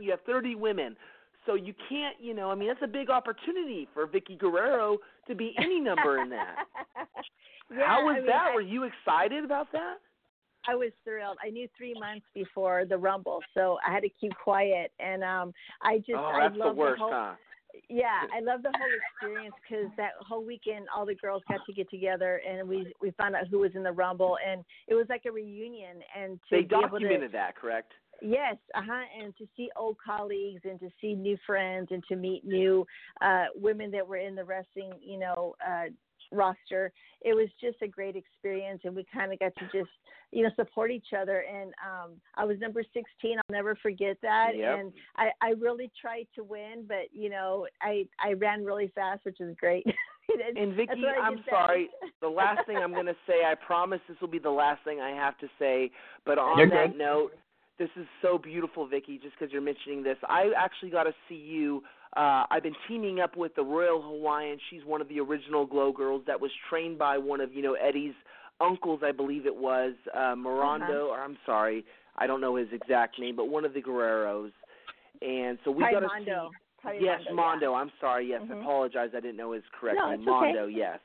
[0.00, 0.96] you have 30 women.
[1.46, 5.34] So you can't, you know, I mean, that's a big opportunity for Vickie Guerrero to
[5.34, 6.56] be any number in that.
[7.74, 8.48] Yeah, how was I mean, that?
[8.50, 9.94] I- were you excited about that?
[10.68, 11.38] I was thrilled.
[11.44, 14.92] I knew three months before the Rumble, so I had to keep quiet.
[15.00, 17.32] And um, I just, oh, I that's the love worst, whole, huh?
[17.88, 21.72] Yeah, I love the whole experience because that whole weekend, all the girls got to
[21.72, 25.06] get together, and we we found out who was in the Rumble, and it was
[25.08, 25.98] like a reunion.
[26.16, 27.92] And to They able to, documented that, correct?
[28.20, 32.16] Yes, uh huh, and to see old colleagues and to see new friends and to
[32.16, 32.86] meet new
[33.20, 35.86] uh women that were in the wrestling, you know, uh
[36.32, 36.92] roster.
[37.20, 39.90] It was just a great experience and we kind of got to just,
[40.30, 43.04] you know, support each other and um I was number 16.
[43.24, 44.78] I'll never forget that Yep.
[44.78, 49.24] and I I really tried to win, but you know, I I ran really fast,
[49.24, 49.84] which is great.
[50.56, 51.50] And That's Vickie, I I'm said.
[51.50, 51.90] sorry.
[52.20, 55.00] The last thing I'm going to say, I promise this will be the last thing
[55.00, 55.90] I have to say.
[56.24, 56.98] But on You're that good.
[56.98, 57.32] note,
[57.78, 59.20] this is so beautiful, Vickie.
[59.20, 61.82] Just because you're mentioning this, I actually got to see you
[62.16, 64.58] Uh, I've been teaming up with the Royal Hawaiian.
[64.68, 67.74] She's one of the original Glow Girls that was trained by one of you know
[67.74, 68.14] Eddie's
[68.60, 71.08] uncles, I believe it was uh, Morondo, Uh-huh.
[71.08, 71.84] or I'm sorry,
[72.16, 74.52] I don't know his exact name, but one of the Guerreros.
[75.22, 76.24] And so we got to see.
[76.26, 76.50] Mondo.
[77.00, 77.34] Yes, Mondo.
[77.34, 77.74] Mondo.
[77.74, 78.28] I'm sorry.
[78.28, 78.60] Yes, I Mhm.
[78.62, 79.10] apologize.
[79.14, 80.20] I didn't know his correct No, name.
[80.20, 80.30] it's okay.
[80.52, 80.66] Mondo.
[80.66, 80.98] Yes.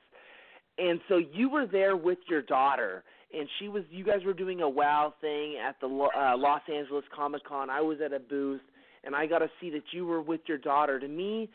[0.80, 3.04] And so you were there with your daughter,
[3.34, 3.84] and she was.
[3.90, 7.70] You guys were doing a wow thing at the Lo- uh, Los Angeles Comic Con.
[7.70, 8.62] I was at a booth,
[9.08, 11.00] and I got to see that you were with your daughter.
[11.00, 11.50] To me,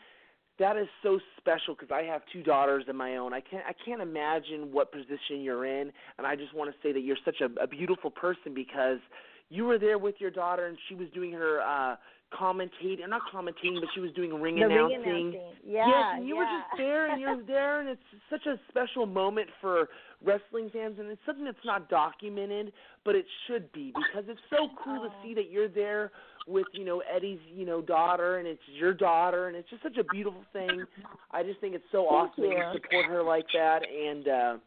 [0.59, 3.33] that is so special because I have two daughters of my own.
[3.33, 3.63] I can't.
[3.65, 7.17] I can't imagine what position you're in, and I just want to say that you're
[7.23, 8.99] such a, a beautiful person because
[9.49, 11.61] you were there with your daughter, and she was doing her.
[11.61, 11.95] uh
[12.41, 15.03] commentating, not commentating, but she was doing ring The ring announcing.
[15.03, 15.41] announcing.
[15.63, 15.85] Yeah.
[15.87, 19.49] yes, and you were just there, and you're there, and it's such a special moment
[19.61, 19.87] for
[20.25, 22.73] wrestling fans, and it's something that's not documented,
[23.05, 25.21] but it should be because it's so cool to Oh.
[25.23, 26.11] see that you're there
[26.47, 29.97] with you know Eddie's you know daughter, and it's your daughter, and it's just such
[29.97, 30.85] a beautiful thing.
[31.31, 32.63] I just think it's so awesome you.
[32.73, 34.57] support her like that, and uh,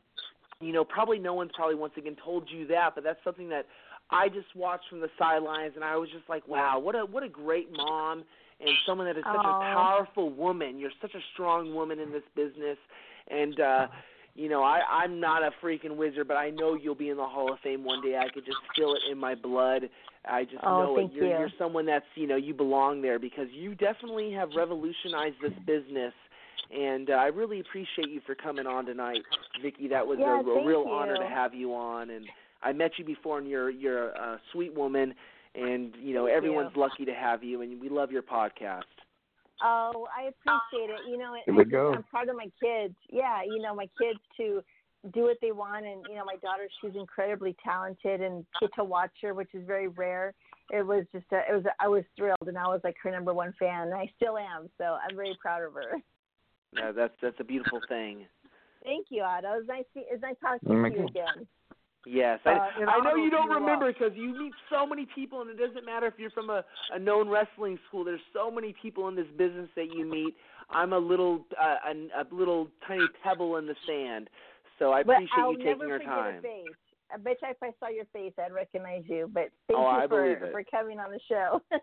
[0.61, 3.67] you know probably no one's probably once again told you that, but that's something that
[4.11, 7.23] I just watched from the sidelines, and I was just like, wow, what a what
[7.23, 8.25] a great mom
[8.61, 9.71] and someone that is such Aw.
[9.71, 10.79] a powerful woman.
[10.79, 12.79] You're such a strong woman in this business,
[13.29, 13.87] and uh,
[14.35, 17.27] you know I I'm not a freaking wizard, but I know you'll be in the
[17.27, 18.17] Hall of Fame one day.
[18.17, 19.83] I could just feel it in my blood.
[20.29, 21.17] I just Oh, know thank it.
[21.17, 21.39] You're you.
[21.39, 26.13] you're someone that's you know you belong there because you definitely have revolutionized this business.
[26.77, 29.21] And uh, I really appreciate you for coming on tonight,
[29.65, 29.89] Vickie.
[29.89, 30.91] That was Yeah, a, a real you.
[30.91, 32.11] honor to have you on.
[32.11, 32.27] And
[32.63, 35.15] I met you before, and you're you're a sweet woman,
[35.55, 36.81] and you know Thank everyone's you.
[36.81, 38.83] lucky to have you, and we love your podcast.
[39.63, 41.01] Oh, I appreciate it.
[41.09, 41.93] You know, and Here I we just- go.
[41.95, 42.95] I'm proud of my kids.
[43.11, 44.63] Yeah, you know, my kids to
[45.13, 48.85] do what they want, and you know, my daughter, she's incredibly talented, and get to
[48.85, 50.35] watch her, which is very rare.
[50.71, 53.33] It was just, a, it was, I was thrilled, and I was like her number
[53.33, 54.69] one fan, and I still am.
[54.79, 55.97] So I'm very proud of her.
[56.73, 58.27] Yeah, that's that's a beautiful thing.
[58.83, 59.61] Thank you, Otto.
[59.61, 61.11] It's nice, to, it was nice talking Oh to my you God.
[61.11, 61.47] again.
[62.07, 65.51] Yes, Uh, I, I know you don't remember because you meet so many people, and
[65.51, 68.05] it doesn't matter if you're from a, a known wrestling school.
[68.05, 70.37] There's so many people in this business that you meet.
[70.71, 74.31] I'm a little uh, a, a little tiny pebble in the sand,
[74.79, 76.43] so I but appreciate I'll you never taking your time.
[76.43, 76.65] face.
[77.13, 79.31] I bet you if I saw your face, I'd recognize you.
[79.33, 81.63] But thank Oh, you I for for coming on the show.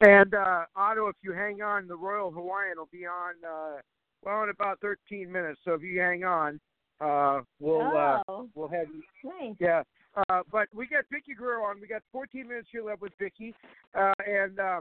[0.00, 3.80] And uh, Otto, if you hang on, the Royal Hawaiian will be on uh,
[4.22, 5.60] well in about 13 minutes.
[5.64, 6.60] So if you hang on,
[7.00, 9.02] uh, we'll uh, oh, we'll have you.
[9.24, 9.54] nice.
[9.58, 9.82] Yeah.
[10.28, 11.80] Uh, but we got Vickie Guerrero on.
[11.80, 13.54] We got 14 minutes here left with Vickie.
[13.98, 14.80] Uh, and uh,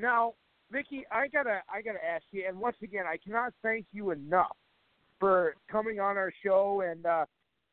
[0.00, 0.34] now,
[0.72, 2.44] Vickie, I gotta I gotta ask you.
[2.48, 4.56] And once again, I cannot thank you enough
[5.20, 6.82] for coming on our show.
[6.88, 7.24] And uh,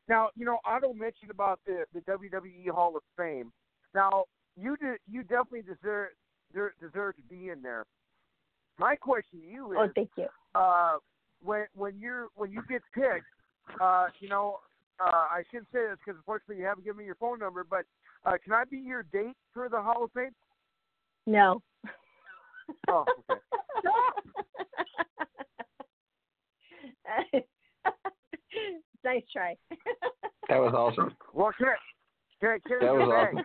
[0.08, 3.52] now, you know, Otto mentioned about the the WWE Hall of Fame.
[3.94, 4.24] Now,
[4.60, 6.08] you did you definitely deserve
[6.52, 7.84] deserve, deserve to be in there.
[8.78, 10.26] My question to you is, Oh, thank you.
[10.54, 10.96] uh,
[11.42, 13.26] when when you're when you get picked,
[13.80, 14.58] uh, you know,
[15.00, 17.84] uh, I shouldn't say this because unfortunately you haven't given me your phone number, but
[18.26, 20.34] uh, can I be your date for the Hall of Fame?
[21.26, 21.62] No.
[22.88, 23.40] Oh, okay.
[29.04, 29.56] nice try.
[30.50, 31.16] That was awesome.
[31.32, 31.74] Well, can I,
[32.38, 33.44] can I, can I That was awesome.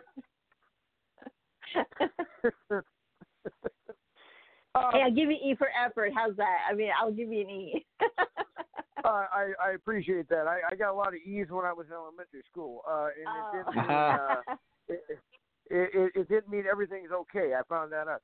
[4.75, 6.11] uh, hey, I'll give you E for effort.
[6.13, 6.57] How's that?
[6.69, 7.85] I mean, I'll give you an E.
[8.01, 10.45] uh, I I appreciate that.
[10.45, 13.29] I, I got a lot of E's when I was in elementary school, uh, and
[13.37, 14.35] it didn't mean, uh,
[14.89, 15.01] it,
[15.69, 17.53] it, it, it didn't mean everything's okay.
[17.57, 18.21] I found that out.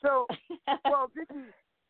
[0.00, 0.26] So,
[0.84, 1.44] well, Vickie,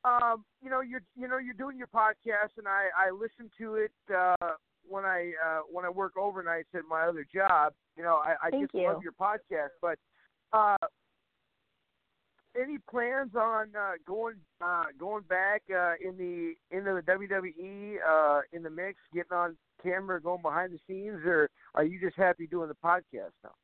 [0.04, 3.76] um, you know, you're you know you're doing your podcast, and I I listen to
[3.76, 4.52] it uh,
[4.86, 7.72] when I uh, when I work overnights at my other job.
[7.96, 8.88] You know, I, I Thank just you.
[8.88, 9.70] love your podcast.
[9.80, 9.98] But
[10.52, 10.76] uh,
[12.60, 18.40] any plans on uh, going uh, going back uh, in the into the WWE uh,
[18.52, 22.46] in the mix, getting on camera, going behind the scenes, or are you just happy
[22.46, 23.54] doing the podcast now?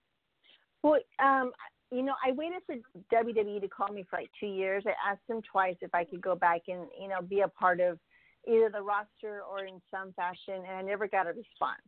[0.83, 1.53] well, um,
[1.91, 2.77] you know, I waited for
[3.13, 4.85] WWE to call me for like two years.
[4.87, 7.81] I asked them twice if I could go back and you know be a part
[7.81, 7.99] of
[8.47, 11.83] either the roster or in some fashion, and I never got a response.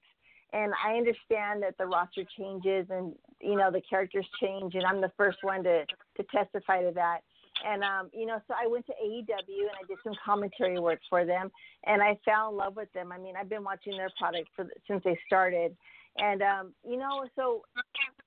[0.53, 5.01] And I understand that the roster changes and you know the characters change, and I'm
[5.01, 7.21] the first one to to testify to that.
[7.65, 11.01] And um, you know, so I went to AEW and I did some commentary work
[11.09, 11.51] for them,
[11.87, 13.13] and I fell in love with them.
[13.13, 15.77] I mean, I've been watching their product for since they started,
[16.19, 17.63] and um, you know, so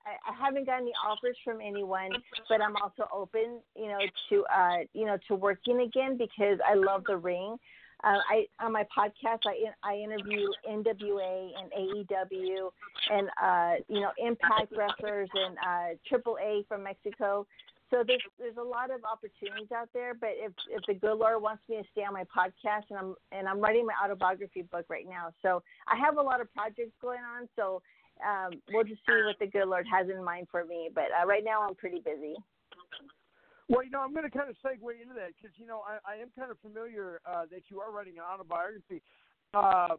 [0.05, 2.11] I, haven't gotten any offers from anyone,
[2.49, 3.99] but I'm also open, you know,
[4.29, 7.57] to uh, you know, to working again because I love the ring.
[8.03, 12.69] Uh, I on my podcast, I I interview NWA and AEW
[13.09, 17.47] and uh, you know Impact wrestlers and uh, AAA from Mexico.
[17.89, 20.13] so there's there's a lot of opportunities out there.
[20.13, 23.15] But if if the good Lord wants me to stay on my podcast, and I'm
[23.31, 26.93] and I'm writing my autobiography book right now, so I have a lot of projects
[27.01, 27.47] going on.
[27.55, 27.81] So
[28.23, 30.89] um, we'll just see what the good Lord has in mind for me.
[30.93, 32.35] But uh, right now, I'm pretty busy.
[33.67, 36.13] Well, you know, I'm going to kind of segue into that because you know I,
[36.13, 39.01] I am kind of familiar uh, that you are writing an autobiography.
[39.53, 39.95] Uh,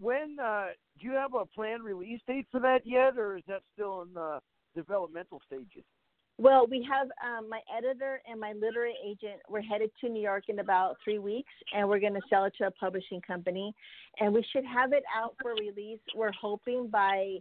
[0.00, 0.66] when uh,
[1.00, 4.12] do you have a planned release date for that yet, or is that still in
[4.12, 4.40] the
[4.74, 5.84] developmental stages?
[6.38, 9.40] Well, we have um, my editor and my literary agent.
[9.48, 12.52] We're headed to New York in about three weeks, and we're going to sell it
[12.58, 13.74] to a publishing company,
[14.20, 16.00] and we should have it out for release.
[16.14, 17.38] We're hoping by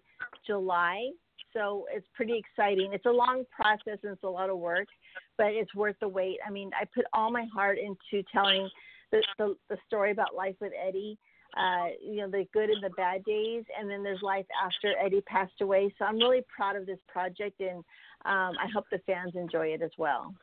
[0.48, 1.10] July,
[1.52, 2.94] so it's pretty exciting.
[2.94, 4.88] It's a long process and it's a lot of work,
[5.38, 6.38] but it's worth the wait.
[6.46, 8.70] I mean, I put all my heart into telling
[9.12, 11.18] the the, the story about life with Eddie
[11.56, 15.22] uh, you know, the good and the bad days, and then there's life after Eddie
[15.22, 15.94] passed away.
[15.98, 17.78] So I'm really proud of this project, and
[18.26, 20.34] um, I hope the fans enjoy it as well.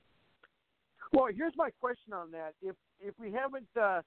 [1.12, 4.00] Well, here's my question on that: if if we haven't uh,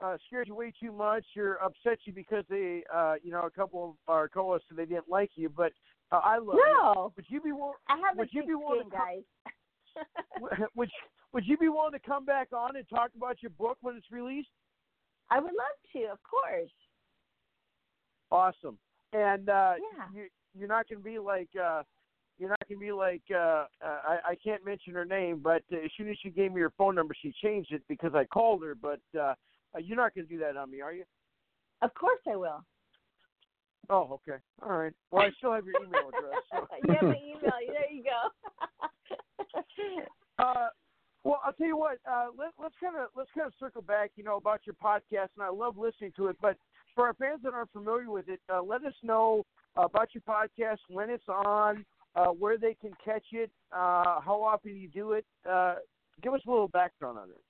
[0.00, 3.50] uh, scared you way too much or upset you because they, uh, you know, a
[3.50, 5.72] couple of our co-hosts they didn't like you, but
[6.12, 6.92] uh, I love no.
[6.94, 7.12] you.
[7.16, 7.74] Would you be willing?
[7.88, 10.68] I have would a you be willing skin, to guys.
[10.74, 10.90] would
[11.32, 14.10] Would you be willing to come back on and talk about your book when it's
[14.10, 14.48] released?
[15.30, 16.70] I would love to, of course.
[18.30, 18.78] Awesome.
[19.12, 20.04] And uh, yeah.
[20.14, 20.26] you,
[20.58, 21.82] you're not going to be like uh,
[22.38, 25.62] you're not going to be like uh, uh, I, I can't mention her name, but
[25.72, 28.24] uh, as soon as she gave me her phone number, she changed it because I
[28.24, 28.74] called her.
[28.74, 29.34] But uh,
[29.78, 31.04] you're not going to do that on me, are you?
[31.82, 32.64] Of course I will.
[33.88, 34.38] Oh, okay.
[34.62, 34.92] All right.
[35.10, 36.42] Well, I still have your email address.
[36.52, 36.66] So.
[36.86, 37.50] you have my email.
[37.66, 38.30] There you go.
[40.44, 40.68] uh,
[41.24, 41.98] well, I'll tell you what.
[42.10, 45.28] Uh, let, let's kind of let's kind of circle back, you know, about your podcast,
[45.36, 46.36] and I love listening to it.
[46.40, 46.56] But
[46.94, 49.44] for our fans that aren't familiar with it, uh, let us know
[49.76, 51.84] about your podcast, when it's on,
[52.16, 55.24] uh, where they can catch it, uh, how often you do it.
[55.48, 55.76] Uh,
[56.22, 57.40] give us a little background on it.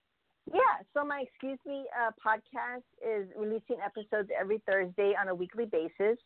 [0.46, 5.64] Yeah, so my Excuse Me uh, podcast is releasing episodes every Thursday on a weekly
[5.64, 6.18] basis.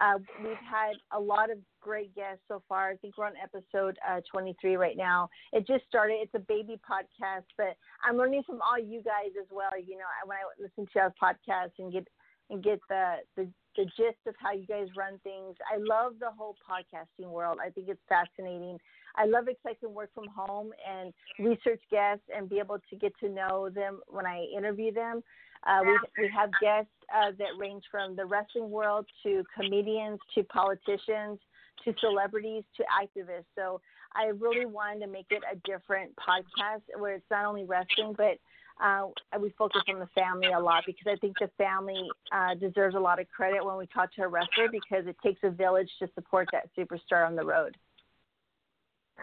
[0.00, 2.90] Uh, we've had a lot of great guests so far.
[2.90, 5.30] I think we're on episode uh, 23 right now.
[5.52, 6.18] It just started.
[6.20, 9.70] It's a baby podcast, but I'm learning from all you guys as well.
[9.78, 12.06] You know, when I listen to your podcast and get
[12.50, 15.56] and get the, the the gist of how you guys run things.
[15.72, 17.58] I love the whole podcasting world.
[17.64, 18.78] I think it's fascinating.
[19.16, 23.28] I love exciting work from home and research guests and be able to get to
[23.28, 25.22] know them when I interview them.
[25.66, 30.42] Uh, we we have guests uh, that range from the wrestling world to comedians to
[30.44, 31.38] politicians
[31.84, 33.44] to celebrities to activists.
[33.54, 33.80] So
[34.14, 38.38] I really wanted to make it a different podcast where it's not only wrestling but
[38.82, 39.08] uh,
[39.38, 43.00] we focus on the family a lot because I think the family uh, deserves a
[43.00, 46.08] lot of credit when we talk to a wrestler because it takes a village to
[46.14, 47.76] support that superstar on the road.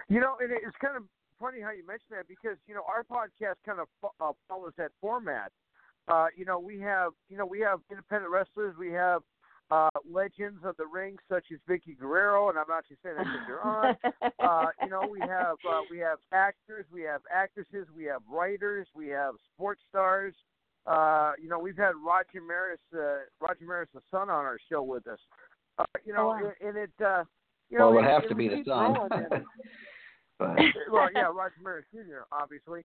[0.10, 1.04] You know, and it's kind of
[1.40, 3.88] funny how you mention that because you know our podcast kind of
[4.20, 5.52] uh, follows that format.
[6.08, 9.22] Uh, you know, we have you know we have independent wrestlers, we have
[9.70, 13.26] uh, legends of the ring such as Vickie Guerrero, and I'm not just saying that
[13.26, 13.96] because you're on.
[14.40, 18.88] uh, you know, we have uh, we have actors, we have actresses, we have writers,
[18.96, 20.34] we have sports stars.
[20.86, 24.82] Uh, you know, we've had Roger Maris, uh, Roger Maris, the son, on our show
[24.82, 25.20] with us.
[25.78, 26.52] Uh, you know, Oh, wow.
[26.62, 27.06] and, and it.
[27.06, 27.24] Uh,
[27.70, 28.96] you know, well, it would have and to we be the son.
[30.40, 32.24] Growing and- but well, yeah, Roger Maris Jr.
[32.32, 32.84] obviously,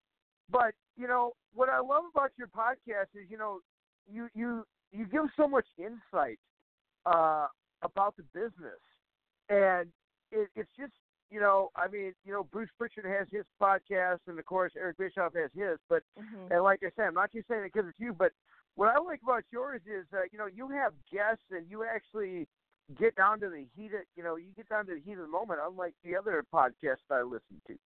[0.49, 3.59] but you know what I love about your podcast is you know
[4.11, 6.39] you you you give so much insight
[7.05, 7.47] uh,
[7.81, 8.79] about the business,
[9.49, 9.87] and
[10.31, 10.93] it, it's just
[11.29, 14.97] you know I mean you know Bruce Prichard has his podcast, and of course Eric
[14.97, 16.51] Bischoff has his, but Mhm.
[16.51, 18.31] and like I said, I'm not just saying it because it's you, but
[18.75, 22.47] what I like about yours is uh, you know you have guests and you actually
[22.99, 25.19] get down to the heat of you know you get down to the heat of
[25.19, 27.77] the moment, unlike the other podcasts I listen to.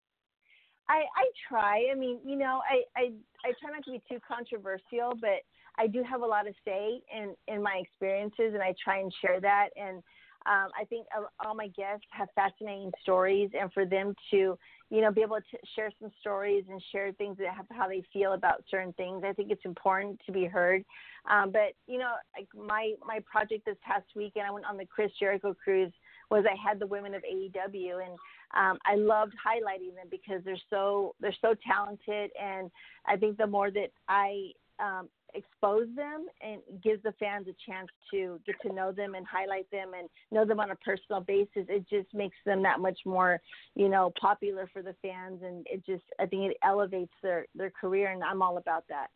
[0.89, 1.88] I I try.
[1.91, 3.11] I mean, you know, I I
[3.45, 5.41] I try not to be too controversial, but
[5.77, 9.13] I do have a lot to say in in my experiences, and I try and
[9.22, 9.69] share that.
[9.76, 9.97] And
[10.45, 14.57] um, I think all- all my guests have fascinating stories, and for them to,
[14.90, 18.03] you know, be able to share some stories and share things that have how they
[18.14, 20.84] feel about certain things, I think it's important to be heard.
[21.30, 24.86] Um, but you know, like my my project this past weekend, I went on the
[24.86, 25.91] Chris Jericho cruise.
[26.30, 28.18] Was I had the women of AEW, and
[28.56, 32.70] um, I loved highlighting them because they're so they're so talented, and
[33.07, 37.90] I think the more that I um, expose them and gives the fans a chance
[38.12, 41.66] to get to know them and highlight them and know them on a personal basis,
[41.70, 43.40] it just makes them that much more,
[43.76, 47.72] you know, popular for the fans, and it just I think it elevates their their
[47.72, 49.07] career, and I'm all about that.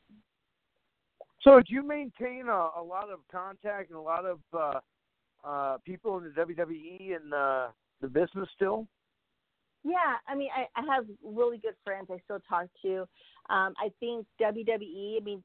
[1.41, 4.80] So, do you maintain a, a lot of contact and a lot of uh,
[5.44, 7.68] uh, people in the WWE and uh,
[8.02, 8.88] the business still?
[9.84, 13.00] Yeah, I mean, I, I have really good friends I still talk to.
[13.50, 15.41] Um, I think WWE, I mean,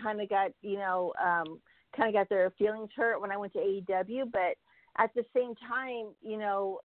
[0.00, 1.60] kind of got you know, um,
[1.96, 4.56] kind of got their feelings hurt when I went to AEW, but
[4.98, 6.80] at the same time, you know,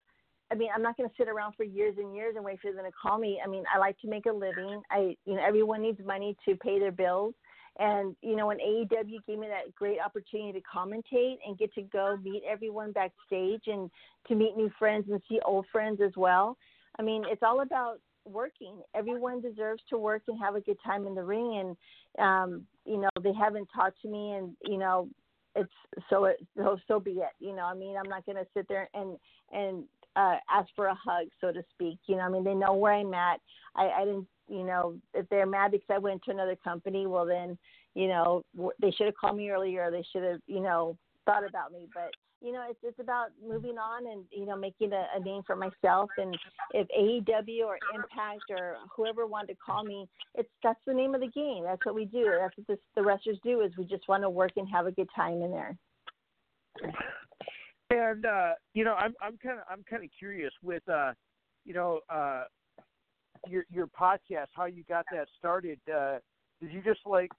[0.52, 2.72] I mean, I'm not going to sit around for years and years and wait for
[2.72, 3.40] them to call me.
[3.44, 4.82] I mean, I like to make a living.
[4.92, 7.34] I, you know, everyone needs money to pay their bills.
[7.80, 11.82] And you know, when AEW gave me that great opportunity to commentate and get to
[11.82, 13.90] go meet everyone backstage and
[14.28, 16.56] to meet new friends and see old friends as well.
[17.00, 18.76] I mean, it's all about working.
[18.96, 21.76] Everyone deserves to work and have a good time in the ring.
[22.18, 25.10] And um, you know, they haven't talked to me, and you know,
[25.56, 25.72] it's
[26.10, 27.34] so it so so be it.
[27.40, 29.18] You know, I mean, I'm not going to sit there and
[29.52, 29.84] and
[30.16, 32.00] uh, ask for a hug, so to speak.
[32.08, 33.40] You know, I mean, they know where I'm at.
[33.76, 37.26] I, I didn't, you know, if they're mad because I went to another company, well
[37.26, 37.58] then,
[37.96, 38.44] you know,
[38.82, 39.90] they should have called me earlier.
[39.90, 41.88] They should have, you know, thought about me.
[41.94, 42.12] But
[42.44, 45.56] you know, it's it's about moving on and you know making a, a name for
[45.56, 46.10] myself.
[46.18, 46.38] And
[46.74, 51.22] if AEW or Impact or whoever wanted to call me, it's that's the name of
[51.22, 51.64] the game.
[51.64, 52.26] That's what we do.
[52.40, 53.62] That's what this, the wrestlers do.
[53.62, 55.78] Is we just want to work and have a good time in there.
[57.90, 61.14] And uh, you know, I'm I'm kind of I'm kind of curious with uh,
[61.66, 62.44] you know, uh,
[63.48, 65.80] your your podcast, how you got that started.
[65.88, 66.18] Uh,
[66.62, 67.32] did you just like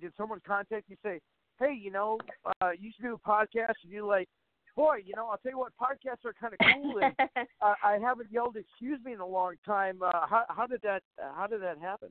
[0.00, 1.20] did someone contact you say,
[1.58, 2.18] hey, you know,
[2.60, 4.28] uh, you should do a podcast, and you're like,
[4.76, 7.14] boy, you know, I'll tell you what, podcasts are kind of cool, and
[7.60, 10.00] uh, I haven't yelled "excuse me" in a long time.
[10.02, 12.10] Uh, how how did that uh, how did that happen?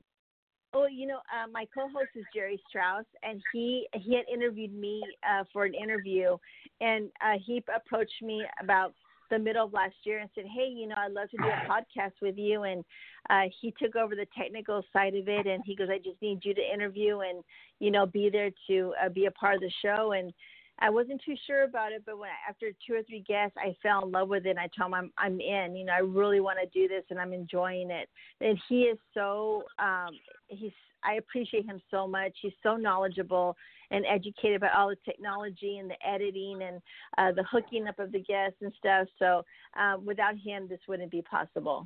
[0.74, 5.02] Oh, you know, uh, my co-host is Jerry Strauss, and he he had interviewed me
[5.28, 6.36] uh, for an interview,
[6.80, 8.92] and uh, he approached me about
[9.30, 11.68] the middle of last year and said, "Hey, you know, I'd love to do a
[11.68, 12.84] podcast with you." And
[13.30, 16.44] uh, he took over the technical side of it, and he goes, "I just need
[16.44, 17.42] you to interview and
[17.80, 20.32] you know be there to uh, be a part of the show." And
[20.80, 24.04] I wasn't too sure about it, but when after two or three guests, I fell
[24.04, 24.50] in love with it.
[24.50, 25.76] And I told him I'm I'm in.
[25.76, 28.08] You know, I really want to do this, and I'm enjoying it.
[28.40, 30.10] And he is so um,
[30.48, 30.72] he's
[31.04, 32.32] I appreciate him so much.
[32.42, 33.56] He's so knowledgeable
[33.90, 36.80] and educated about all the technology and the editing and
[37.16, 39.08] uh, the hooking up of the guests and stuff.
[39.18, 39.42] So
[39.78, 41.84] uh, without him, this wouldn't be possible.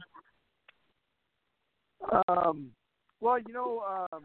[2.29, 2.71] Um,
[3.21, 4.25] well, you know, um,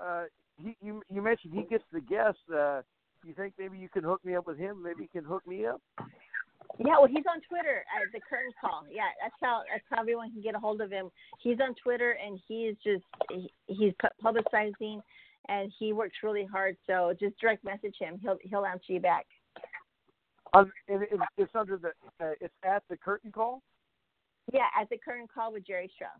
[0.00, 0.24] uh,
[0.62, 2.40] he, you you mentioned he gets the guests.
[2.50, 2.80] Uh,
[3.26, 4.82] you think maybe you can hook me up with him?
[4.82, 5.82] Maybe he can hook me up.
[6.78, 8.84] Yeah, well, he's on Twitter at the Curtain Call.
[8.90, 11.10] Yeah, that's how that's how everyone can get a hold of him.
[11.42, 13.92] He's on Twitter and he's just he, he's
[14.22, 15.00] publicizing
[15.48, 16.76] and he works really hard.
[16.86, 18.18] So just direct message him.
[18.22, 19.26] He'll he'll answer you back.
[20.52, 21.88] Um, it's under the
[22.24, 23.62] uh, it's at the Curtain Call.
[24.52, 26.10] Yeah, at the Curtain Call with Jerry Strauss.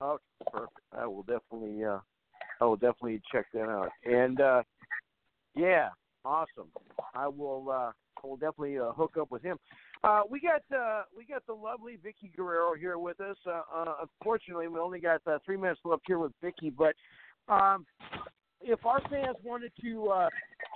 [0.00, 0.78] Okay, perfect.
[0.96, 1.98] I will definitely uh,
[2.60, 3.90] I will definitely check that out.
[4.04, 4.62] And uh,
[5.54, 5.90] yeah,
[6.24, 6.68] awesome.
[7.14, 7.70] I will.
[7.70, 7.92] Uh,
[8.26, 9.58] will definitely uh, hook up with him.
[10.04, 13.36] Uh, we got uh, we got the lovely Vickie Guerrero here with us.
[13.46, 16.94] Uh, uh, unfortunately, we only got uh, three minutes left here with Vickie, but
[17.48, 17.86] um,
[18.60, 20.28] if our fans wanted to uh,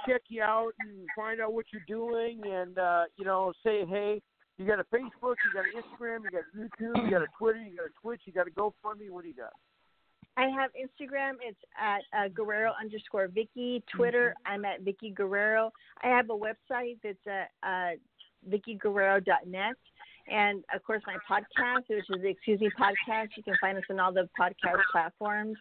[0.08, 4.20] check you out and find out what you're doing, and uh, you know, say hey,
[4.58, 7.62] you got a Facebook, you got an Instagram, you got YouTube, you got a Twitter,
[7.62, 9.10] you got a Twitch, you got a GoFundMe.
[9.10, 9.52] What do you got?
[10.38, 11.34] I have Instagram.
[11.42, 13.82] It's at uh, Guerrero underscore Vickie.
[13.94, 14.52] Twitter, mm-hmm.
[14.52, 15.72] I'm at Vickie Guerrero.
[16.02, 17.96] I have a website that's at uh,
[18.50, 19.76] VickieGuerrero.net.
[20.28, 23.28] And of course, my podcast, which is the Excuse Me Podcast.
[23.36, 25.56] You can find us on all the podcast platforms.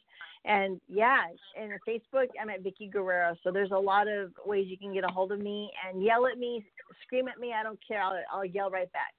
[0.46, 1.22] And yeah,
[1.60, 3.36] and Facebook, I'm at Vickie Guerrero.
[3.44, 6.28] So there's a lot of ways you can get a hold of me and yell
[6.28, 6.66] at me,
[7.04, 7.54] scream at me.
[7.60, 8.02] I don't care.
[8.02, 9.14] I'll, I'll yell right back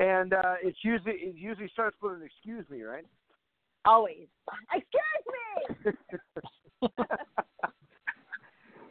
[0.00, 3.04] and uh, it's usually it usually starts with an "excuse me," right?
[3.84, 4.26] Always.
[4.74, 5.02] Excuse
[5.84, 5.92] me.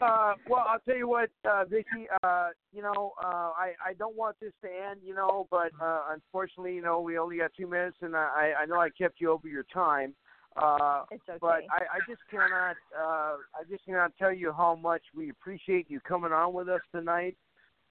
[0.01, 2.05] uh, well, I'll tell you what, uh, Vickie.
[2.23, 5.01] Uh, you know, uh, I I don't want this to end.
[5.03, 8.65] You know, but uh, unfortunately, you know, we only got two minutes, and I I
[8.65, 10.15] know I kept you over your time.
[10.57, 11.37] Uh, it's okay.
[11.39, 15.89] But I, I just cannot uh, I just cannot tell you how much we appreciate
[15.89, 17.37] you coming on with us tonight,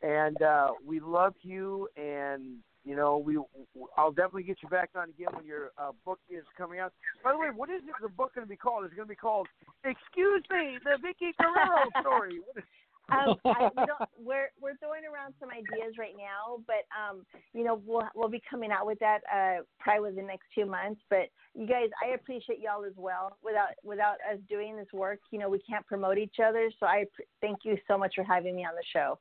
[0.02, 3.39] and uh, we love you, and you know, we
[3.97, 6.93] I'll definitely get you back on again when your uh, book is coming out.
[7.23, 8.85] By the way, what is it, the book going to be called?
[8.85, 9.49] Is it going to be called
[9.85, 12.41] "Excuse Me, the Vickie Guerrero Story"?
[13.13, 17.65] um, I, we don't, we're we're throwing around some ideas right now, but um, you
[17.65, 21.01] know we'll we'll be coming out with that uh, probably within the next two months.
[21.11, 23.37] But you guys, I appreciate y'all as well.
[23.43, 26.71] Without without us doing this work, you know we can't promote each other.
[26.79, 27.05] So I
[27.41, 29.19] thank you so much for having me on the show.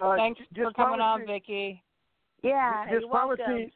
[0.00, 1.80] Uh, Thanks for coming on, Vickie.
[2.42, 3.56] Yeah, just you're promise welcome.
[3.56, 3.72] me,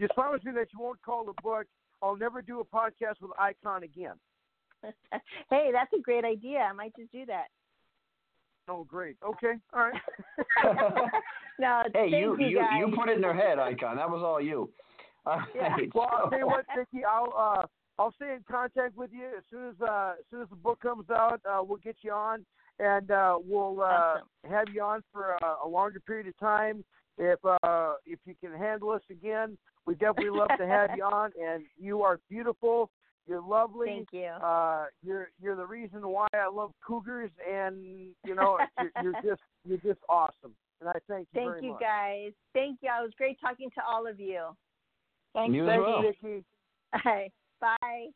[0.00, 1.66] just promise me that you won't call the book.
[2.02, 4.14] I'll never do a podcast with Icon again.
[5.50, 6.58] hey, that's a great idea.
[6.58, 7.46] I might just do that.
[8.68, 9.16] Oh, great.
[9.24, 9.54] Okay.
[9.72, 10.00] All right.
[11.58, 12.70] no, hey, thank you you, you guys.
[12.78, 13.96] you put it in their head, Icon.
[13.96, 14.70] That was all you.
[15.26, 15.72] All Yeah.
[15.72, 17.02] right, Well, I'll tell you what, Vickie.
[17.08, 17.66] I'll uh,
[17.98, 20.78] I'll stay in contact with you as soon as uh, as soon as the book
[20.80, 21.40] comes out.
[21.44, 22.46] Uh, we'll get you on,
[22.78, 24.28] and uh, we'll uh, Awesome.
[24.48, 26.84] have you on for a, a longer period of time.
[27.18, 29.56] If uh, if you can handle us again,
[29.86, 31.32] we definitely love to have you on.
[31.40, 32.90] And you are beautiful.
[33.26, 33.88] You're lovely.
[33.88, 34.26] Thank you.
[34.26, 37.82] Uh, you're you're the reason why I love Cougars, and
[38.24, 40.54] you know you're, you're just you're just awesome.
[40.80, 41.80] And I thank you Thank very you, much.
[41.80, 42.32] guys.
[42.52, 42.90] Thank you.
[42.90, 44.48] It was great talking to all of you.
[45.34, 46.02] Thanks, You as Thank well.
[46.02, 46.44] you, Vickie.
[47.04, 47.28] Bye.
[47.60, 48.06] Bye.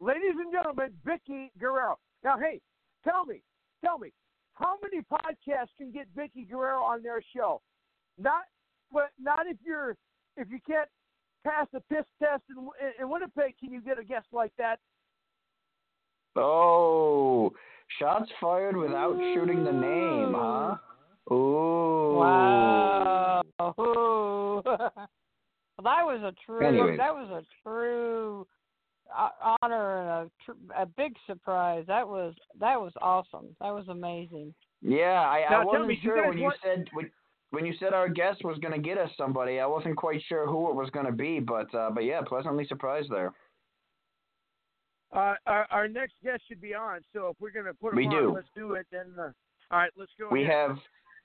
[0.00, 1.98] Ladies and gentlemen, Vickie Guerrero.
[2.24, 2.60] Now, hey,
[3.04, 3.42] tell me,
[3.84, 4.12] tell me,
[4.54, 7.60] how many podcasts can get Vickie Guerrero on their show?
[8.18, 8.44] Not,
[8.92, 9.96] but not if you're
[10.36, 10.88] if you can't
[11.44, 12.68] pass the piss test in,
[13.00, 13.54] in Winnipeg.
[13.58, 14.78] Can you get a guest like that?
[16.36, 17.52] Oh,
[17.98, 20.76] shots fired without shooting the name, huh?
[21.32, 22.16] Ooh.
[22.18, 23.42] Wow.
[23.60, 24.62] Ooh.
[24.64, 24.90] well,
[25.82, 26.96] that was a true.
[26.96, 28.46] That was a true
[29.62, 31.84] honor and a tr- a big surprise.
[31.86, 33.54] That was that was awesome.
[33.60, 34.54] That was amazing.
[34.82, 37.10] Yeah, I, Now, I tell wasn't me, sure guys when you want- said when,
[37.50, 39.60] when you said our guest was going to get us somebody.
[39.60, 42.66] I wasn't quite sure who it was going to be, but uh, but yeah, pleasantly
[42.66, 43.32] surprised there.
[45.12, 47.00] Uh, our, our next guest should be on.
[47.12, 48.32] So if we're going to put him We on, do.
[48.34, 48.84] let's do it.
[48.90, 49.30] Then, uh,
[49.70, 50.28] all right, let's go.
[50.30, 50.70] We ahead.
[50.70, 50.78] have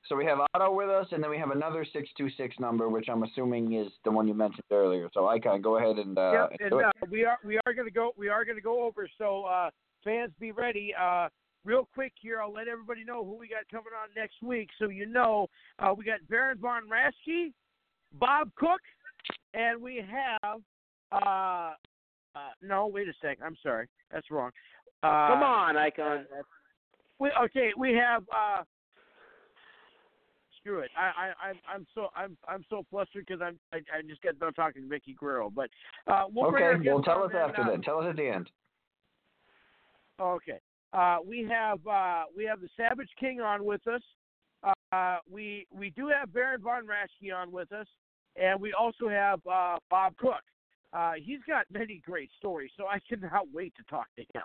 [0.08, 2.90] so we have Otto with us, and then we have another six two six number,
[2.90, 5.10] which I'm assuming is the one you mentioned earlier.
[5.14, 6.86] So Icon, go ahead and uh, Yep, and and do it.
[6.86, 9.10] uh, we are we are going to go we are going to go over.
[9.18, 9.70] So uh,
[10.04, 10.94] fans, be ready.
[11.00, 11.28] Uh,
[11.66, 14.70] real quick here, I'll let everybody know who we got coming on next week.
[14.80, 15.48] So you know,
[15.80, 17.52] uh, we got Baron von Raschke,
[18.14, 18.82] Bob Cook,
[19.54, 20.62] and we have.
[21.12, 21.74] Uh,
[22.36, 23.44] uh, no, wait a second.
[23.44, 24.52] I'm sorry, that's wrong.
[25.04, 26.26] Uh, Come on, Icon.
[27.20, 28.24] We, okay, we have.
[28.34, 28.64] Uh,
[30.70, 30.92] screw it.
[30.98, 34.40] I, I, I'm, I'm so, I'm, I'm so flustered because I'm, I, I just got
[34.40, 35.50] done talking to Vickie Guerrero.
[35.50, 35.70] But
[36.08, 37.84] uh, we'll okay, well tell us after that.
[37.84, 38.50] Tell us at the end.
[40.20, 40.60] Okay.
[40.92, 44.02] Uh, we have uh, we have the Savage King on with us.
[44.92, 47.86] Uh, we we do have Baron von Raschke on with us,
[48.36, 50.42] and we also have uh, Bob Cook.
[50.92, 54.44] Uh, he's got many great stories, so I cannot wait to talk to him.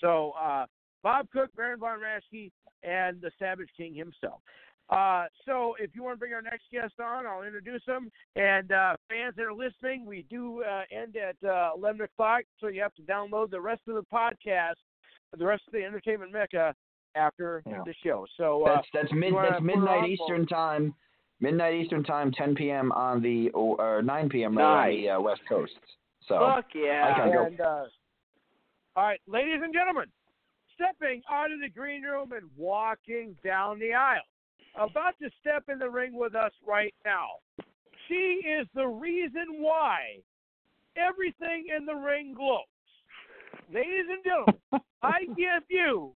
[0.00, 0.66] So uh,
[1.02, 2.50] Bob Cook, Baron von Raschke,
[2.82, 4.40] and the Savage King himself.
[4.90, 8.10] Uh, so if you want to bring our next guest on, I'll introduce him.
[8.36, 12.68] And uh, fans that are listening, we do uh, end at uh, 11 o'clock, so
[12.68, 14.74] you have to download the rest of the podcast
[15.36, 16.74] the rest of the entertainment mecca
[17.14, 17.82] after Yeah.
[17.84, 18.26] the show.
[18.36, 20.08] So uh, That's that's mid that's midnight?
[20.08, 20.94] Eastern time.
[21.40, 22.90] Midnight Eastern time, 10 p.m.
[22.92, 24.58] on the or, or 9 p.m.
[24.58, 25.72] right on the uh, West Coast.
[26.26, 27.46] So Fuck yeah.
[27.46, 27.84] And uh,
[28.96, 30.06] all right, ladies and gentlemen,
[30.74, 34.22] stepping out of the green room and walking down the aisle,
[34.76, 37.28] about to step in the ring with us right now.
[38.08, 40.18] She is the reason why
[40.96, 42.62] everything in the ring glows.
[43.72, 44.60] Ladies and gentlemen,
[45.02, 46.12] I give you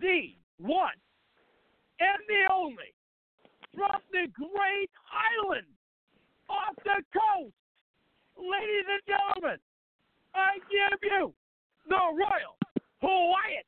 [0.00, 0.98] the one
[2.00, 2.94] and the only
[3.74, 5.66] from the great island
[6.48, 7.54] off the coast.
[8.36, 9.58] Ladies and gentlemen,
[10.34, 11.34] I give you
[11.88, 12.56] the Royal
[13.00, 13.66] Hawaiian.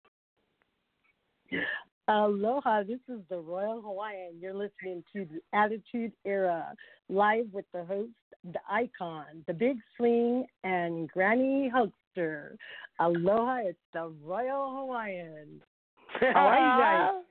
[2.10, 4.32] Aloha, this is the Royal Hawaiian.
[4.40, 6.74] You're listening to the Attitude Era,
[7.08, 8.10] live with the host,
[8.42, 12.56] the icon, the big swing, and Granny Hulkster.
[12.98, 15.60] Aloha, it's the Royal Hawaiian.
[16.20, 17.24] How are you guys?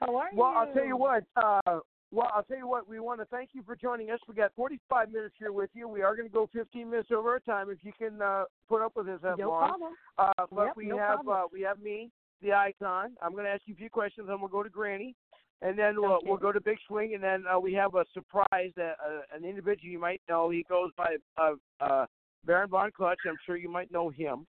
[0.00, 0.38] How are you?
[0.38, 0.54] Well.
[0.56, 1.24] I'll tell you what.
[1.36, 1.80] Uh,
[2.12, 2.88] well, I'll tell you what.
[2.88, 4.20] We want to thank you for joining us.
[4.28, 5.88] We got 45 minutes here with you.
[5.88, 8.80] We are going to go 15 minutes over our time if you can uh, put
[8.80, 9.68] up with us that No long.
[9.68, 9.92] problem.
[10.18, 11.36] Uh, but Yep, we no have problem.
[11.36, 12.10] uh, we have me,
[12.42, 13.14] the icon.
[13.22, 15.14] I'm going to ask you a few questions, and we'll go to Granny,
[15.62, 16.26] and then we'll, Okay.
[16.28, 18.72] we'll go to Big Swing, and then uh, we have a surprise.
[18.76, 20.50] that uh, an individual you might know.
[20.50, 22.06] He goes by uh, uh,
[22.44, 23.18] Baron von Clutch.
[23.26, 24.46] I'm sure you might know him.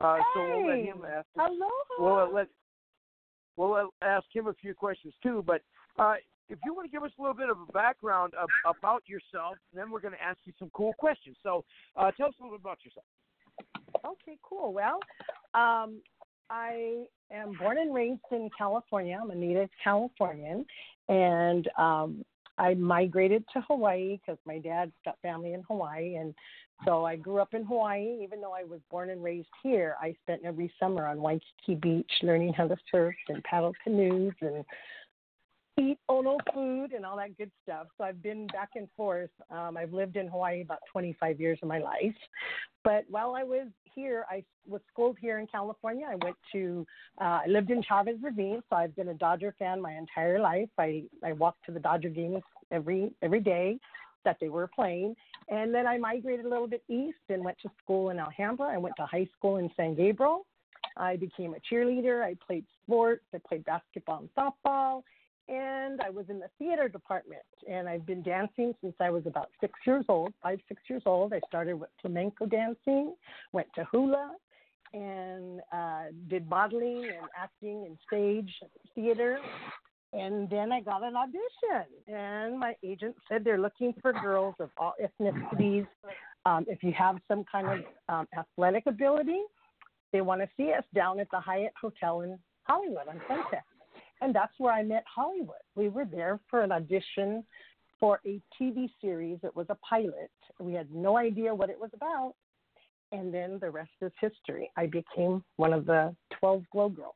[0.00, 1.26] Uh, so we'll let him ask.
[1.36, 1.68] Aloha.
[1.98, 2.48] We'll let
[3.56, 5.42] we'll uh, ask him a few questions too.
[5.44, 5.62] But
[5.98, 6.14] uh,
[6.48, 9.56] if you want to give us a little bit of a background of, about yourself,
[9.74, 11.36] then we're going to ask you some cool questions.
[11.42, 11.64] So
[11.96, 13.06] uh, tell us a little bit about yourself.
[14.04, 14.72] Okay, cool.
[14.72, 15.00] Well,
[15.54, 16.00] um,
[16.50, 19.18] I am born and raised in California.
[19.20, 20.64] I'm a native Californian,
[21.08, 22.24] and um,
[22.56, 26.34] I migrated to Hawaii because my dad's got family in Hawaii, and
[26.84, 28.18] so I grew up in Hawaii.
[28.22, 32.10] Even though I was born and raised here, I spent every summer on Waikiki Beach
[32.22, 34.64] learning how to surf and paddle canoes and
[35.78, 37.86] eat Ono food and all that good stuff.
[37.96, 39.30] So I've been back and forth.
[39.50, 42.14] Um, I've lived in Hawaii about 25 years of my life.
[42.84, 46.06] But while I was here, I was schooled here in California.
[46.08, 46.86] I went to,
[47.20, 50.68] uh, I lived in Chavez Ravine, so I've been a Dodger fan my entire life.
[50.78, 53.78] I, I walked to the Dodger games every every day
[54.24, 55.14] that they were playing.
[55.48, 58.66] And then I migrated a little bit east and went to school in Alhambra.
[58.66, 60.44] I went to high school in San Gabriel.
[60.96, 62.22] I became a cheerleader.
[62.22, 63.24] I played sports.
[63.34, 65.02] I played basketball and softball
[65.48, 67.42] and I was in the theater department.
[67.68, 71.32] And I've been dancing since I was about six years old, five, six years old.
[71.32, 73.14] I started with flamenco dancing,
[73.52, 74.32] went to hula,
[74.92, 78.52] and uh, did modeling and acting and stage
[78.94, 79.38] theater.
[80.12, 84.70] And then I got an audition, and my agent said they're looking for girls of
[84.78, 85.86] all ethnicities.
[86.46, 89.40] Um, if you have some kind of um, athletic ability,
[90.14, 93.64] they want to see us down at the Hyatt Hotel in Hollywood on Sunset.
[94.20, 95.56] And that's where I met Hollywood.
[95.74, 97.44] We were there for an audition
[98.00, 99.38] for a TV series.
[99.42, 100.30] It was a pilot.
[100.60, 102.34] We had no idea what it was about.
[103.12, 104.70] And then the rest is history.
[104.76, 107.14] I became one of the 12 Glow Girls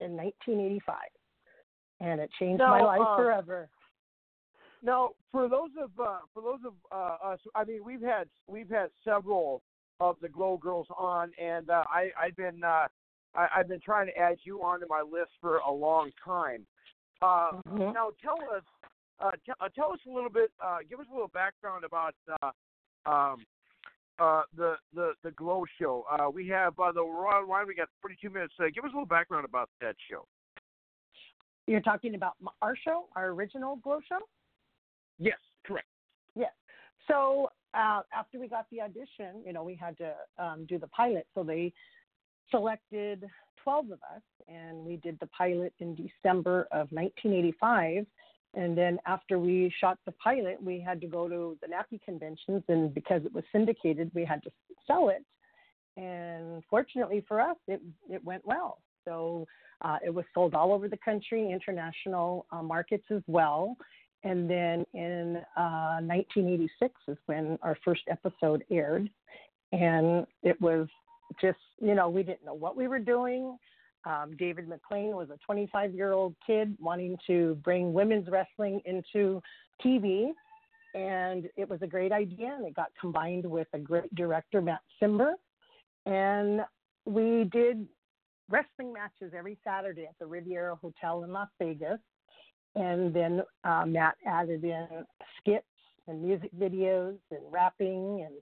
[0.00, 0.96] in 1985.
[2.00, 3.68] And it changed my life uh, forever.
[4.82, 8.70] Now, for those of uh, for those of uh, us, I mean, we've had we've
[8.70, 9.62] had several
[10.00, 12.86] of the Glow Girls on, and uh, I I've been uh,
[13.34, 16.66] I, I've been trying to add you onto my list for a long time.
[17.22, 17.92] Uh, mm-hmm.
[17.92, 18.62] Now, tell us,
[19.20, 20.50] uh, t- uh, tell us a little bit.
[20.64, 23.44] Uh, give us a little background about uh, um,
[24.18, 26.04] uh, the the the Glow Show.
[26.10, 27.66] Uh, we have uh, the Royal Wine.
[27.66, 28.54] We got 42 minutes.
[28.58, 30.26] Uh, give us a little background about that show.
[31.66, 34.18] You're talking about our show, our original Glow Show.
[35.18, 35.86] Yes, correct.
[36.34, 36.52] Yes.
[37.06, 40.88] So uh, after we got the audition, you know, we had to um, do the
[40.88, 41.26] pilot.
[41.34, 41.72] So they
[42.50, 43.24] selected
[43.62, 48.06] 12 of us, and we did the pilot in December of 1985.
[48.54, 52.62] And then after we shot the pilot, we had to go to the NACI conventions,
[52.68, 54.50] and because it was syndicated, we had to
[54.86, 55.24] sell it.
[55.96, 58.78] And fortunately for us, it it went well.
[59.04, 59.46] So
[59.82, 63.76] uh, it was sold all over the country, international uh, markets as well.
[64.22, 69.08] And then in uh, 1986 is when our first episode aired,
[69.72, 70.88] and it was
[71.40, 73.56] just you know we didn't know what we were doing.
[74.04, 79.42] Um, David McLane was a 25 year old kid wanting to bring women's wrestling into
[79.84, 80.30] TV,
[80.94, 82.54] and it was a great idea.
[82.56, 85.32] And it got combined with a great director, Matt Cimber,
[86.06, 86.62] and
[87.04, 87.86] we did
[88.50, 91.98] wrestling matches every Saturday at the Riviera Hotel in Las Vegas.
[92.74, 94.86] And then uh, Matt added in
[95.38, 95.64] skits
[96.06, 98.34] and music videos and rapping and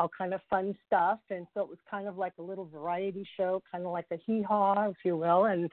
[0.00, 1.18] all kind of fun stuff.
[1.28, 4.16] And so it was kind of like a little variety show, kind of like a
[4.26, 5.70] hee haw, if you will, and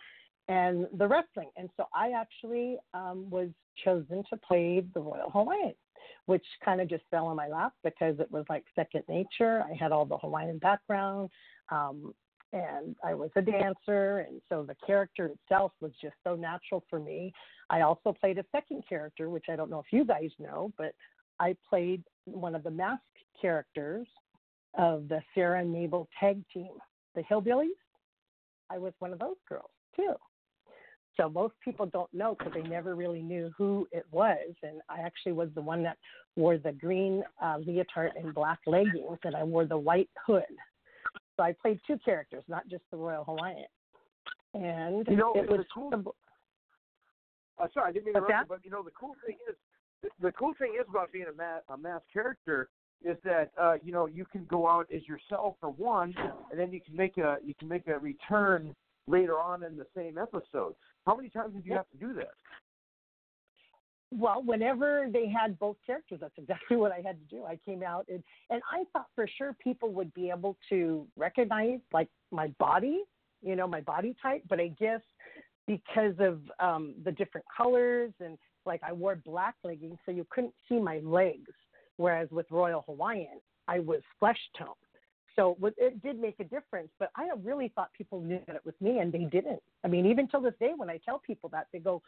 [0.49, 1.49] and the wrestling.
[1.57, 3.49] And so I actually um, was
[3.83, 5.73] chosen to play the Royal Hawaiian,
[6.25, 9.63] which kind of just fell in my lap because it was like second nature.
[9.69, 11.29] I had all the Hawaiian background.
[11.69, 12.13] Um,
[12.53, 16.97] and I was a dancer, and so the character itself was just so natural for
[16.97, 17.33] me.
[17.69, 20.93] I also played a second character, which I don't know if you guys know, but
[21.39, 23.03] I played one of the masked
[23.39, 24.07] characters
[24.77, 26.71] of the Sarah and Mabel tag team,
[27.15, 27.69] the Hillbillies.
[28.69, 30.13] I was one of those girls too.
[31.15, 34.53] So most people don't know because they never really knew who it was.
[34.61, 35.97] And I actually was the one that
[36.35, 40.43] wore the green uh, leotard and black leggings, and I wore the white hood.
[41.35, 43.65] So I played two characters, not just the Royal Hawaiian.
[44.53, 45.91] And you know, it was cool.
[47.59, 49.55] Uh, sorry, I didn't mean to interrupt you, but you know the cool thing is
[50.21, 52.69] the, cool thing is about being a mass a mass character
[53.03, 56.13] is that uh, you know you can go out as yourself for one,
[56.51, 58.75] and then you can make a you can make a return
[59.07, 60.73] later on in the same episode.
[61.05, 62.31] How many times did you have to do that?
[64.11, 67.43] Well, whenever they had both characters, that's exactly what I had to do.
[67.43, 71.79] I came out and and I thought for sure people would be able to recognize
[71.93, 73.03] like my body,
[73.41, 75.01] you know, my body type, but I guess
[75.67, 78.37] because of um the different colors and
[78.67, 81.51] like I wore black leggings so you couldn't see my legs
[81.97, 84.67] whereas with Royal Hawaiian, I was flesh tone.
[85.35, 88.73] So it did make a difference, but I really thought people knew that it was
[88.81, 89.61] me, and they didn't.
[89.83, 92.01] I mean, even till this day, when I tell people that, they go,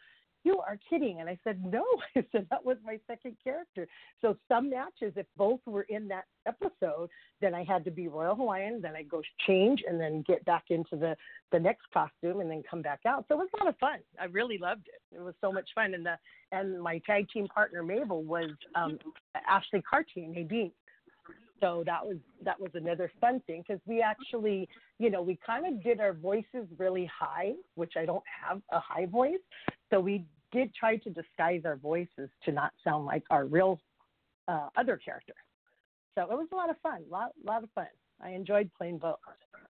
[0.44, 1.84] "You are kidding!" And I said, "No,"
[2.16, 3.86] I said that was my second character.
[4.20, 7.10] So some matches, if both were in that episode,
[7.40, 10.64] then I had to be Royal Hawaiian, then I go change, and then get back
[10.70, 11.16] into the
[11.52, 13.24] the next costume, and then come back out.
[13.28, 13.98] So it was a lot of fun.
[14.20, 15.16] I really loved it.
[15.16, 16.16] It was so much fun, and the
[16.52, 18.98] and my tag team partner Mabel was um,
[19.48, 20.72] Ashley Cartier, Nadine
[21.60, 24.68] so that was that was another fun thing because we actually
[24.98, 28.80] you know we kind of did our voices really high which i don't have a
[28.80, 29.38] high voice
[29.90, 33.80] so we did try to disguise our voices to not sound like our real
[34.48, 35.34] uh, other character.
[36.16, 37.86] So it was a lot of fun, a lot, lot of fun.
[38.22, 39.18] I enjoyed playing both.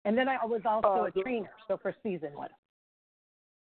[0.06, 2.49] And then I was also Uh, a trainer, so for season one.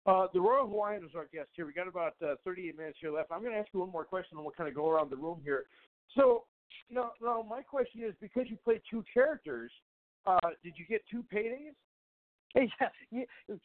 [0.07, 1.67] Uh, the Royal Hawaiian is our guest here.
[1.67, 3.31] We got about uh, 38 minutes here left.
[3.31, 5.17] I'm going to ask you one more question, and we'll kind of go around the
[5.17, 5.65] room here.
[6.17, 6.45] So,
[6.91, 9.71] now, now my question is, because you played two characters,
[10.27, 11.75] uh, did you get two paydays?
[13.11, 13.25] Yeah,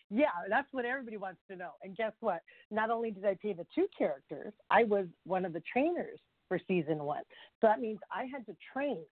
[0.10, 1.72] yeah, that's what everybody wants to know.
[1.84, 2.42] And guess what?
[2.72, 6.60] Not only did I play the two characters, I was one of the trainers for
[6.68, 7.24] season one.
[7.62, 9.04] So that means I had to train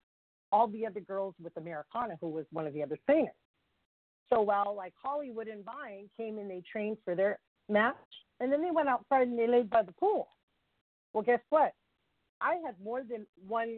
[0.51, 3.33] all the other girls with Americana, who was one of the other trainers.
[4.31, 7.39] So while like Hollywood and Vine came and they trained for their
[7.69, 7.95] match,
[8.39, 10.29] and then they went outside and they laid by the pool.
[11.13, 11.73] Well, guess what?
[12.41, 13.77] I had more than one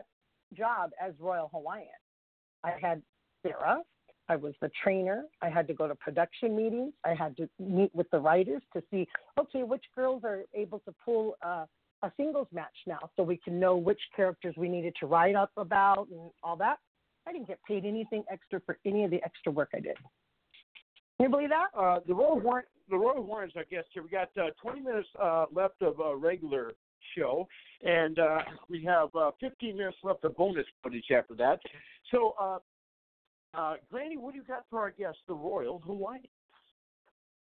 [0.56, 1.88] job as Royal Hawaiian.
[2.64, 3.02] I had
[3.44, 3.82] Sarah.
[4.30, 5.24] I was the trainer.
[5.42, 6.94] I had to go to production meetings.
[7.06, 9.08] I had to meet with the writers to see,
[9.40, 11.66] okay, which girls are able to pull uh,
[12.04, 15.52] a singles match now so we can know which characters we needed to write up
[15.58, 16.78] about and all that.
[17.28, 19.96] I didn't get paid anything extra for any of the extra work I did.
[21.18, 21.68] Can you believe that?
[21.78, 24.04] Uh, the Royal Hawaiian, the Royal Hawaiian's our guest here.
[24.04, 26.74] We got uh, 20 minutes uh, left of a regular
[27.18, 27.48] show,
[27.84, 28.40] and uh,
[28.70, 31.60] we have uh, 15 minutes left of bonus footage after that.
[32.12, 32.36] So,
[33.54, 36.24] uh, Granny, what do you got for our guest, the Royal Hawaiian?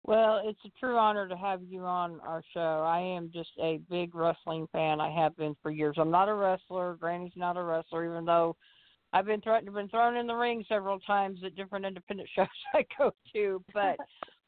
[0.04, 2.84] Well, it's a true honor to have you on our show.
[2.86, 5.00] I am just a big wrestling fan.
[5.00, 5.96] I have been for years.
[5.98, 6.94] I'm not a wrestler.
[6.94, 8.54] Granny's not a wrestler, even though
[9.12, 12.84] I've been thrown been thrown in the ring several times at different independent shows I
[12.96, 13.64] go to.
[13.74, 13.96] But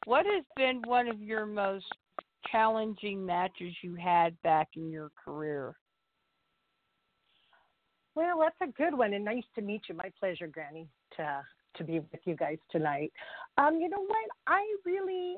[0.05, 1.85] what has been one of your most
[2.51, 5.75] challenging matches you had back in your career?
[8.15, 9.95] Well, that's a good one, and nice to meet you.
[9.95, 10.87] My pleasure, Granny,
[11.19, 11.41] to
[11.75, 13.11] to be with you guys tonight.
[13.57, 14.29] Um, you know what?
[14.47, 15.35] I really,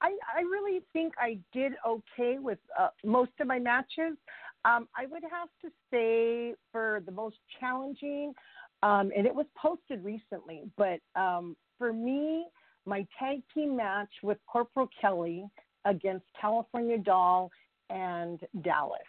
[0.00, 4.16] I I really think I did okay with uh, most of my matches.
[4.64, 8.34] Um, I would have to say for the most challenging,
[8.82, 12.46] um, and it was posted recently, but um, for me,
[12.84, 15.46] my tag team match with Corporal Kelly
[15.86, 17.50] against California Doll
[17.88, 19.00] and Dallas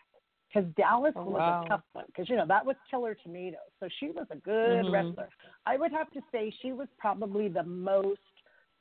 [0.53, 1.65] because Dallas Oh, was wow.
[1.65, 4.85] a tough one because you know that was Killer Tomatoes, so she was a good
[4.85, 4.91] Mhm.
[4.91, 5.29] wrestler.
[5.65, 8.19] I would have to say she was probably the most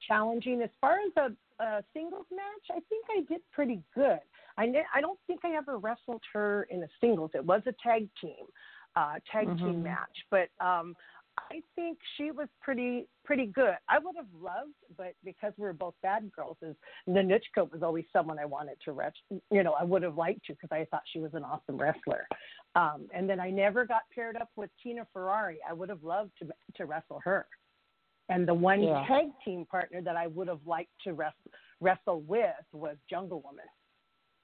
[0.08, 2.70] challenging as far as a, a singles match.
[2.70, 4.20] I think I did pretty good.
[4.56, 7.30] I ne- I don't think I ever wrestled her in a singles.
[7.34, 8.46] It was a tag team,
[8.96, 9.58] uh, tag Mhm.
[9.64, 10.96] team match, but um,
[11.50, 13.74] I think she was pretty pretty good.
[13.88, 16.76] I would have loved, but because we were both bad girls, is
[17.08, 19.40] Ninotchka was always someone I wanted to wrestle.
[19.50, 22.26] You know, I would have liked to because I thought she was an awesome wrestler.
[22.74, 25.58] Um, and then I never got paired up with Tina Ferrari.
[25.68, 27.46] I would have loved to to wrestle her.
[28.28, 29.04] And the one Yeah.
[29.06, 31.50] tag team partner that I would have liked to wrestle
[31.80, 33.64] wrestle with was Jungle Woman.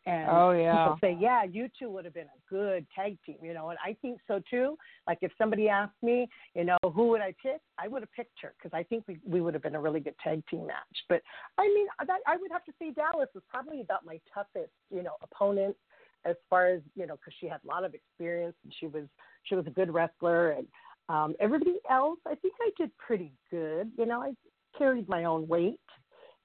[0.06, 0.84] And Oh, yeah.
[0.84, 3.78] people say, yeah, you two would have been a good tag team, you know, and
[3.84, 4.78] I think so too.
[5.08, 7.60] Like if somebody asked me, you know, who would I pick?
[7.76, 9.98] I would have picked her because I think we we would have been a really
[9.98, 10.96] good tag team match.
[11.08, 11.22] But
[11.58, 15.02] I mean, that, I would have to say Dallas was probably about my toughest, you
[15.02, 15.76] know, opponent
[16.24, 19.04] as far as you know, because she had a lot of experience and she was
[19.42, 20.66] she was a good wrestler and
[21.08, 22.20] um, everybody else.
[22.26, 23.90] I think I did pretty good.
[23.98, 24.34] You know, I
[24.78, 25.80] carried my own weight,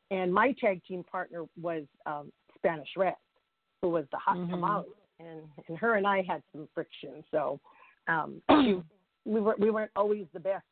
[0.09, 3.15] and my tag team partner was um, Spanish Red,
[3.81, 4.49] who was the hot Mhm.
[4.49, 4.85] tamale,
[5.19, 7.23] and and her and I had some friction.
[7.31, 7.59] So
[8.07, 8.81] um, she,
[9.25, 10.65] we were we weren't always the best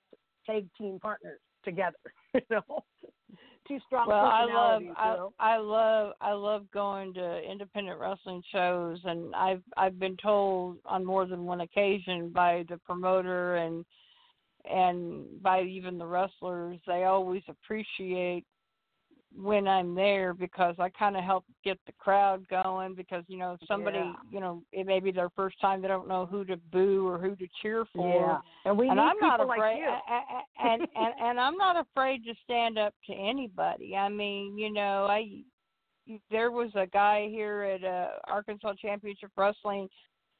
[0.45, 1.97] tag team partners together.
[2.35, 2.83] You know,
[3.67, 4.83] two strong well i love.
[4.97, 5.33] I, you know?
[5.39, 11.03] I love i love going to independent wrestling shows and i've i've been told on
[11.03, 13.83] more than one occasion by the promoter and
[14.69, 18.45] and by even the wrestlers they always appreciate
[19.35, 23.57] when i'm there because i kind of help get the crowd going because you know
[23.67, 24.13] somebody Yeah.
[24.31, 27.17] you know it may be their first time they don't know who to boo or
[27.19, 29.89] who to cheer for Yeah, and we and need I'm not like afraid, you.
[30.59, 33.95] and, and and and I'm not afraid to stand up to anybody.
[33.95, 35.43] I mean, you know, I
[36.31, 39.87] there was a guy here at uh, Arkansas Championship Wrestling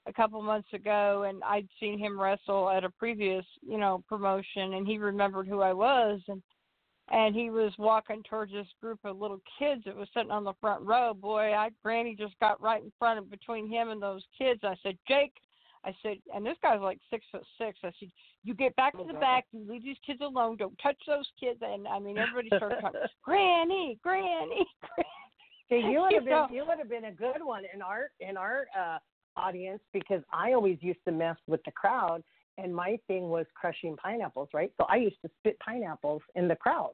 [0.07, 4.73] a couple months ago, and I'd seen him wrestle at a previous, you know, promotion,
[4.73, 6.41] and he remembered who I was, and
[7.11, 10.53] and he was walking towards this group of little kids that was sitting on the
[10.61, 11.13] front row.
[11.13, 14.61] Boy, I Granny just got right in front of between him and those kids.
[14.63, 15.33] I said, Jake,
[15.85, 17.79] I said, and this guy's like six foot six.
[17.83, 18.09] I said,
[18.43, 21.59] you get back to the back, you leave these kids alone, don't touch those kids.
[21.61, 24.65] And I mean, everybody started talking, Granny, Granny,
[24.95, 25.09] Granny.
[25.69, 26.47] See, you would have You know?
[26.47, 28.97] been you would have been a good one in our in our uh,
[29.35, 32.23] audience because I always used to mess with the crowd,
[32.61, 34.71] and my thing was crushing pineapples, right?
[34.77, 36.93] So I used to spit pineapples in the crowd,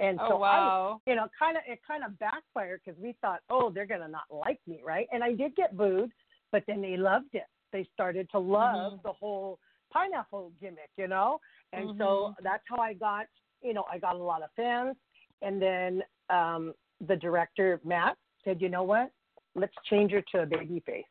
[0.00, 1.00] And Oh so wow.
[1.06, 4.08] I, you know, kind of it kind of backfired because we thought, oh, they're gonna
[4.08, 5.06] not like me, right?
[5.12, 6.12] And I did get booed,
[6.52, 7.46] but then they loved it.
[7.72, 9.02] They started to love Mhm.
[9.02, 9.58] the whole
[9.92, 11.40] pineapple gimmick, you know.
[11.72, 12.36] And so Mhm.
[12.42, 13.26] that's how I got,
[13.62, 14.96] you know, I got a lot of fans.
[15.42, 16.74] And then um
[17.06, 19.10] the director Matt said, you know what?
[19.54, 21.04] Let's change her to a baby face.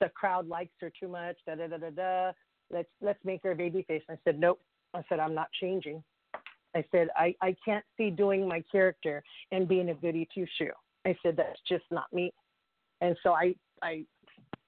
[0.00, 1.36] The crowd likes her too much.
[1.46, 2.32] Da da da da da.
[2.70, 4.02] Let's let's make her a baby face.
[4.08, 4.60] I said, nope.
[4.94, 6.02] I said I'm not changing.
[6.74, 9.22] I said I I can't see doing my character
[9.52, 10.72] and being a goody two shoe.
[11.06, 12.32] I said that's just not me.
[13.00, 14.04] And so I I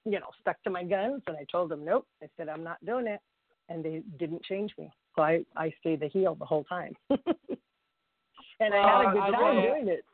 [0.05, 2.07] you know stuck to my guns and I told them nope.
[2.23, 3.19] I said I'm not doing it,
[3.69, 4.91] and they didn't change me.
[5.15, 6.93] So I I stayed the heel the whole time.
[7.09, 10.05] and I had a good time doing it.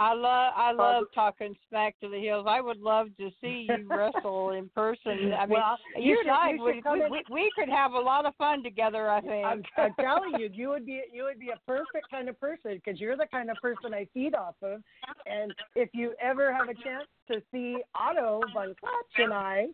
[0.00, 2.46] I love I love talking smack to the heels.
[2.48, 5.32] I would love to see you wrestle in person.
[5.36, 7.92] I mean, Well, you you should- and I you would we, we, we could have
[7.92, 9.10] a lot of fun together.
[9.10, 9.44] I think.
[9.44, 12.74] I'm, I'm telling you, you would be you would be a perfect kind of person
[12.84, 14.82] because you're the kind of person I feed off of.
[15.26, 19.66] And if you ever have a chance to see Otto Von Clutch and I,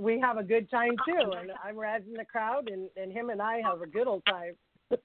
[0.00, 1.32] we have a good time too.
[1.38, 4.54] And I'm razzing the crowd, and and him and I have a good old time.
[4.90, 4.96] Oh,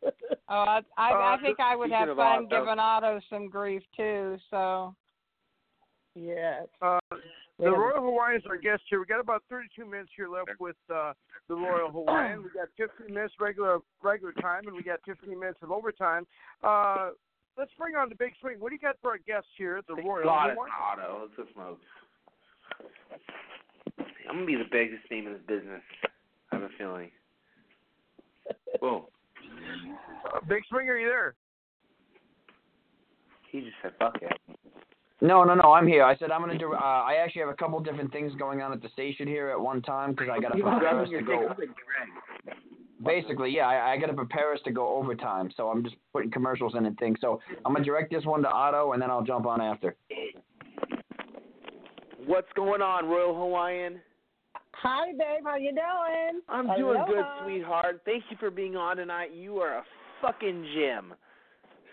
[0.50, 4.38] I I, Uh, I think I would have fun Otto- giving Otto some grief too.
[4.50, 4.96] So.
[6.16, 6.68] yes.
[6.82, 7.00] Uh,
[7.60, 7.70] the Yeah.
[7.70, 9.00] Royal Hawaiians are guests here.
[9.00, 11.14] We got about 32 minutes here left with uh,
[11.48, 12.44] the Royal Hawaiian.
[12.44, 16.26] We got 15 minutes regular regular time, and we got 15 minutes of overtime.
[16.64, 17.12] Uh,
[17.58, 18.60] let's bring on the big swing.
[18.60, 20.74] What do you got for our guests here at the Royal God, Hawaiian?
[20.82, 21.22] Otto.
[21.22, 21.80] Let's go smoke.
[24.30, 25.82] I'm gonna be the biggest name in the business.
[26.52, 27.12] I have a feeling.
[28.82, 29.04] Boom.
[30.26, 31.36] Uh, big swing, are you there?
[33.52, 34.58] He just said fuck it.
[35.22, 35.72] No, no, no.
[35.72, 36.04] I'm here.
[36.04, 36.74] I said I'm gonna do.
[36.74, 39.60] Uh, I actually have a couple different things going on at the station here at
[39.60, 41.56] one time because I gotta prepare us to go.
[43.06, 45.50] Basically, yeah, I, I gotta prepare us to go overtime.
[45.56, 47.20] So I'm just putting commercials in and things.
[47.22, 49.96] So I'm gonna direct this one to Otto, and then I'll jump on after.
[52.26, 54.02] What's going on, Royal Hawaiian?
[54.84, 55.46] Hi, babe.
[55.46, 56.42] How you doing?
[56.50, 58.02] I'm doing good, sweetheart.
[58.04, 59.32] Thank you for being on tonight.
[59.34, 59.84] You are a
[60.22, 61.14] fucking gem.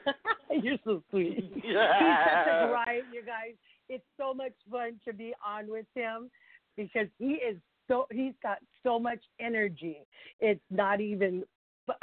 [0.62, 1.36] You're so sweet.
[1.54, 2.64] He's such Yeah.
[2.64, 3.54] a grind, you guys.
[3.88, 6.32] It's so much fun to be on with him
[6.76, 9.98] because he is so he's got so much energy.
[10.40, 11.44] It's not even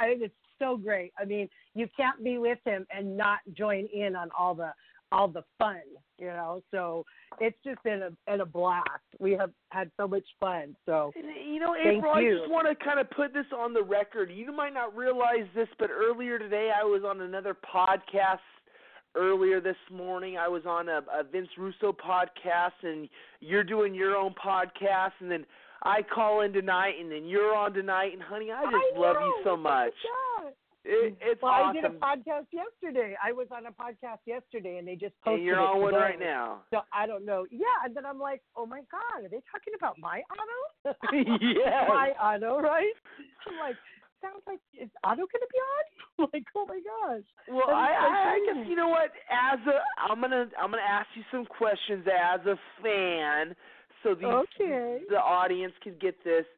[0.00, 1.12] I mean, it's so great.
[1.18, 4.72] I mean, you can't be with him and not join in on all the
[5.12, 5.80] all the fun,
[6.18, 6.60] you know.
[6.70, 7.04] So
[7.40, 8.86] it's just been a been a blast.
[9.18, 10.76] We have had so much fun.
[10.86, 11.20] So uh,
[11.50, 14.30] You know, April, I just want to kind of put this on the record.
[14.30, 18.38] You might not realize this, but earlier today I was on another podcast.
[19.16, 23.08] Earlier this morning, I was on a, a Vince Russo podcast, and
[23.40, 25.46] you're doing your own podcast, and then
[25.82, 29.16] I call in tonight, and then you're on tonight, and honey, I just I love
[29.16, 29.26] know.
[29.26, 29.94] you so much.
[30.88, 31.16] It, mm.
[31.20, 31.76] it's well, awesome.
[31.76, 33.14] I did a podcast yesterday.
[33.22, 35.92] I was on a podcast yesterday, and they just posted and you're it on one
[35.92, 36.64] right now.
[36.72, 37.44] So I don't know.
[37.50, 40.96] Yeah, and then I'm like, oh my god, are they talking about my auto?
[41.12, 42.96] yeah, My auto, right?
[43.46, 43.76] I'm like,
[44.24, 45.84] sounds like is auto gonna be on?
[46.24, 47.28] I'm like, oh my gosh.
[47.52, 49.12] Well, I, so I, I guess you know what.
[49.28, 53.54] As a, I'm gonna, I'm gonna ask you some questions as a fan,
[54.02, 55.04] so the Okay.
[55.10, 56.48] the audience can get this.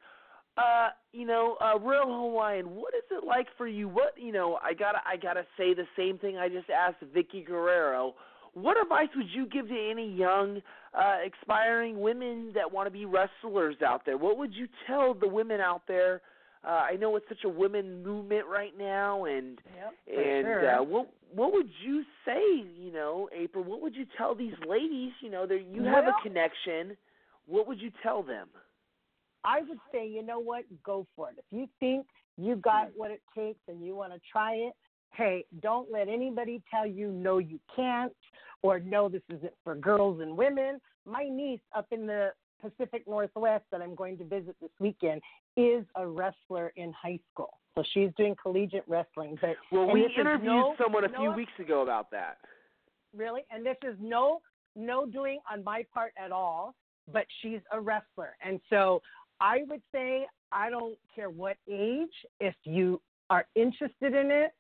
[0.60, 2.66] Uh, you know, uh, real Hawaiian.
[2.74, 3.88] What is it like for you?
[3.88, 4.58] What you know?
[4.62, 8.14] I gotta, I gotta say the same thing I just asked Vickie Guerrero.
[8.54, 10.60] What advice would you give to any young,
[10.92, 14.18] uh, aspiring women that want to be wrestlers out there?
[14.18, 16.20] What would you tell the women out there?
[16.64, 20.70] Uh, I know it's such a women movement right now, and Yep, and sure.
[20.80, 22.42] uh, what what would you say,
[22.76, 23.62] you know, April?
[23.64, 25.12] What would you tell these ladies?
[25.22, 26.96] You know, that you have a connection.
[27.46, 28.48] What would you tell them?
[29.44, 31.36] I would say, you know what, go for it.
[31.38, 32.06] If you think
[32.36, 32.92] you got mm.
[32.96, 34.72] what it takes and you want to try it,
[35.12, 38.12] hey, don't let anybody tell you no, you can't,
[38.62, 40.80] or no, this isn't for girls and women.
[41.06, 45.22] My niece up in the Pacific Northwest that I'm going to visit this weekend
[45.56, 47.58] is a wrestler in high school.
[47.74, 49.38] So she's doing collegiate wrestling.
[49.40, 52.38] But Well, we interviewed no- someone a no- few weeks ago about that.
[53.16, 54.40] really and this is no
[54.76, 56.74] no doing on my part at all
[57.12, 59.02] but she's a wrestler and so
[59.40, 62.08] i would say i don't care what age
[62.40, 64.52] if you are interested in it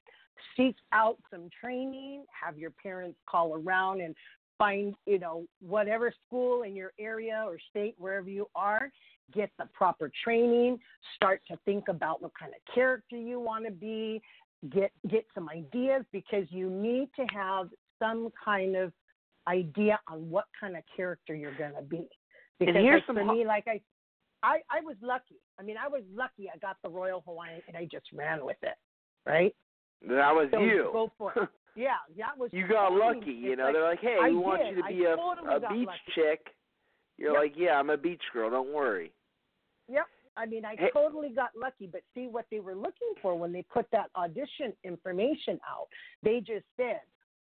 [0.56, 4.14] seek out some training have your parents call around and
[4.58, 8.90] find you know whatever school in your area or state wherever you are
[9.32, 10.78] get the proper training
[11.14, 14.20] start to think about what kind of character you want to be
[14.72, 18.92] get get some ideas because you need to have some kind of
[19.48, 22.08] idea on what kind of character you're going to be.
[22.58, 23.80] Because like, for me, like I,
[24.42, 25.36] I, I was lucky.
[25.58, 26.48] I mean, I was lucky.
[26.52, 28.76] I got the Royal Hawaiian, and I just ran with it,
[29.26, 29.54] right?
[30.02, 30.88] That was So you.
[30.92, 31.48] go for it.
[31.76, 32.50] Yeah, that was.
[32.52, 33.66] You got lucky, you know.
[33.66, 36.00] like, They're like, "Hey, I we want you to be a totally a beach lucky.
[36.16, 36.40] chick."
[37.16, 37.40] You're Yep.
[37.40, 38.50] like, "Yeah, I'm a beach girl.
[38.50, 39.12] Don't worry."
[39.88, 40.04] Yep.
[40.36, 43.52] I mean, I Hey- totally got lucky, but see what they were looking for when
[43.52, 45.86] they put that audition information out.
[46.24, 47.02] They just said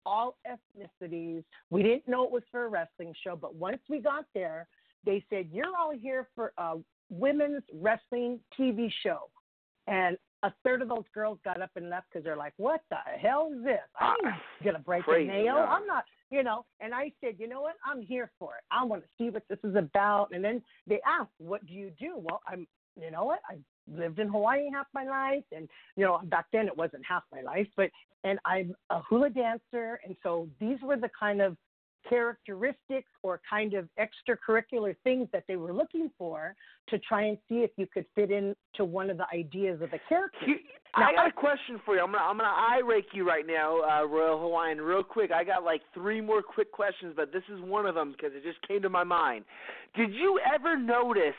[0.05, 1.43] all ethnicities.
[1.69, 4.67] We didn't know it was for a wrestling show, but once we got there,
[5.05, 6.75] they said, You're all here for a
[7.09, 9.29] women's wrestling TV show.
[9.87, 12.97] And a third of those girls got up and left because they're like, What the
[13.19, 13.79] hell is this?
[13.99, 15.55] Ah, I ain't going to break Crazy, a nail.
[15.55, 15.65] yeah.
[15.65, 16.65] I'm not, you know.
[16.79, 17.75] And I said, You know what?
[17.85, 18.63] I'm here for it.
[18.71, 20.29] I want to see what this is about.
[20.33, 22.13] And then they asked, What do you do?
[22.17, 22.67] Well, I'm,
[22.99, 23.39] you know what?
[23.49, 23.57] I
[23.91, 25.43] lived in Hawaii half my life.
[25.51, 27.89] And, you know, back then it wasn't half my life, but,
[28.23, 29.99] and I'm a hula dancer.
[30.05, 31.57] And so these were the kind of
[32.07, 36.55] characteristics or kind of extracurricular things that they were looking for
[36.89, 39.99] to try and see if you could fit into one of the ideas of the
[40.09, 40.45] character.
[40.97, 42.01] Now, I got a question for you.
[42.01, 45.31] I'm gonna I'm gonna eye rake you right now, uh, Royal Hawaiian, real quick.
[45.31, 48.43] I got like three more quick questions, but this is one of them because it
[48.43, 49.45] just came to my mind.
[49.95, 51.33] Did you ever notice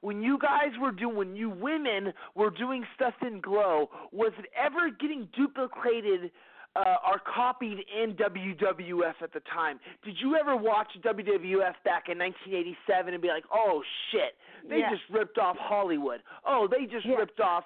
[0.00, 4.46] when you guys were doing, when you women were doing stuff in Glow, was it
[4.56, 6.30] ever getting duplicated?
[6.76, 9.80] Uh, or copied in WWF at the time.
[10.04, 13.82] Did you ever watch WWF back in 1987 and be like, "Oh
[14.12, 14.38] shit,
[14.68, 14.92] they Yes.
[14.92, 16.22] just ripped off Hollywood.
[16.44, 17.18] Oh, they just Yes.
[17.18, 17.64] ripped off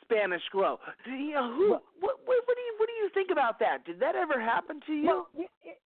[0.00, 0.80] Spanish Glow.
[1.04, 1.70] Do you know who?
[1.72, 3.84] Well- What, what, what do you what do you think about that?
[3.84, 5.06] Did that ever happen to you?
[5.06, 5.78] Well, it, it,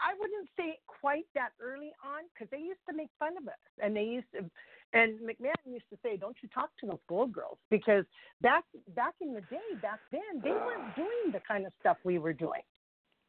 [0.00, 3.58] I wouldn't say quite that early on because they used to make fun of us,
[3.82, 4.48] and they used to,
[4.94, 8.04] and McMahon used to say, "Don't you talk to those glow girls," because
[8.40, 8.64] back
[8.94, 12.32] back in the day, back then, they weren't doing the kind of stuff we were
[12.32, 12.62] doing.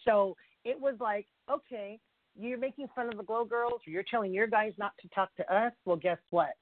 [0.04, 2.00] So it was like, okay,
[2.38, 5.36] you're making fun of the glow girls, or you're telling your guys not to talk
[5.36, 5.74] to us.
[5.86, 6.54] Well, guess what?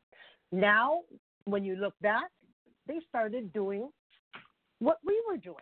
[0.52, 1.02] Now,
[1.46, 2.30] when you look back,
[2.88, 3.90] they started doing
[4.80, 5.56] what we were doing.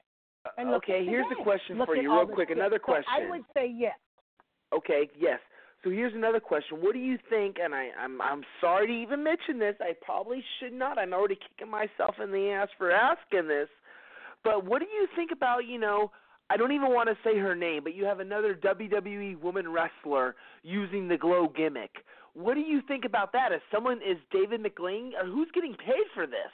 [0.57, 2.49] And okay, here's a question Look for you, real quick.
[2.49, 3.05] Another So question.
[3.09, 3.97] I would say yes.
[4.73, 5.39] Okay, yes.
[5.83, 6.77] So here's another question.
[6.79, 7.57] What do you think?
[7.61, 9.75] And I, I'm I'm sorry to even mention this.
[9.81, 10.99] I probably should not.
[10.99, 13.67] I'm already kicking myself in the ass for asking this.
[14.43, 16.11] But what do you think about you know?
[16.49, 20.35] I don't even want to say her name, but you have another WWE woman wrestler
[20.63, 21.91] using the glow gimmick.
[22.33, 23.51] What do you think about that?
[23.53, 25.11] Is someone is David McLane?
[25.19, 26.51] Or who's getting paid for this?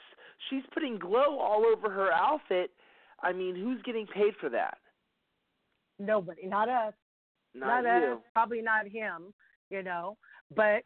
[0.48, 2.70] She's putting glow all over her outfit.
[3.22, 4.78] I mean, who's getting paid for that?
[5.98, 6.94] Nobody, not us,
[7.54, 9.32] Not, not us, probably not him.
[9.70, 10.16] You know,
[10.54, 10.82] but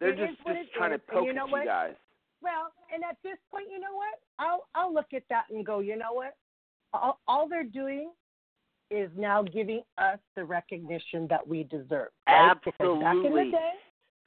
[0.00, 1.60] They're just what just trying is, to and poke you know at what?
[1.62, 1.94] you guys.
[2.42, 4.18] well, and at this point, you know what?
[4.38, 6.34] I'll I'll look at that and go, you know what?
[6.92, 8.10] All, all they're doing
[8.90, 12.08] is now giving us the recognition that we deserve.
[12.28, 12.54] Right?
[12.64, 13.72] Because back in the day,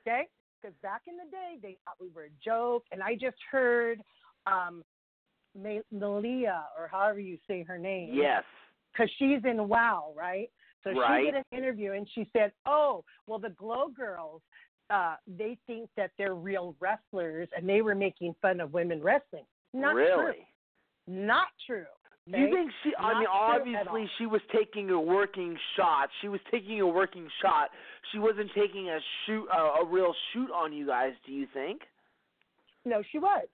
[0.02, 0.28] okay?
[0.62, 4.02] Because back in the day, they thought we were a joke, and I just heard
[4.46, 4.84] um,
[5.92, 8.10] Malia, or however you say her name.
[8.14, 8.44] Yes.
[8.92, 10.50] because she's in WoW, right?
[10.84, 11.26] So Right.
[11.26, 14.42] she did an interview and she said, "Oh, well, the Glow Girls,
[14.90, 19.46] uh, they think that they're real wrestlers, and they were making fun of women wrestling.
[19.74, 20.34] Not really?
[20.34, 20.46] true.
[21.08, 21.86] Not true.
[22.30, 22.96] Do you think she?
[22.96, 26.10] I Not mean, obviously she was taking a working shot.
[26.22, 27.72] She was taking a working shot.
[28.12, 31.14] She wasn't taking a shoot, uh, a real shoot on you guys.
[31.26, 31.82] Do you think?
[32.86, 33.48] No, she was.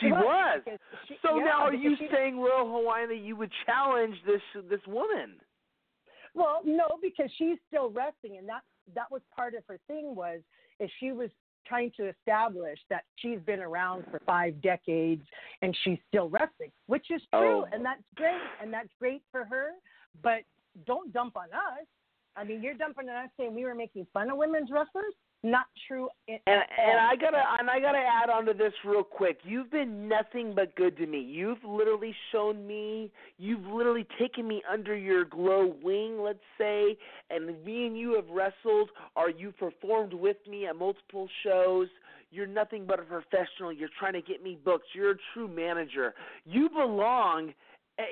[0.00, 0.62] She was.
[0.64, 4.42] because she- So yeah, now, are you saying, Royal Hawaiian, that you would challenge this
[4.68, 5.40] this woman?
[6.34, 8.62] Well, no, because she's still wrestling, and that
[8.94, 10.40] that was part of her thing was
[10.80, 11.30] is she was
[11.66, 15.22] trying to establish that she's been around for five decades
[15.62, 17.68] and she's still wrestling, which is true, Oh.
[17.72, 19.70] and that's great, and that's great for her.
[20.22, 20.42] But
[20.86, 21.86] don't dump on us.
[22.36, 25.14] I mean, you're dumping on us saying we were making fun of women's wrestlers.
[25.44, 26.08] Not true.
[26.26, 26.98] And and.
[26.98, 29.40] I gotta and I gotta add on to this real quick.
[29.44, 31.20] You've been nothing but good to me.
[31.20, 33.12] You've literally shown me.
[33.36, 36.96] You've literally taken me under your glow wing, let's say,
[37.28, 41.88] and me and you have wrestled, or you performed with me at multiple shows.
[42.30, 43.70] You're nothing but a professional.
[43.70, 44.86] You're trying to get me booked.
[44.94, 46.14] You're a true manager.
[46.46, 47.52] You belong,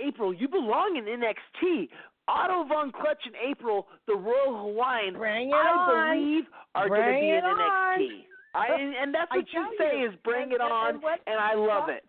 [0.07, 0.35] April.
[0.35, 1.89] You belong in NXT.
[2.29, 6.17] Otto Von Clutch and April, the Royal Hawaiian, Bring it I on.
[6.17, 6.45] believe
[6.75, 7.43] are going to be in.
[7.43, 8.25] NXT.
[8.55, 10.09] I, and, and that's what you say you.
[10.11, 12.05] is bring And- it and- on, and what- and I love well, it.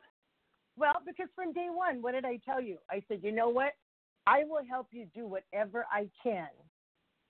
[0.78, 2.78] Well, because from day one, what did I tell you?
[2.90, 3.74] I said, you know what?
[4.26, 6.48] I will help you do whatever I can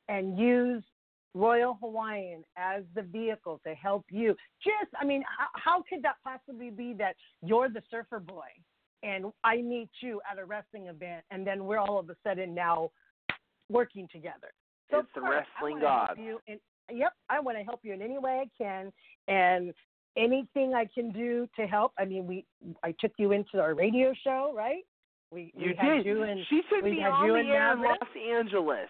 [0.07, 0.83] and use
[1.33, 4.35] Royal Hawaiian as the vehicle to help you.
[4.63, 8.47] Just, I mean, how, how could that possibly be that you're the surfer boy
[9.03, 12.55] and I meet you at a wrestling event and then we're all of a sudden
[12.55, 12.91] now
[13.69, 14.51] working together?
[14.89, 16.17] So It's the course, I wrestling god.
[16.17, 16.59] In,
[16.91, 18.91] yep, I want to help you in any way I can.
[19.27, 19.73] And
[20.17, 21.93] anything I can do to help.
[21.97, 22.45] I mean, we
[22.83, 24.83] I took you into our radio show, right?
[25.31, 26.05] We You we had did.
[26.05, 27.97] you and she took me on the air in Los
[28.37, 28.89] Angeles.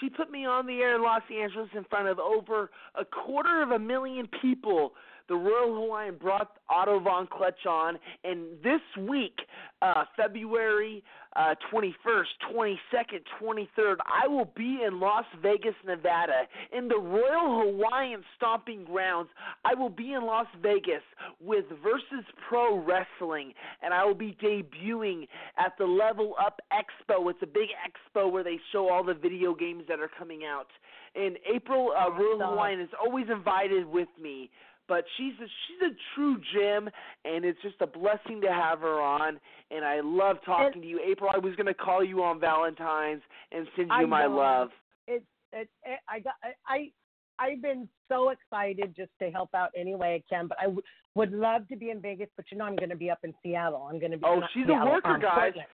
[0.00, 3.62] She put me on the air in Los Angeles in front of over a quarter
[3.62, 4.92] of a million people.
[5.28, 9.36] The Royal Hawaiian brought Otto von Clutch on, and this week,
[9.82, 11.02] uh, February
[11.34, 12.24] uh, 21st,
[12.54, 16.42] 22nd, 23rd, I will be in Las Vegas, Nevada,
[16.72, 19.28] in the Royal Hawaiian Stomping Grounds.
[19.64, 21.02] I will be in Las Vegas
[21.44, 25.26] with Versus Pro Wrestling, and I will be debuting
[25.58, 27.30] at the Level Up Expo.
[27.30, 30.68] It's a big expo where they show all the video games that are coming out.
[31.14, 34.50] In April, uh, Royal Hawaiian is always invited with me
[34.88, 36.88] but she's a, she's a true gem,
[37.24, 39.38] and it's just a blessing to have her on.
[39.70, 41.30] And I love talking to you, April.
[41.32, 43.22] I was going to call you on Valentine's
[43.52, 44.36] and send you I my know.
[44.36, 44.68] love.
[45.06, 46.34] It's it, it, I got
[46.66, 46.90] I
[47.38, 50.82] I've been so excited just to help out any way I can, but I w-
[51.14, 53.34] would love to be in Vegas, but you know I'm going to be up in
[53.42, 53.88] Seattle.
[53.90, 55.52] I'm going to be Oh, she's a worker, um, guys.
[55.52, 55.68] Portland.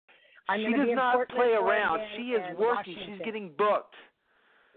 [0.49, 2.01] I'm she does not Portland, play around.
[2.01, 2.95] Oregon, She is working.
[2.95, 3.15] Washington.
[3.17, 3.95] She's getting booked.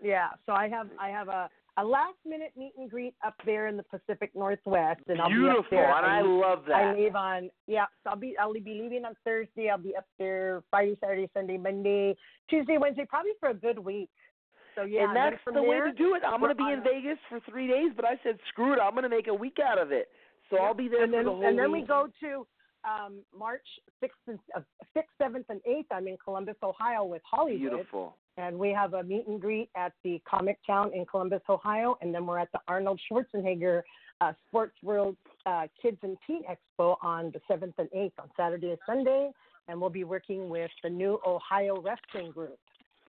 [0.01, 3.67] Yeah, so I have I have a a last minute meet and greet up there
[3.67, 5.95] in the Pacific Northwest, and I'll be Beautiful, up there.
[5.97, 6.75] and I love that.
[6.75, 9.69] I leave on yeah, so I'll be I'll be leaving on Thursday.
[9.69, 12.15] I'll be up there Friday, Saturday, Sunday, Monday,
[12.49, 14.09] Tuesday, Wednesday, probably for a good week.
[14.75, 16.23] So yeah, and that's the way to do it.
[16.25, 18.79] I'm going to be in Vegas for three days, but I said screw it.
[18.79, 20.09] I'm going to make a week out of it.
[20.49, 21.83] So I'll be there and for then the whole and then week.
[21.83, 22.45] we go to
[22.87, 23.65] um March
[23.99, 24.61] sixth and uh,
[24.93, 25.87] sixth, seventh, and eighth.
[25.91, 27.59] I'm in Columbus, Ohio, with Hollywood.
[27.59, 28.15] Beautiful.
[28.37, 32.13] and we have a meet and greet at the Comic Town in Columbus, Ohio, and
[32.13, 33.81] then we're at the Arnold Schwarzenegger
[34.21, 38.69] uh, Sports World uh, Kids and Teen Expo on the 7th and 8th on Saturday
[38.69, 39.29] and Sunday,
[39.67, 42.57] and we'll be working with the new Ohio Wrestling Group.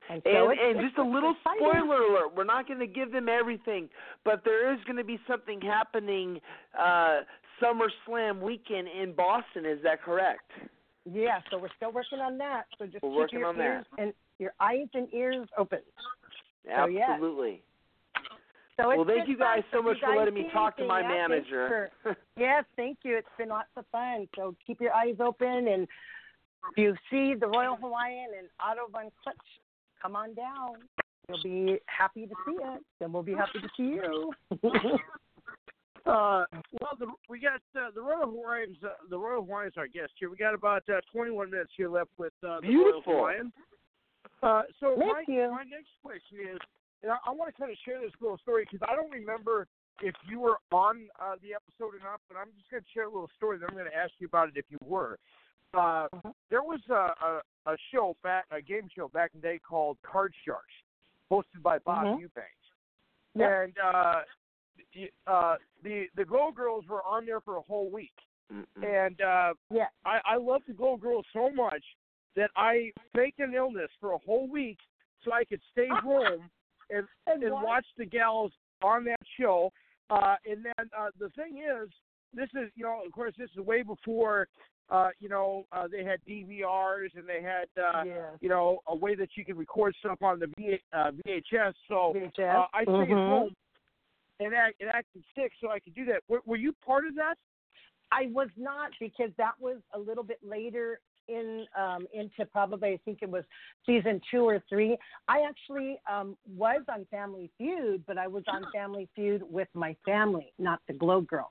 [0.10, 1.66] And so And, and just a little exciting.
[1.66, 3.88] spoiler alert: we're not going to give them everything,
[4.26, 6.42] but there is going to be something happening
[6.78, 7.22] uh,
[7.62, 9.66] SummerSlam weekend in Boston.
[9.66, 10.50] Is that correct?
[11.12, 12.64] Yeah, so we're still working on that.
[12.78, 13.60] So just We're keep your that.
[13.62, 15.80] ears and your eyes and ears open.
[16.66, 17.12] So, yeah.
[17.12, 17.62] Absolutely.
[18.78, 21.28] So Well, thank you guys so much If for letting me talk to my yeah,
[21.28, 21.92] manager.
[22.02, 23.18] for- yes, thank you.
[23.18, 24.28] It's been lots of fun.
[24.36, 25.84] So keep your eyes open, and
[26.72, 29.36] if you see the Royal Hawaiian and Otto von Clutch,
[30.02, 30.78] come on down.
[31.30, 34.32] You'll be happy to see it, and we'll be happy to see you.
[36.06, 36.44] Uh,
[36.82, 38.78] well, the, we got uh, the Royal Hawaiians.
[38.84, 40.30] Uh, the Royal Hawaiians are our guest here.
[40.30, 43.14] We got about uh, 21 minutes here left with uh, the Beautiful.
[43.14, 43.54] Royal Hawaiian.
[44.42, 45.50] Uh, so Thank my you.
[45.52, 46.60] my next question is,
[47.04, 49.68] and I, I want to kind of share this little story because I don't remember
[50.02, 53.04] if you were on uh, the episode or not, but I'm just going to share
[53.04, 53.58] a little story.
[53.60, 55.18] Then I'm going to ask you about it if you were.
[55.74, 56.08] Uh,
[56.50, 56.94] there was a,
[57.24, 60.74] a a show back, a game show back in the day called Card Sharks,
[61.32, 62.20] hosted by Bob Mhm.
[62.20, 62.68] Eubanks,
[63.36, 63.50] Yep.
[63.50, 64.26] and uh, the-
[65.28, 68.14] uh, the the Glow Girls were on there for a whole week.
[68.52, 68.66] Mm-mm.
[69.06, 69.88] And uh, Yeah.
[70.06, 71.84] I, I love the Glow Girls so much
[72.36, 74.78] that I faked an illness for a whole week
[75.24, 76.50] so I could stay home
[76.90, 78.52] and And and watch the gals
[78.84, 79.72] on that show.
[80.10, 81.90] Uh, and then uh, the thing is,
[82.34, 84.48] this is you know, of course, this is way before
[84.90, 88.34] uh, you know uh, they had DVRs and they had uh, Yes.
[88.42, 91.74] you know a way that you could record stuff on the v, uh, VHS.
[91.88, 92.56] So VHS.
[92.56, 93.26] uh, I stayed at Mhm.
[93.28, 93.56] home
[94.40, 96.22] and act, acted sick so I could do that.
[96.28, 97.36] Were, were you part of that?
[98.12, 103.00] I was not because that was a little bit later in um, into probably I
[103.06, 103.44] think it was
[103.86, 104.98] season two or three.
[105.28, 109.96] I actually um, was on Family Feud, but I was on Family Feud with my
[110.06, 111.48] family, not the Glow Girls.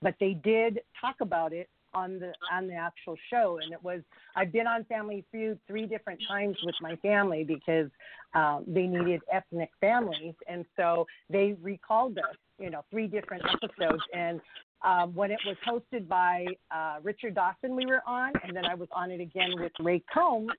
[0.00, 4.00] But they did talk about it on the on the actual show, and it was
[4.36, 7.90] I've been on Family Feud three different times with my family because
[8.34, 14.02] um, they needed ethnic families, and so they recalled us, you know, three different episodes,
[14.14, 14.40] and
[14.84, 18.74] um, when it was hosted by uh, Richard Dawson, we were on, and then I
[18.74, 20.50] was on it again with Ray Combs,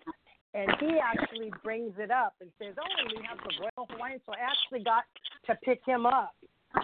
[0.53, 4.33] and he actually brings it up and says, "Oh, we have the Royal Hawaiian." So
[4.33, 5.03] I actually got
[5.45, 6.33] to pick him up,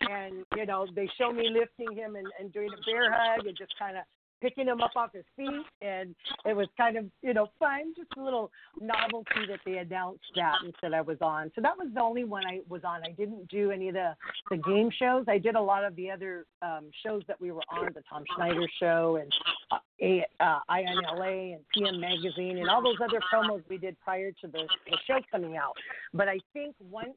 [0.10, 3.58] and you know, they show me lifting him and, and doing a bear hug and
[3.58, 4.04] just kind of
[4.44, 6.14] picking him up off his feet, and
[6.46, 10.56] it was kind of you know fun, just a little novelty that they announced that
[10.64, 11.50] and said I was on.
[11.56, 13.02] So that was the only one I was on.
[13.06, 14.16] I didn't do any of the
[14.50, 15.26] the game shows.
[15.30, 18.26] I did a lot of the other um, shows that we were on, the Tom
[18.36, 19.32] Snyder show and
[19.72, 24.32] uh, a, uh, INLA and PM Magazine and all those other promos we did prior
[24.42, 25.74] to the, the show coming out.
[26.14, 27.16] But I think once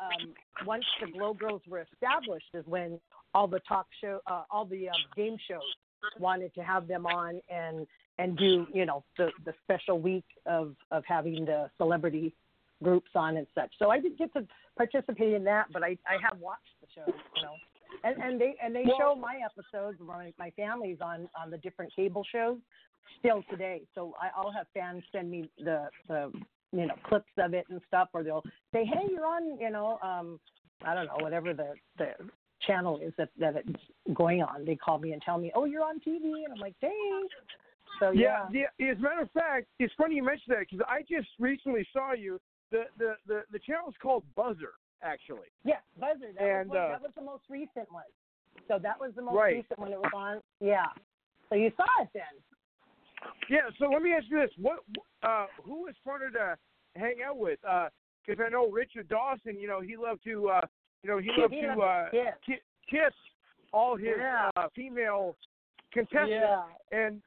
[0.00, 0.34] um,
[0.66, 2.98] once the Glow Girls were established is when
[3.32, 5.62] all the talk show, uh, all the um, game shows
[6.18, 7.86] wanted to have them on and
[8.18, 12.34] and do you know the the special week of of having the celebrity
[12.82, 13.72] groups on and such.
[13.78, 17.06] So I didn't get to participate in that, but I I have watched the show.
[17.36, 17.54] You know,
[18.04, 21.58] and and they and they Well- show my episodes my my family's on on the
[21.58, 22.58] different cable shows
[23.18, 23.82] still today.
[23.94, 26.32] So I, I'll have fans send me the the
[26.72, 29.98] you know clips of it and stuff, or they'll say, "Hey, you're on," you know,
[30.02, 30.40] um,
[30.84, 32.14] I don't know, whatever the the
[32.66, 33.82] channel is that that it's
[34.14, 34.64] going on.
[34.64, 37.34] They call me and tell me, "Oh, you're on TV," and I'm like, "Thanks."
[38.00, 38.90] So yeah, yeah, yeah.
[38.92, 42.12] As a matter of fact, it's funny you mentioned that because I just recently saw
[42.12, 42.40] you.
[42.70, 45.48] The the the the channel is called Buzzr, actually.
[45.64, 46.34] yeah, Buzzr.
[46.34, 48.04] That And, was uh, that was the most recent one.
[48.68, 49.56] So that was the most Right.
[49.56, 50.40] recent one it was on.
[50.60, 50.86] Yeah.
[51.48, 52.22] So you saw it then.
[53.48, 53.68] Yeah.
[53.78, 54.80] So let me ask you this: What
[55.22, 56.56] uh, who is funner to
[56.96, 57.58] hang out with?
[57.64, 57.88] Uh,
[58.26, 59.58] Because I know Richard Dawson.
[59.60, 60.48] You know, he loved to.
[60.48, 60.60] Uh,
[61.04, 62.10] you know, he loved to uh,
[62.46, 62.58] kiss.
[62.90, 63.12] kiss
[63.72, 64.50] all his Yeah.
[64.56, 65.36] uh, female
[65.92, 66.30] contestants.
[66.30, 66.62] Yeah.
[66.90, 67.20] And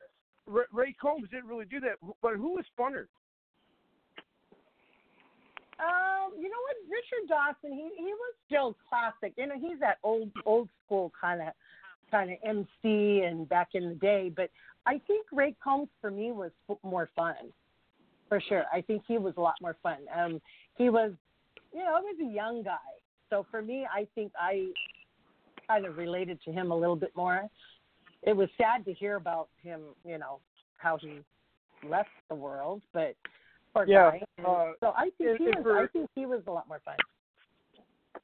[0.48, 1.98] Ray, Ray Combs didn't really do that.
[2.22, 3.06] But who was funner?
[5.80, 9.34] Um, you know what, Richard Dawson, he he was still classic.
[9.38, 11.50] You know, he's that old old school kind of
[12.10, 14.32] kind of MC and back in the day.
[14.36, 14.50] But
[14.88, 17.36] I think Ray Combs for me was f- more fun,
[18.28, 18.64] for sure.
[18.74, 19.98] I think he was a lot more fun.
[20.16, 20.42] Um,
[20.78, 21.12] he was,
[21.72, 22.78] you know, he was a young guy,
[23.30, 24.68] so for me, I think I
[25.68, 27.48] kind of related to him a little bit more.
[28.24, 30.40] It was sad to hear about him, you know,
[30.78, 31.22] how he
[31.88, 33.16] left the world, but
[33.88, 34.46] Yeah.
[34.46, 35.66] Uh, so I think was.
[35.78, 36.96] I think he was a lot more fun.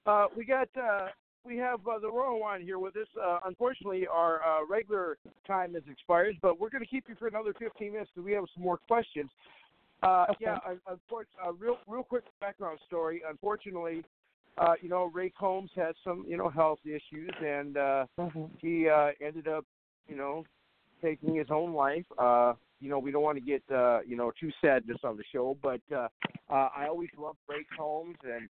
[0.06, 1.10] Uh, we got uh,
[1.46, 3.08] we have uh, the Royal Wine here with us.
[3.22, 7.28] Uh, unfortunately, our uh, regular time has expired, but we're going to keep you for
[7.28, 9.30] another 15 minutes because we have some more questions.
[10.02, 10.46] Uh, Okay.
[10.46, 10.58] Yeah,
[10.88, 13.22] uh, real real quick background story.
[13.30, 14.04] Unfortunately,
[14.58, 18.06] uh, you know Ray Combs had some you know health issues, and uh,
[18.60, 19.66] he uh, ended up
[20.08, 20.44] you know
[21.02, 22.06] taking his own life.
[22.18, 25.24] Uh, you know we don't want to get uh, you know too sadness on the
[25.32, 26.08] show, but uh,
[26.50, 28.48] uh, I always loved Ray Combs, and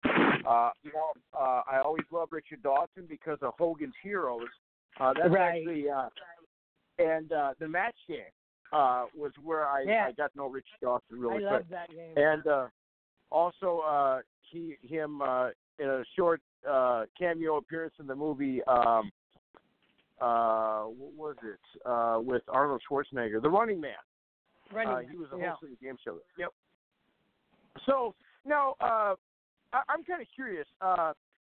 [0.47, 4.49] uh, you know uh, I always loved Richard Dawson because of Hogan's Heroes.
[5.01, 5.59] Uh, that's Right.
[5.61, 6.09] actually uh,
[6.99, 8.19] and uh, the match game
[8.73, 10.07] uh, was where I, Yeah.
[10.09, 12.12] I got to know Richard Dawson really I quick love that game.
[12.16, 12.66] and uh,
[13.31, 14.20] also uh,
[14.51, 18.62] he him uh, in a short uh, cameo appearance in the movie.
[18.65, 19.11] Um,
[20.20, 23.93] uh, what was it uh, with Arnold Schwarzenegger, The Running Man?
[24.73, 25.51] Running uh, Man, he was a yeah.
[25.51, 26.19] host of the game show.
[26.39, 26.51] Yep.
[27.86, 28.15] So
[28.47, 29.15] now uh,
[29.73, 30.66] I, I'm kind of curious.
[30.81, 31.12] Uh,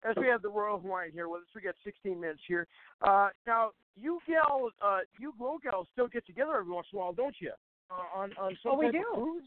[0.07, 2.67] as we have the Royal Hawaiian here with us, we got 16 minutes here.
[3.01, 7.01] Uh, now you gal, uh, you glow gals still get together every once in a
[7.01, 7.51] while, don't you?
[7.89, 9.41] Uh, on on some Oh, we do.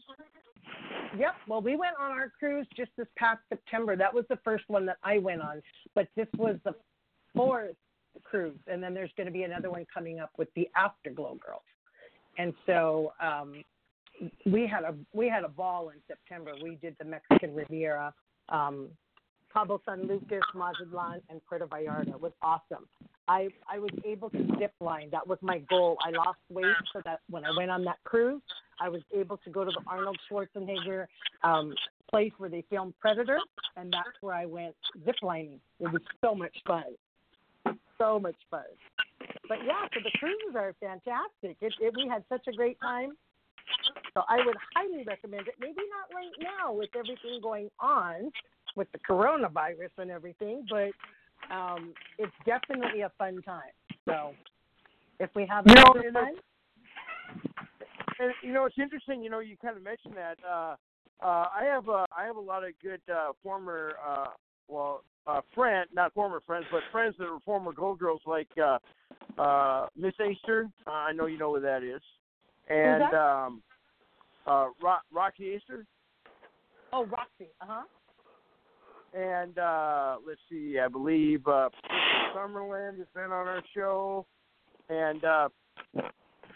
[1.17, 1.35] Yep.
[1.47, 3.95] Well, we went on our cruise just this past September.
[3.95, 5.61] That was the first one that I went on,
[5.93, 6.73] but this was the
[7.35, 7.75] fourth
[8.23, 11.61] cruise, and then there's going to be another one coming up with the Afterglow Girls.
[12.37, 13.63] And so um,
[14.45, 16.53] we had a we had a ball in September.
[16.61, 18.13] We did the Mexican Riviera,
[18.49, 18.87] um,
[19.53, 22.09] Cabo San Lucas, Mazatlan, and Puerto Vallarta.
[22.09, 22.85] It was awesome.
[23.27, 25.09] I I was able to zip line.
[25.11, 25.97] That was my goal.
[26.05, 28.41] I lost weight so that when I went on that cruise,
[28.79, 31.05] I was able to go to the Arnold Schwarzenegger
[31.43, 31.73] um,
[32.09, 33.39] place where they filmed Predator,
[33.77, 34.75] and that's where I went
[35.05, 35.59] zip lining.
[35.79, 36.95] It was so much fun,
[37.97, 38.61] so much fun.
[39.47, 41.57] But yeah, so the cruises are fantastic.
[41.61, 43.17] It, it, we had such a great time.
[44.13, 45.55] So I would highly recommend it.
[45.59, 48.31] Maybe not right now with everything going on
[48.75, 50.91] with the coronavirus and everything, but
[51.53, 53.71] um, it's definitely a fun time.
[54.05, 54.33] So
[55.19, 56.35] if we have You know, another and the- time,
[58.19, 59.23] And you know, it's interesting.
[59.23, 60.37] You know, you kind of mentioned that.
[60.47, 60.75] Uh,
[61.23, 64.27] uh, I have a I have a lot of good uh, former, uh,
[64.67, 68.77] well, uh, friend, not former friends, but friends that are former Gold Girls, like uh,
[69.41, 70.67] uh, Miss Acer.
[70.85, 72.01] Uh, I know you know who that is,
[72.69, 73.13] and that?
[73.13, 73.61] um,
[74.45, 75.85] uh, Ro- Rocky Acer.
[76.93, 77.83] oh Roxy, uh huh.
[79.13, 81.69] And uh, let's see, I believe uh,
[82.35, 84.25] Summerland has been on our show,
[84.89, 85.49] and uh,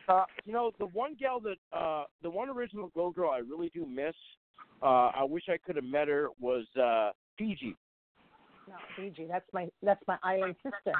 [0.07, 3.69] uh, you know the one gal that uh, the one original Glow Girl I really
[3.73, 4.15] do miss.
[4.81, 7.75] Uh, I wish I could have met her was uh, Fiji.
[8.67, 9.27] No, Fiji.
[9.29, 10.97] That's my that's my island sister.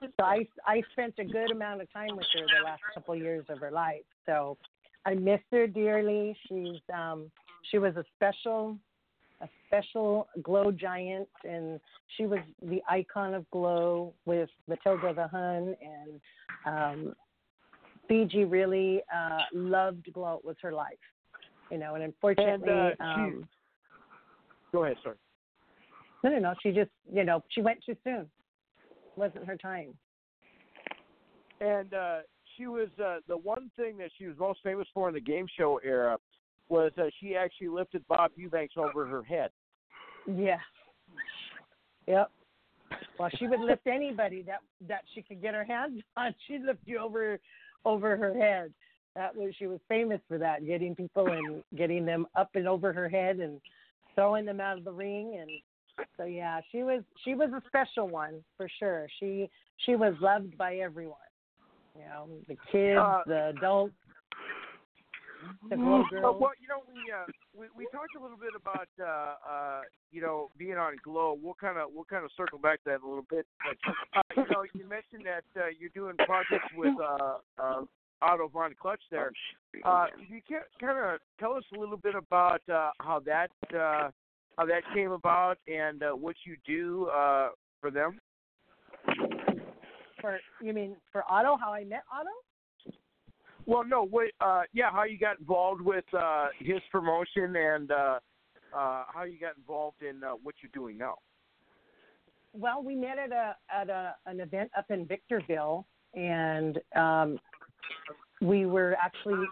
[0.00, 3.46] So I I spent a good amount of time with her the last couple years
[3.48, 4.04] of her life.
[4.26, 4.58] So
[5.06, 6.36] I miss her dearly.
[6.48, 7.30] She's um
[7.70, 8.76] she was a special
[9.40, 11.80] a special glow giant and
[12.16, 16.20] she was the icon of glow with Matilda the Hun and
[16.66, 17.14] um
[18.08, 20.40] Fiji really uh loved glow.
[20.42, 20.98] It was her life.
[21.70, 23.48] You know, and unfortunately And, uh, um
[24.72, 25.16] Go ahead, sorry.
[26.22, 26.54] no, no, no.
[26.62, 28.26] She just, you know, she went too soon.
[29.16, 29.94] Wasn't her time.
[31.60, 32.18] And uh,
[32.56, 35.46] she was uh, the one thing that she was most famous for in the game
[35.58, 36.17] show era
[36.68, 39.50] was uh, she actually lifted Bob Eubanks over her head.
[40.26, 40.58] Yeah.
[42.06, 42.30] Yep.
[43.18, 46.34] Well, she would lift anybody that that she could get her hands on.
[46.46, 47.38] She'd lift you over
[47.84, 48.72] over her head.
[49.14, 52.92] That was she was famous for that, getting people and getting them up and over
[52.92, 53.60] her head and
[54.14, 55.50] throwing them out of the ring and
[56.16, 59.08] so yeah, she was she was a special one for sure.
[59.18, 59.48] She
[59.84, 61.16] she was loved by everyone.
[61.96, 65.27] You know, the kids, Uh, the adults, the Uh, glow girls.
[66.32, 67.24] Well, you know, we uh,
[67.56, 71.36] we we talked a little bit about uh, uh, you know being on Glow.
[71.40, 73.46] We'll kind of we'll kind of circle back to that a little bit.
[73.64, 73.78] But,
[74.16, 77.82] uh, you know, you mentioned that uh, you're doing projects with uh, uh,
[78.22, 79.32] Otto Von Clutch there.
[79.84, 84.10] Uh, you can kind of tell us a little bit about uh, how that uh,
[84.56, 87.50] how that came about and uh, what you do uh,
[87.80, 88.18] for them.
[90.20, 91.56] For you mean for Otto?
[91.56, 92.30] How I met Otto?
[93.68, 98.18] Well, no, wait, uh, yeah, how you got involved with uh, his promotion and uh,
[98.74, 101.16] uh, how you got involved in uh, what you're doing now.
[102.54, 107.38] Well, we met at a at a an event up in Victorville, and um,
[108.40, 109.44] we were actually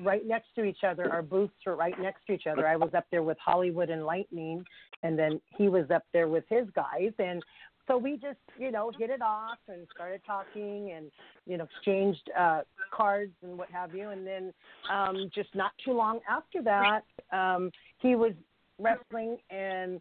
[0.00, 1.08] right next to each other.
[1.08, 2.66] Our booths were right next to each other.
[2.66, 4.64] I was up there with Hollywood and Lightning,
[5.04, 7.40] and then he was up there with his guys, and
[7.86, 11.10] so we just you know hit it off and started talking and
[11.46, 12.60] you know exchanged uh,
[12.92, 14.10] cards and what have you.
[14.10, 14.52] And then
[14.90, 17.02] um, just not too long after that,
[17.32, 18.32] um, he was
[18.78, 20.00] wrestling and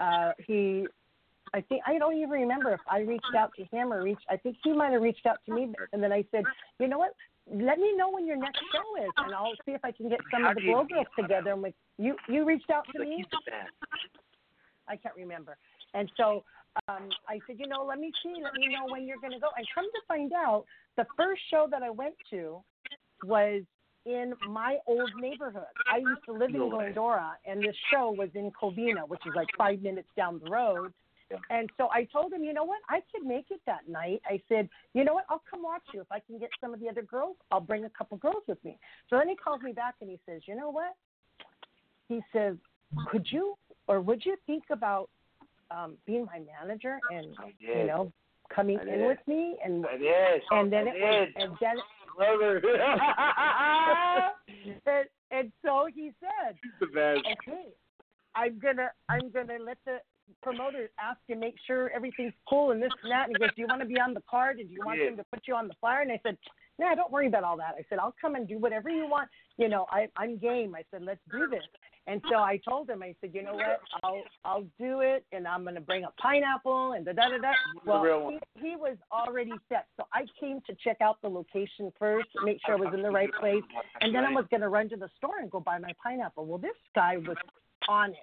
[0.00, 0.86] uh, he
[1.52, 4.24] I think I don't even remember if I reached out to him or reached.
[4.30, 6.44] I think he might have reached out to me, and then I said,
[6.78, 7.14] you know what?
[7.52, 10.20] Let me know when your next show is, and I'll see if I can get
[10.30, 11.50] some of the Glow Girls together.
[11.52, 13.24] And with you, you reached out to me.
[14.88, 15.56] I can't remember.
[15.94, 16.44] And so
[16.88, 19.40] um, I said, you know, let me see, let me know when you're going to
[19.40, 19.48] go.
[19.56, 20.64] And come to find out,
[20.96, 22.62] the first show that I went to
[23.24, 23.62] was
[24.06, 25.64] in my old neighborhood.
[25.92, 29.48] I used to live in Glendora, and this show was in Covina, which is like
[29.58, 30.92] five minutes down the road.
[31.48, 34.20] And so I told him, you know what, I could make it that night.
[34.26, 36.00] I said, you know what, I'll come watch you.
[36.00, 38.62] If I can get some of the other girls, I'll bring a couple girls with
[38.64, 38.78] me.
[39.08, 40.96] So then he calls me back and he says, you know what?
[42.08, 42.56] He says,
[43.06, 43.54] could you
[43.86, 45.08] or would you think about
[45.70, 48.12] um, being my manager and you know
[48.54, 49.06] coming I in did.
[49.06, 50.42] with me and I did.
[50.50, 51.80] and then I it was and then
[54.86, 57.68] and, and so he said, okay,
[58.34, 59.98] I'm gonna I'm gonna let the
[60.42, 63.28] promoter ask and make sure everything's cool and this and that.
[63.28, 64.98] And he goes, do you want to be on the card and do you want
[64.98, 65.06] Yeah.
[65.06, 66.02] them to put you on the flyer?
[66.02, 66.36] And I said,
[66.78, 67.74] no, don't worry about all that.
[67.78, 69.28] I said, I'll come and do whatever you want.
[69.58, 70.74] You know, I, I'm game.
[70.74, 71.62] I said, let's do this.
[72.10, 75.46] And so I told him, I said, you know what, I'll I'll do it, and
[75.46, 77.52] I'm gonna bring a pineapple and da da da da.
[77.86, 82.26] Well, he, he was already set, so I came to check out the location first,
[82.44, 83.62] make sure I was in the right place,
[84.00, 86.46] and then I was gonna run to the store and go buy my pineapple.
[86.46, 87.36] Well, this guy was
[87.88, 88.16] on it.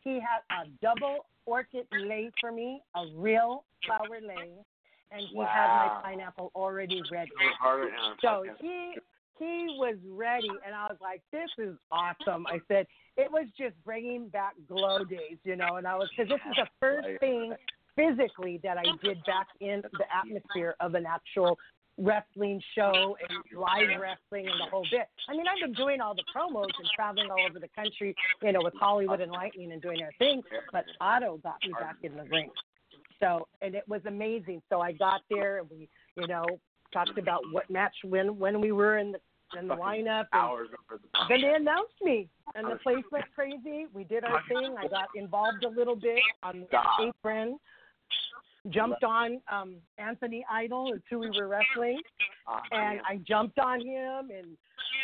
[0.00, 4.50] He had a double orchid lei for me, a real flower lei,
[5.12, 7.30] and he had my pineapple already ready.
[8.20, 8.94] So he
[9.38, 12.86] he was ready, and I was like, "This is awesome." I said
[13.18, 15.76] it was just bringing back glow days, you know.
[15.76, 17.52] And I was because this is the first thing
[17.96, 21.58] physically that I did back in the atmosphere of an actual
[21.98, 25.08] wrestling show and live wrestling and the whole bit.
[25.28, 28.52] I mean, I've been doing all the promos and traveling all over the country, you
[28.52, 30.42] know, with Hollywood and Lightning and doing their thing.
[30.72, 32.50] But Otto got me back in the ring.
[33.20, 34.62] So, and it was amazing.
[34.70, 36.44] So I got there and we, you know,
[36.92, 39.18] talked about what match when when we were in the
[39.58, 40.26] in the lineup.
[40.32, 43.86] And Hours over the then they announced me, and the place went crazy.
[43.94, 44.74] We did our thing.
[44.78, 47.58] I got involved a little bit on the apron.
[48.70, 52.00] Jumped on um Anthony Idol, is who we were wrestling,
[52.72, 54.56] and I jumped on him and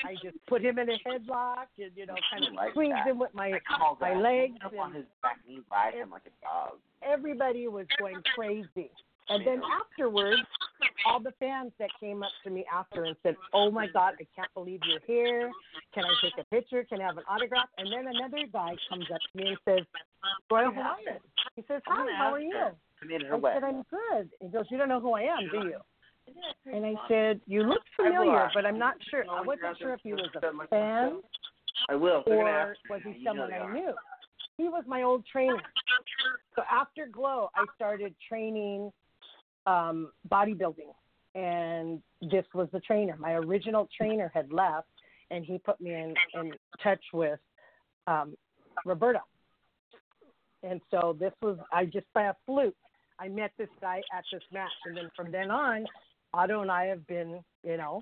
[0.05, 3.07] I just put him in a headlock and you know kind of like squeezed that.
[3.07, 3.53] him with my
[4.01, 6.79] my legs Up on and his back knee, ride him like a dog.
[7.03, 8.91] everybody was going crazy.
[9.29, 10.43] And then afterwards,
[11.07, 14.27] all the fans that came up to me after and said, "Oh my God, I
[14.37, 15.51] can't believe you're here.
[15.95, 16.85] Can I take a picture?
[16.85, 19.87] Can I have an autograph?" And then another guy comes up to me and says,
[20.51, 21.21] "Royal Hawaiian."
[21.57, 23.55] He says, "Hi, how are you?" I made I her wet.
[23.55, 25.81] said, "I'm good." He goes, "You don't know who I am, do you?"
[26.67, 29.25] And I said, "You look familiar, but I'm not sure.
[29.31, 31.23] I wasn't sure if he was a fan
[31.89, 32.23] I will.
[32.27, 33.93] Or was he someone I knew?
[34.57, 35.61] He was my old trainer.
[36.55, 38.93] So after Glow, I started training
[39.67, 40.93] um, bodybuilding,
[41.35, 43.17] and this was the trainer.
[43.19, 44.89] My original trainer had left,
[45.31, 47.41] and he put me in, in touch with
[48.07, 48.35] um,
[48.85, 49.21] Roberto.
[50.63, 52.75] And so this was I just by a fluke.
[53.19, 55.85] I met this guy at this match, and then from then on,
[56.33, 58.01] Otto and I have been, you know,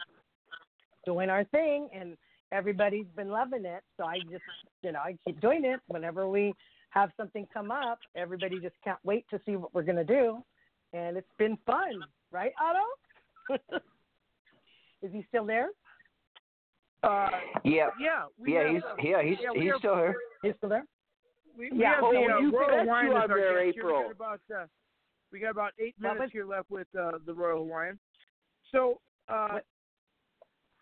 [1.04, 2.16] doing our thing, and
[2.50, 3.82] everybody's been loving it.
[3.96, 4.42] So I just,
[4.82, 5.80] you know, I keep doing it.
[5.88, 6.54] Whenever we
[6.90, 10.42] have something come up, everybody just can't wait to see what we're gonna do.
[10.92, 13.58] And it's been fun, right, Otto?
[15.02, 15.68] Is he still there?
[17.02, 17.28] Uh,
[17.64, 17.88] Yeah.
[17.98, 20.14] yeah, Yeah, he's uh, yeah he's yeah, we he's still here.
[20.42, 20.84] He's still there.
[21.58, 21.96] We, we Yeah.
[21.96, 23.86] have Oh, the well, uh, you Royal Hawaiian you as our there, guest here.
[23.86, 24.66] We got about uh,
[25.32, 27.98] we got about eight minutes was- here left with uh, the Royal Hawaiian.
[28.70, 29.58] So uh,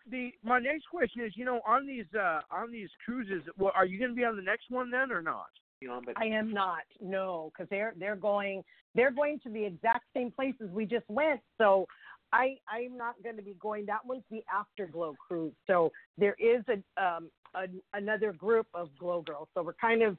[0.09, 3.85] the my next question is, you know, on these uh, on these cruises, well, are
[3.85, 5.49] you going to be on the next one then or not?
[5.83, 6.83] Know, but I am not.
[6.99, 8.63] No, because they're they're going
[8.93, 11.41] they're going to the exact same places we just went.
[11.57, 11.87] So
[12.31, 13.87] I I'm not going to be going.
[13.87, 15.53] That one's the Afterglow cruise.
[15.65, 19.47] So there is a um a, another group of Glow girls.
[19.55, 20.17] So we're kind of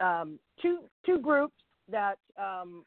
[0.00, 1.54] um two two groups
[1.88, 2.84] that um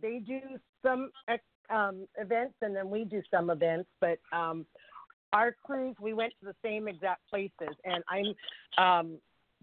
[0.00, 0.40] they do
[0.82, 4.66] some ex- um events and then we do some events, but um
[5.32, 9.18] our cruise we went to the same exact places and I'm um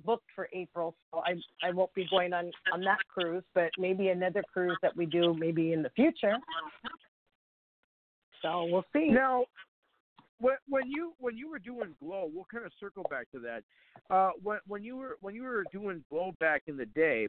[0.05, 1.35] booked for April, so I
[1.67, 5.33] I won't be going on on that cruise, but maybe another cruise that we do
[5.33, 6.35] maybe in the future.
[8.41, 9.09] So we'll see.
[9.09, 9.45] Now,
[10.39, 13.63] when when you when you were doing Glow, we'll kind of circle back to that.
[14.09, 17.27] Uh, when when you were when you were doing Glow back in the day,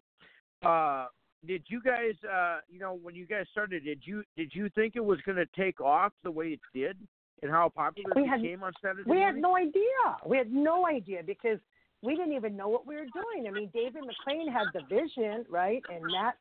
[0.65, 1.07] uh,
[1.47, 4.95] did you guys uh, you know when you guys started, did you did you think
[4.95, 6.97] it was going to take off the way it did,
[7.43, 9.11] and how popular We it had- became on Saturday?
[9.11, 9.83] We had no idea.
[10.25, 11.59] We had no idea because
[12.02, 13.47] we didn't even know what we were doing.
[13.48, 16.35] I mean, David McLane had the vision, right, and that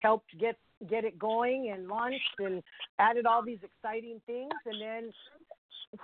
[0.00, 0.56] helped get
[0.88, 2.62] get it going and launched and
[2.98, 4.52] added all these exciting things.
[4.66, 5.12] And then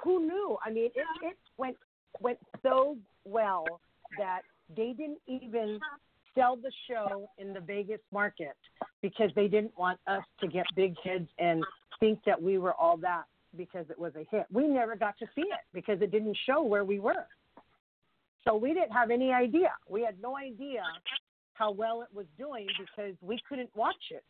[0.02, 0.56] who knew?
[0.64, 1.76] I mean, it it went
[2.20, 3.64] went so well
[4.18, 4.42] that
[4.76, 5.78] they didn't even
[6.34, 8.56] sell the show in the Vegas market
[9.02, 11.64] because they didn't want us to get big heads and
[11.98, 13.24] think that we were all that
[13.56, 14.46] because it was a hit.
[14.52, 17.26] We never got to see it because it didn't show where we were.
[18.46, 19.72] So we didn't have any idea.
[19.88, 20.82] We had no idea
[21.54, 24.24] how well it was doing because we couldn't watch it.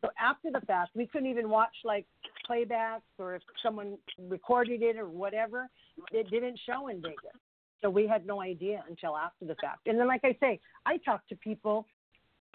[0.00, 2.06] So after the fact, we couldn't even watch like
[2.48, 5.68] playbacks or if someone recorded it or whatever.
[6.10, 7.38] It didn't show in Vegas.
[7.82, 9.86] So we had no idea until after the fact.
[9.86, 11.86] And then, like I say, I talk to people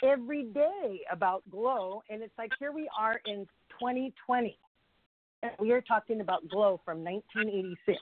[0.04, 3.48] every day about Glow, and it's like here we are in
[3.80, 4.58] 2020,
[5.44, 8.00] and we are talking about Glow from 1986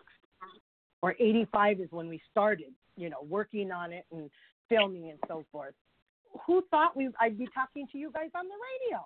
[1.08, 4.30] or 85 is when we started, you know, working on it and
[4.68, 5.74] filming and so forth.
[6.46, 8.54] Who thought we I'd be talking to you guys on the
[8.92, 9.06] radio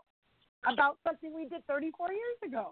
[0.72, 2.72] about something we did 34 years ago?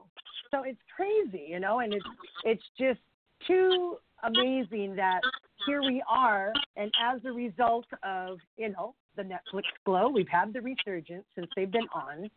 [0.52, 2.06] So it's crazy, you know, and it's
[2.44, 3.00] it's just
[3.46, 5.22] too amazing that
[5.68, 10.52] here we are, and as a result of you know the Netflix glow, we've had
[10.52, 12.30] the resurgence since they've been on.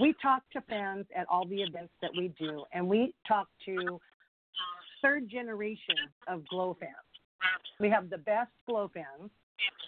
[0.00, 3.98] We talk to fans at all the events that we do, and we talk to
[5.04, 5.96] third generation
[6.28, 6.92] of Glow fans.
[7.78, 9.30] We have the best Glow fans,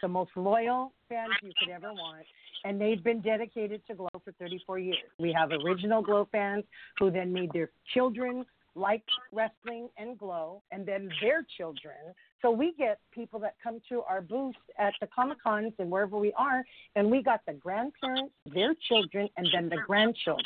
[0.03, 2.27] the most loyal fans you could ever want,
[2.65, 4.99] and they've been dedicated to Glow for 34 years.
[5.19, 6.65] We have original Glow fans
[6.99, 8.45] who then made their children
[8.75, 9.03] like
[9.33, 11.97] wrestling and Glow, and then their children.
[12.43, 16.19] So we get people that come to our booth at the Comic Cons and wherever
[16.19, 16.63] we are,
[16.95, 20.45] and we got the grandparents, their children, and then the grandchildren.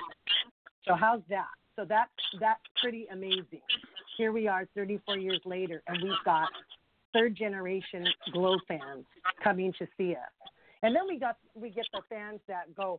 [0.87, 1.49] So how's that?
[1.75, 3.63] So that's that's pretty amazing.
[4.21, 6.51] Here we are 34 years later, and we've got
[7.15, 9.07] third generation Glow fans
[9.43, 10.51] coming to see us.
[10.83, 12.99] And then we got we get the fans that go,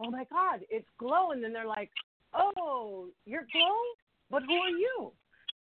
[0.00, 1.92] "Oh my God, it's Glow," and then they're like,
[2.34, 3.78] "Oh, you're Glow,
[4.32, 5.12] but who are you?"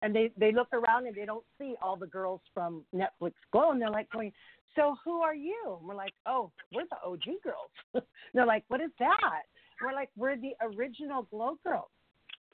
[0.03, 3.73] And they they look around and they don't see all the girls from Netflix Glow,
[3.73, 4.33] and they're like going,
[4.77, 8.81] "So who are you?" And we're like, "Oh, we're the OG girls." they're like, "What
[8.81, 9.43] is that?"
[9.83, 11.91] We're like, "We're the original Glow girls."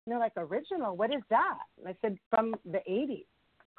[0.06, 0.96] They're like, "Original?
[0.96, 3.26] What is that?" And I said, "From the '80s."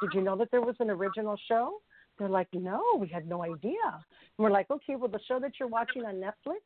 [0.01, 1.81] Did you know that there was an original show?
[2.17, 3.73] They're like, no, we had no idea.
[3.85, 4.03] And
[4.37, 6.61] we're like, okay, well, the show that you're watching on Netflix,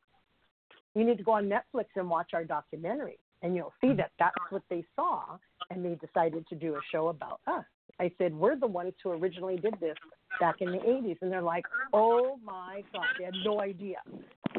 [0.96, 4.36] you need to go on Netflix and watch our documentary, and you'll see that that's
[4.50, 5.38] what they saw,
[5.70, 7.66] and they decided to do a show about us.
[8.00, 9.96] I said, we're the ones who originally did this
[10.40, 11.18] back in the 80s.
[11.22, 13.98] And they're like, oh my God, they had no idea.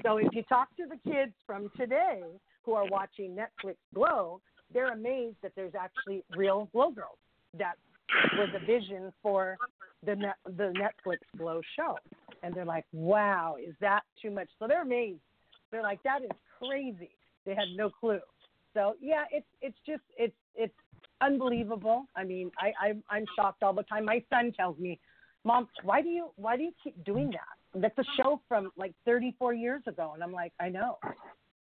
[0.03, 2.23] So if you talk to the kids from today
[2.62, 4.41] who are watching Netflix Glow,
[4.73, 7.19] they're amazed that there's actually real Glow girls.
[7.59, 7.77] That
[8.36, 9.57] was a vision for
[10.05, 11.97] the net, the Netflix Glow show,
[12.43, 15.20] and they're like, "Wow, is that too much?" So they're amazed.
[15.70, 17.11] They're like, "That is crazy."
[17.45, 18.20] They had no clue.
[18.74, 20.74] So yeah, it's it's just it's it's
[21.20, 22.05] unbelievable.
[22.16, 24.05] I mean, I I'm, I'm shocked all the time.
[24.05, 25.01] My son tells me,
[25.45, 28.95] "Mom, why do you why do you keep doing that?" That's a show from like
[29.05, 30.99] 34 years ago, and I'm like, "I know."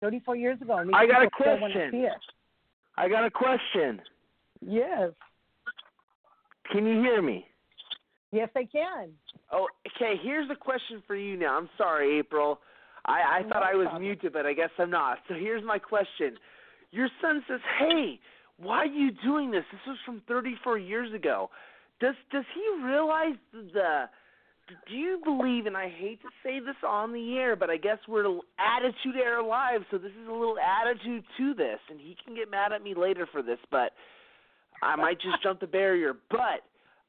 [0.00, 2.10] 34 years ago, and I got a people still want to question.
[2.96, 4.00] I got a question.
[4.66, 5.10] Yes,
[6.70, 7.46] Can you hear me?
[8.32, 9.10] yes, I can.
[9.52, 10.14] Oh, okay.
[10.22, 11.56] Here's a question for you now.
[11.58, 12.60] I'm sorry, April.
[13.06, 14.02] I, I No thought I was problem.
[14.02, 15.18] muted, but I guess I'm not.
[15.28, 16.36] So here's my question.
[16.90, 18.18] Your son says, "Hey,
[18.56, 19.64] why are you doing this?
[19.70, 21.50] This was from 34 years ago."
[22.00, 24.08] Does does he realize the
[24.88, 27.98] do you believe and I hate to say this on the air, but I guess
[28.08, 28.24] we're
[28.58, 32.50] attitude Era live, so this is a little attitude to this and he can get
[32.50, 33.92] mad at me later for this, but
[34.82, 36.14] I might just jump the barrier.
[36.30, 36.64] But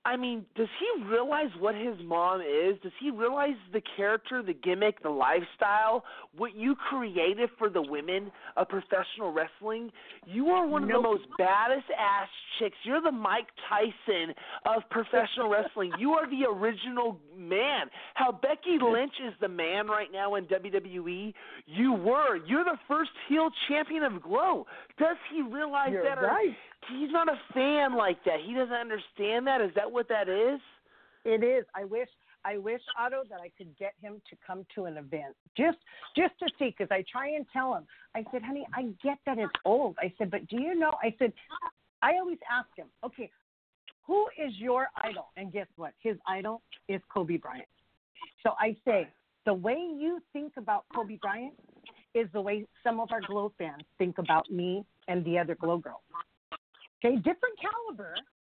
[0.06, 2.78] I mean, does he realize what his mom is?
[2.84, 6.04] Does he realize the character, the gimmick, the lifestyle,
[6.38, 9.92] what you created for the women of professional wrestling?
[10.28, 12.28] You are one of the most baddest ass
[12.60, 12.76] chicks.
[12.84, 14.36] You're the Mike Tyson
[14.68, 15.92] of professional wrestling.
[15.98, 17.88] You are the original man.
[18.14, 21.34] How Becky Lynch is the man right now in WWE,
[21.66, 22.38] you were.
[22.46, 24.68] You're the first heel champion of Glow.
[25.00, 26.20] Does he realize You're that?
[26.20, 26.56] Or right.
[26.92, 28.38] He's not a fan like that.
[28.46, 29.62] He doesn't understand that.
[29.62, 30.60] Is that what that is?
[31.24, 31.66] It is.
[31.76, 32.10] I wish.
[32.46, 35.80] I wish Otto that I could get him to come to an event just
[36.16, 37.86] just to see because I try and tell him.
[38.16, 39.96] I said, honey, I get that it's old.
[40.00, 40.92] I said, but do you know?
[41.04, 41.34] I said,
[42.04, 43.32] I always ask him, okay,
[44.06, 45.30] who is your idol?
[45.38, 45.94] And guess what?
[46.00, 47.68] His idol is Kobe Bryant.
[48.44, 49.08] So I say,
[49.46, 51.54] the way you think about Kobe Bryant
[52.14, 55.78] is the way some of our Glow fans think about me and the other Glow
[55.78, 56.02] girls.
[57.06, 58.16] Okay, different caliber,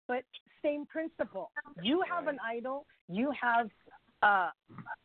[0.06, 0.22] but
[0.62, 1.50] same principle.
[1.82, 3.68] You have an idol, you have
[4.22, 4.50] uh,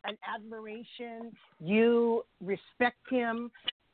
[0.06, 3.50] an admiration, you respect him,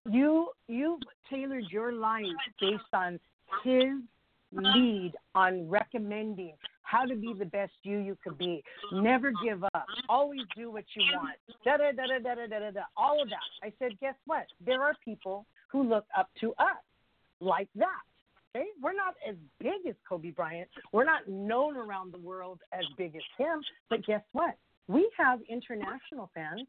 [0.10, 2.26] you you've tailored your life
[2.60, 3.20] based on
[3.64, 3.94] his
[4.52, 6.54] lead on recommending
[6.84, 8.64] how to be the best you you could be.
[8.92, 9.86] Never give up.
[10.10, 11.36] Always do what you want.
[11.64, 12.72] Da da da da da da da da.
[12.72, 12.82] da.
[12.96, 13.38] All of that.
[13.62, 14.46] I said, guess what?
[14.66, 16.84] There are people who look up to us
[17.42, 18.04] like that.
[18.56, 20.70] We're not as big as Kobe Bryant.
[20.92, 23.62] We're not known around the world as big as him.
[23.90, 24.56] But guess what?
[24.88, 26.68] We have international fans.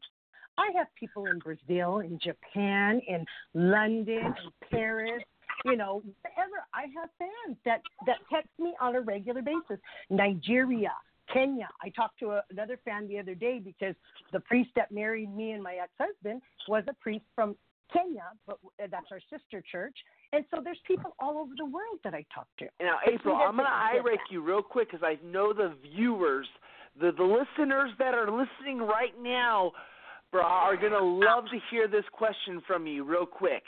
[0.57, 5.23] I have people in Brazil, in Japan, in London, in Paris,
[5.63, 6.65] you know, wherever.
[6.73, 9.81] I have fans that that text me on a regular basis.
[10.09, 10.91] Nigeria,
[11.33, 11.69] Kenya.
[11.81, 13.95] I talked to a, another fan the other day because
[14.33, 17.55] the priest that married me and my ex-husband was a priest from
[17.91, 19.95] Kenya, but uh, that's our sister church.
[20.33, 22.65] And so there's people all over the world that I talk to.
[22.79, 26.47] Now, April, I'm going to that's- irate you real quick because I know the viewers,
[26.99, 29.71] the the listeners that are listening right now,
[30.31, 33.63] bro, are going to love to hear this question from you real quick.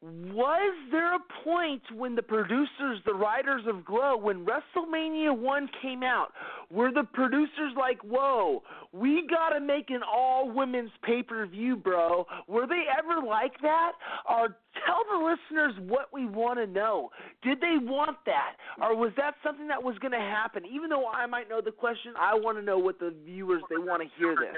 [0.00, 6.04] Was there a point when the producers, the writers of Glow, when WrestleMania 1 came
[6.04, 6.28] out,
[6.70, 8.62] were the producers like, whoa,
[8.92, 12.26] we got to make an all women's pay per view, bro?
[12.46, 13.92] Were they ever like that?
[14.30, 14.56] Or
[14.86, 17.10] tell the listeners what we want to know.
[17.42, 18.52] Did they want that?
[18.80, 20.62] Or was that something that was going to happen?
[20.64, 23.78] Even though I might know the question, I want to know what the viewers, they
[23.78, 24.54] want to hear this.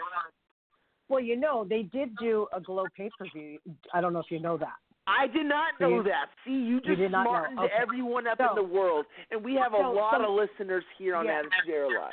[1.08, 3.58] Well, you know, they did do a Glow pay per view.
[3.94, 4.76] I don't know if you know that.
[5.06, 6.30] I did not So know you- that.
[6.44, 7.08] See, you just know.
[7.08, 7.74] smartened Okay.
[7.74, 10.84] everyone up So- in the world, and we have a so- lot so- of listeners
[10.96, 11.42] here on Yeah.
[11.42, 12.12] Live.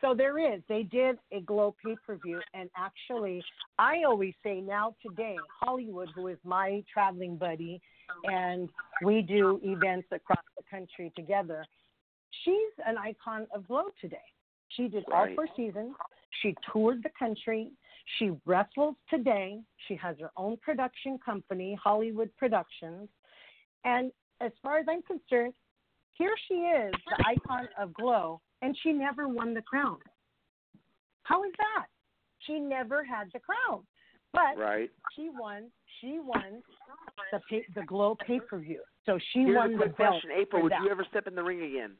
[0.00, 0.64] So there is.
[0.66, 3.44] They did a Glow pay per view, and actually,
[3.78, 7.80] I always say now today, Hollywood, who is my traveling buddy,
[8.24, 8.72] and
[9.02, 11.66] we do events across the country together.
[12.30, 14.24] She's an icon of Glow today.
[14.68, 15.94] She did all four seasons.
[16.40, 17.70] She toured the country.
[18.18, 19.60] She wrestles today.
[19.88, 23.08] She has her own production company, Hollywood Productions.
[23.84, 25.54] And as far as I'm concerned,
[26.12, 29.98] here she is, the icon of Glow, and she never won the crown.
[31.24, 31.86] How is that?
[32.40, 33.86] She never had the crown,
[34.32, 34.90] but Right.
[35.14, 35.72] she won.
[36.00, 36.62] She won
[37.32, 38.82] the pay, the Glow pay per view.
[39.06, 40.10] So she Here's won a the quick belt.
[40.12, 40.62] question, April.
[40.62, 40.82] Would that.
[40.82, 41.96] you ever step in the ring again?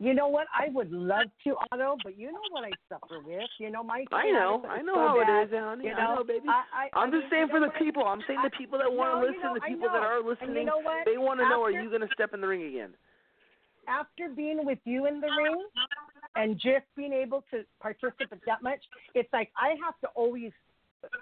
[0.00, 0.46] You know what?
[0.54, 3.50] I would love to, Otto, but you know what I suffer with.
[3.58, 4.04] You know my.
[4.12, 4.62] I know.
[4.68, 5.28] I know so how bad.
[5.28, 5.84] it is, honey.
[5.86, 5.98] You know?
[5.98, 6.46] I know, baby.
[6.46, 7.78] I, I, I'm I just mean, saying for the what?
[7.78, 8.04] people.
[8.06, 10.18] I'm saying the people that want no, to you listen, know, the people that are
[10.18, 12.46] And you listening, know they want to know: Are you going to step in the
[12.46, 12.94] ring again?
[13.88, 15.64] after being with you in the ring
[16.36, 18.80] and just being able to participate that much,
[19.14, 20.52] it's like I have to always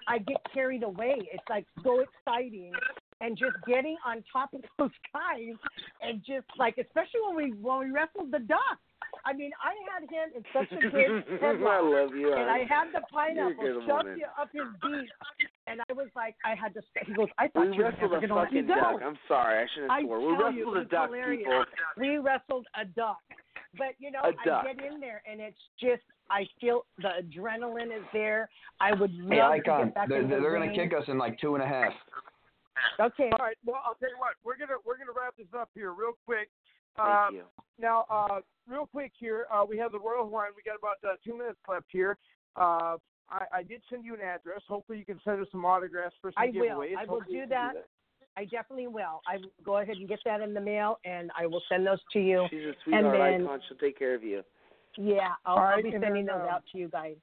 [0.07, 1.15] I get carried away.
[1.31, 2.73] It's like so exciting
[3.21, 5.55] and just getting on top of those guys
[6.01, 8.79] and just like especially when we when we wrestled the duck.
[9.25, 11.23] I mean, I had him in such a good
[11.67, 12.33] I love you.
[12.33, 13.01] And I had the
[13.33, 14.21] You're a good pineapple shoved woman.
[14.39, 15.09] up his beak,
[15.67, 16.81] and I was like, I had to.
[17.05, 18.67] He goes, I thought We you were wrestled never a going to let me fucking
[18.67, 18.75] go.
[18.75, 19.01] duck.
[19.03, 20.19] I'm sorry, I shouldn't have I swore.
[20.19, 21.39] We tell you, wrestled a duck, hilarious.
[21.43, 21.65] people.
[21.97, 23.17] We wrestled a duck,
[23.77, 24.31] but you know, I
[24.63, 28.49] get in there and it's just I feel the adrenaline is there.
[28.79, 31.05] I would love Hey, to get back they're, in the they're going to kick us
[31.07, 31.93] in like two and a half.
[32.99, 33.57] Okay, All right.
[33.65, 34.35] Well, I'll tell you what.
[34.43, 36.49] We're gonna we're gonna wrap this up here real quick.
[36.95, 37.43] Thank Um, you.
[37.79, 40.53] Now, uh, real quick here, uh, we have the Royal Hawaiian.
[40.55, 42.17] We got about uh, two minutes left here.
[42.55, 42.97] Uh,
[43.29, 44.61] I, I did send you an address.
[44.67, 46.53] Hopefully, you can send us some autographs for some I will.
[46.53, 46.97] giveaways.
[46.97, 47.73] I will Hopefully you do that.
[48.35, 49.21] I definitely will.
[49.27, 51.99] I will go ahead and get that in the mail, and I will send those
[52.13, 52.47] to you.
[52.49, 53.61] She's a sweetheart then- icon.
[53.67, 54.43] She'll take care of you.
[54.99, 57.15] Yeah, I'll, All I'll be sending then, those um, out to you guys.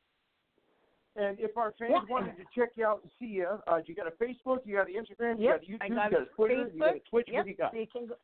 [1.17, 2.05] And if our fans Yeah.
[2.09, 4.89] wanted to check you out and see you, uh, you got a Facebook, you got
[4.89, 6.73] an Instagram, you got a YouTube, I you got got a Twitter, Facebook.
[6.75, 7.28] you got a Twitch.
[7.28, 7.70] Yep, What do you got?
[7.73, 8.15] so you can go,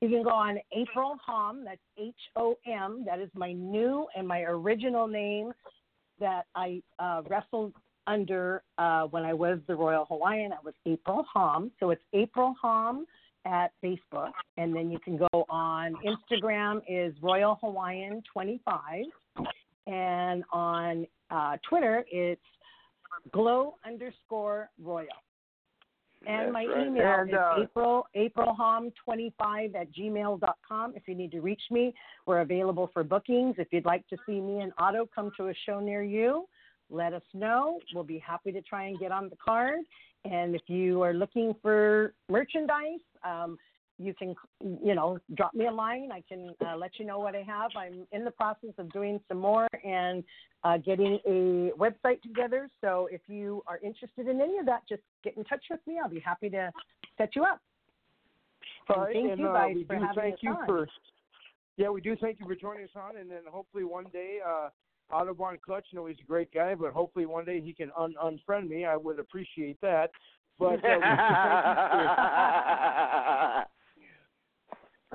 [0.00, 1.64] you can go on April Hom.
[1.64, 3.04] That's H O M.
[3.04, 5.52] That is my new and my original name
[6.20, 7.74] that I uh, wrestled
[8.06, 10.52] under uh, when I was the Royal Hawaiian.
[10.52, 11.70] I was April Hom.
[11.80, 13.06] So it's April Hom
[13.44, 19.04] at Facebook, and then you can go on Instagram is Royal Hawaiian 25,
[19.86, 22.40] and on uh, Twitter it's
[23.32, 25.06] glow underscore royal.
[26.26, 26.86] And That's my right.
[26.86, 30.92] email And, is uh, April aprilhom25 at gmail.com.
[30.94, 31.92] If you need to reach me,
[32.26, 33.56] we're available for bookings.
[33.58, 36.46] If you'd like to see me and Otto come to a show near you,
[36.90, 37.80] let us know.
[37.94, 39.80] We'll be happy to try and get on the card.
[40.24, 43.58] And if you are looking for merchandise, um,
[43.98, 46.10] you can, you know, drop me a line.
[46.12, 47.70] I can uh, let you know what I have.
[47.76, 50.24] I'm in the process of doing some more and
[50.64, 52.68] uh, getting a website together.
[52.80, 55.98] So if you are interested in any of that, just get in touch with me.
[56.02, 56.72] I'll be happy to
[57.18, 57.60] set you up.
[58.88, 60.66] All And thank and, you uh, guys we for do having thank us you on.
[60.66, 60.88] for.
[61.76, 64.68] Yeah, we do thank you for joining us on, and then hopefully one day, uh,
[65.10, 65.86] Otto Von Clutch.
[65.90, 68.84] You know he's a great guy, but hopefully one day he can un- unfriend me.
[68.84, 70.10] I would appreciate that.
[70.58, 71.00] But uh,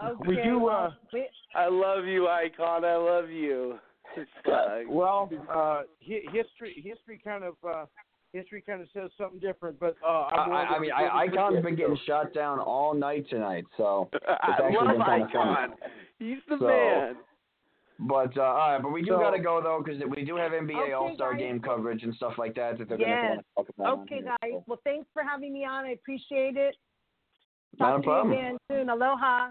[0.01, 0.67] we do thank you we do.
[0.67, 2.85] Uh, we- I love you, icon.
[2.85, 3.79] I love you.
[4.51, 7.85] Uh, well, uh, hi- history history kind of uh,
[8.33, 9.79] history kind of says something different.
[9.79, 11.99] But uh, I, I'm I, I mean, forgive I, you for Icon's this, been getting
[12.07, 15.47] shot down all night tonight, so it's I actually love been kind of fun.
[15.49, 15.69] Icon.
[16.19, 17.15] He's the So, man.
[17.99, 20.35] But uh, all right, but we do So- got to go though because we do
[20.37, 21.35] have NBA Okay, All Star.
[21.35, 23.27] Game coverage and stuff like that that they're Yes.
[23.27, 23.99] going to talk about.
[23.99, 24.51] okay, here, guys.
[24.51, 24.63] so.
[24.67, 25.85] Well, thanks for having me on.
[25.85, 26.75] I appreciate it.
[27.77, 28.33] Not a Talk to problem.
[28.33, 28.89] you again soon.
[28.89, 29.49] Aloha.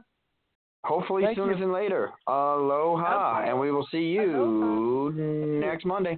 [0.85, 1.59] Hopefully Thank sooner you.
[1.61, 2.11] than later.
[2.29, 3.51] Aloha, Okay.
[3.51, 5.11] and we will see you Aloha.
[5.67, 6.17] next Monday.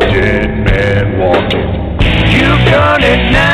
[0.00, 1.68] Dead man walking.
[2.30, 3.53] You've done it now.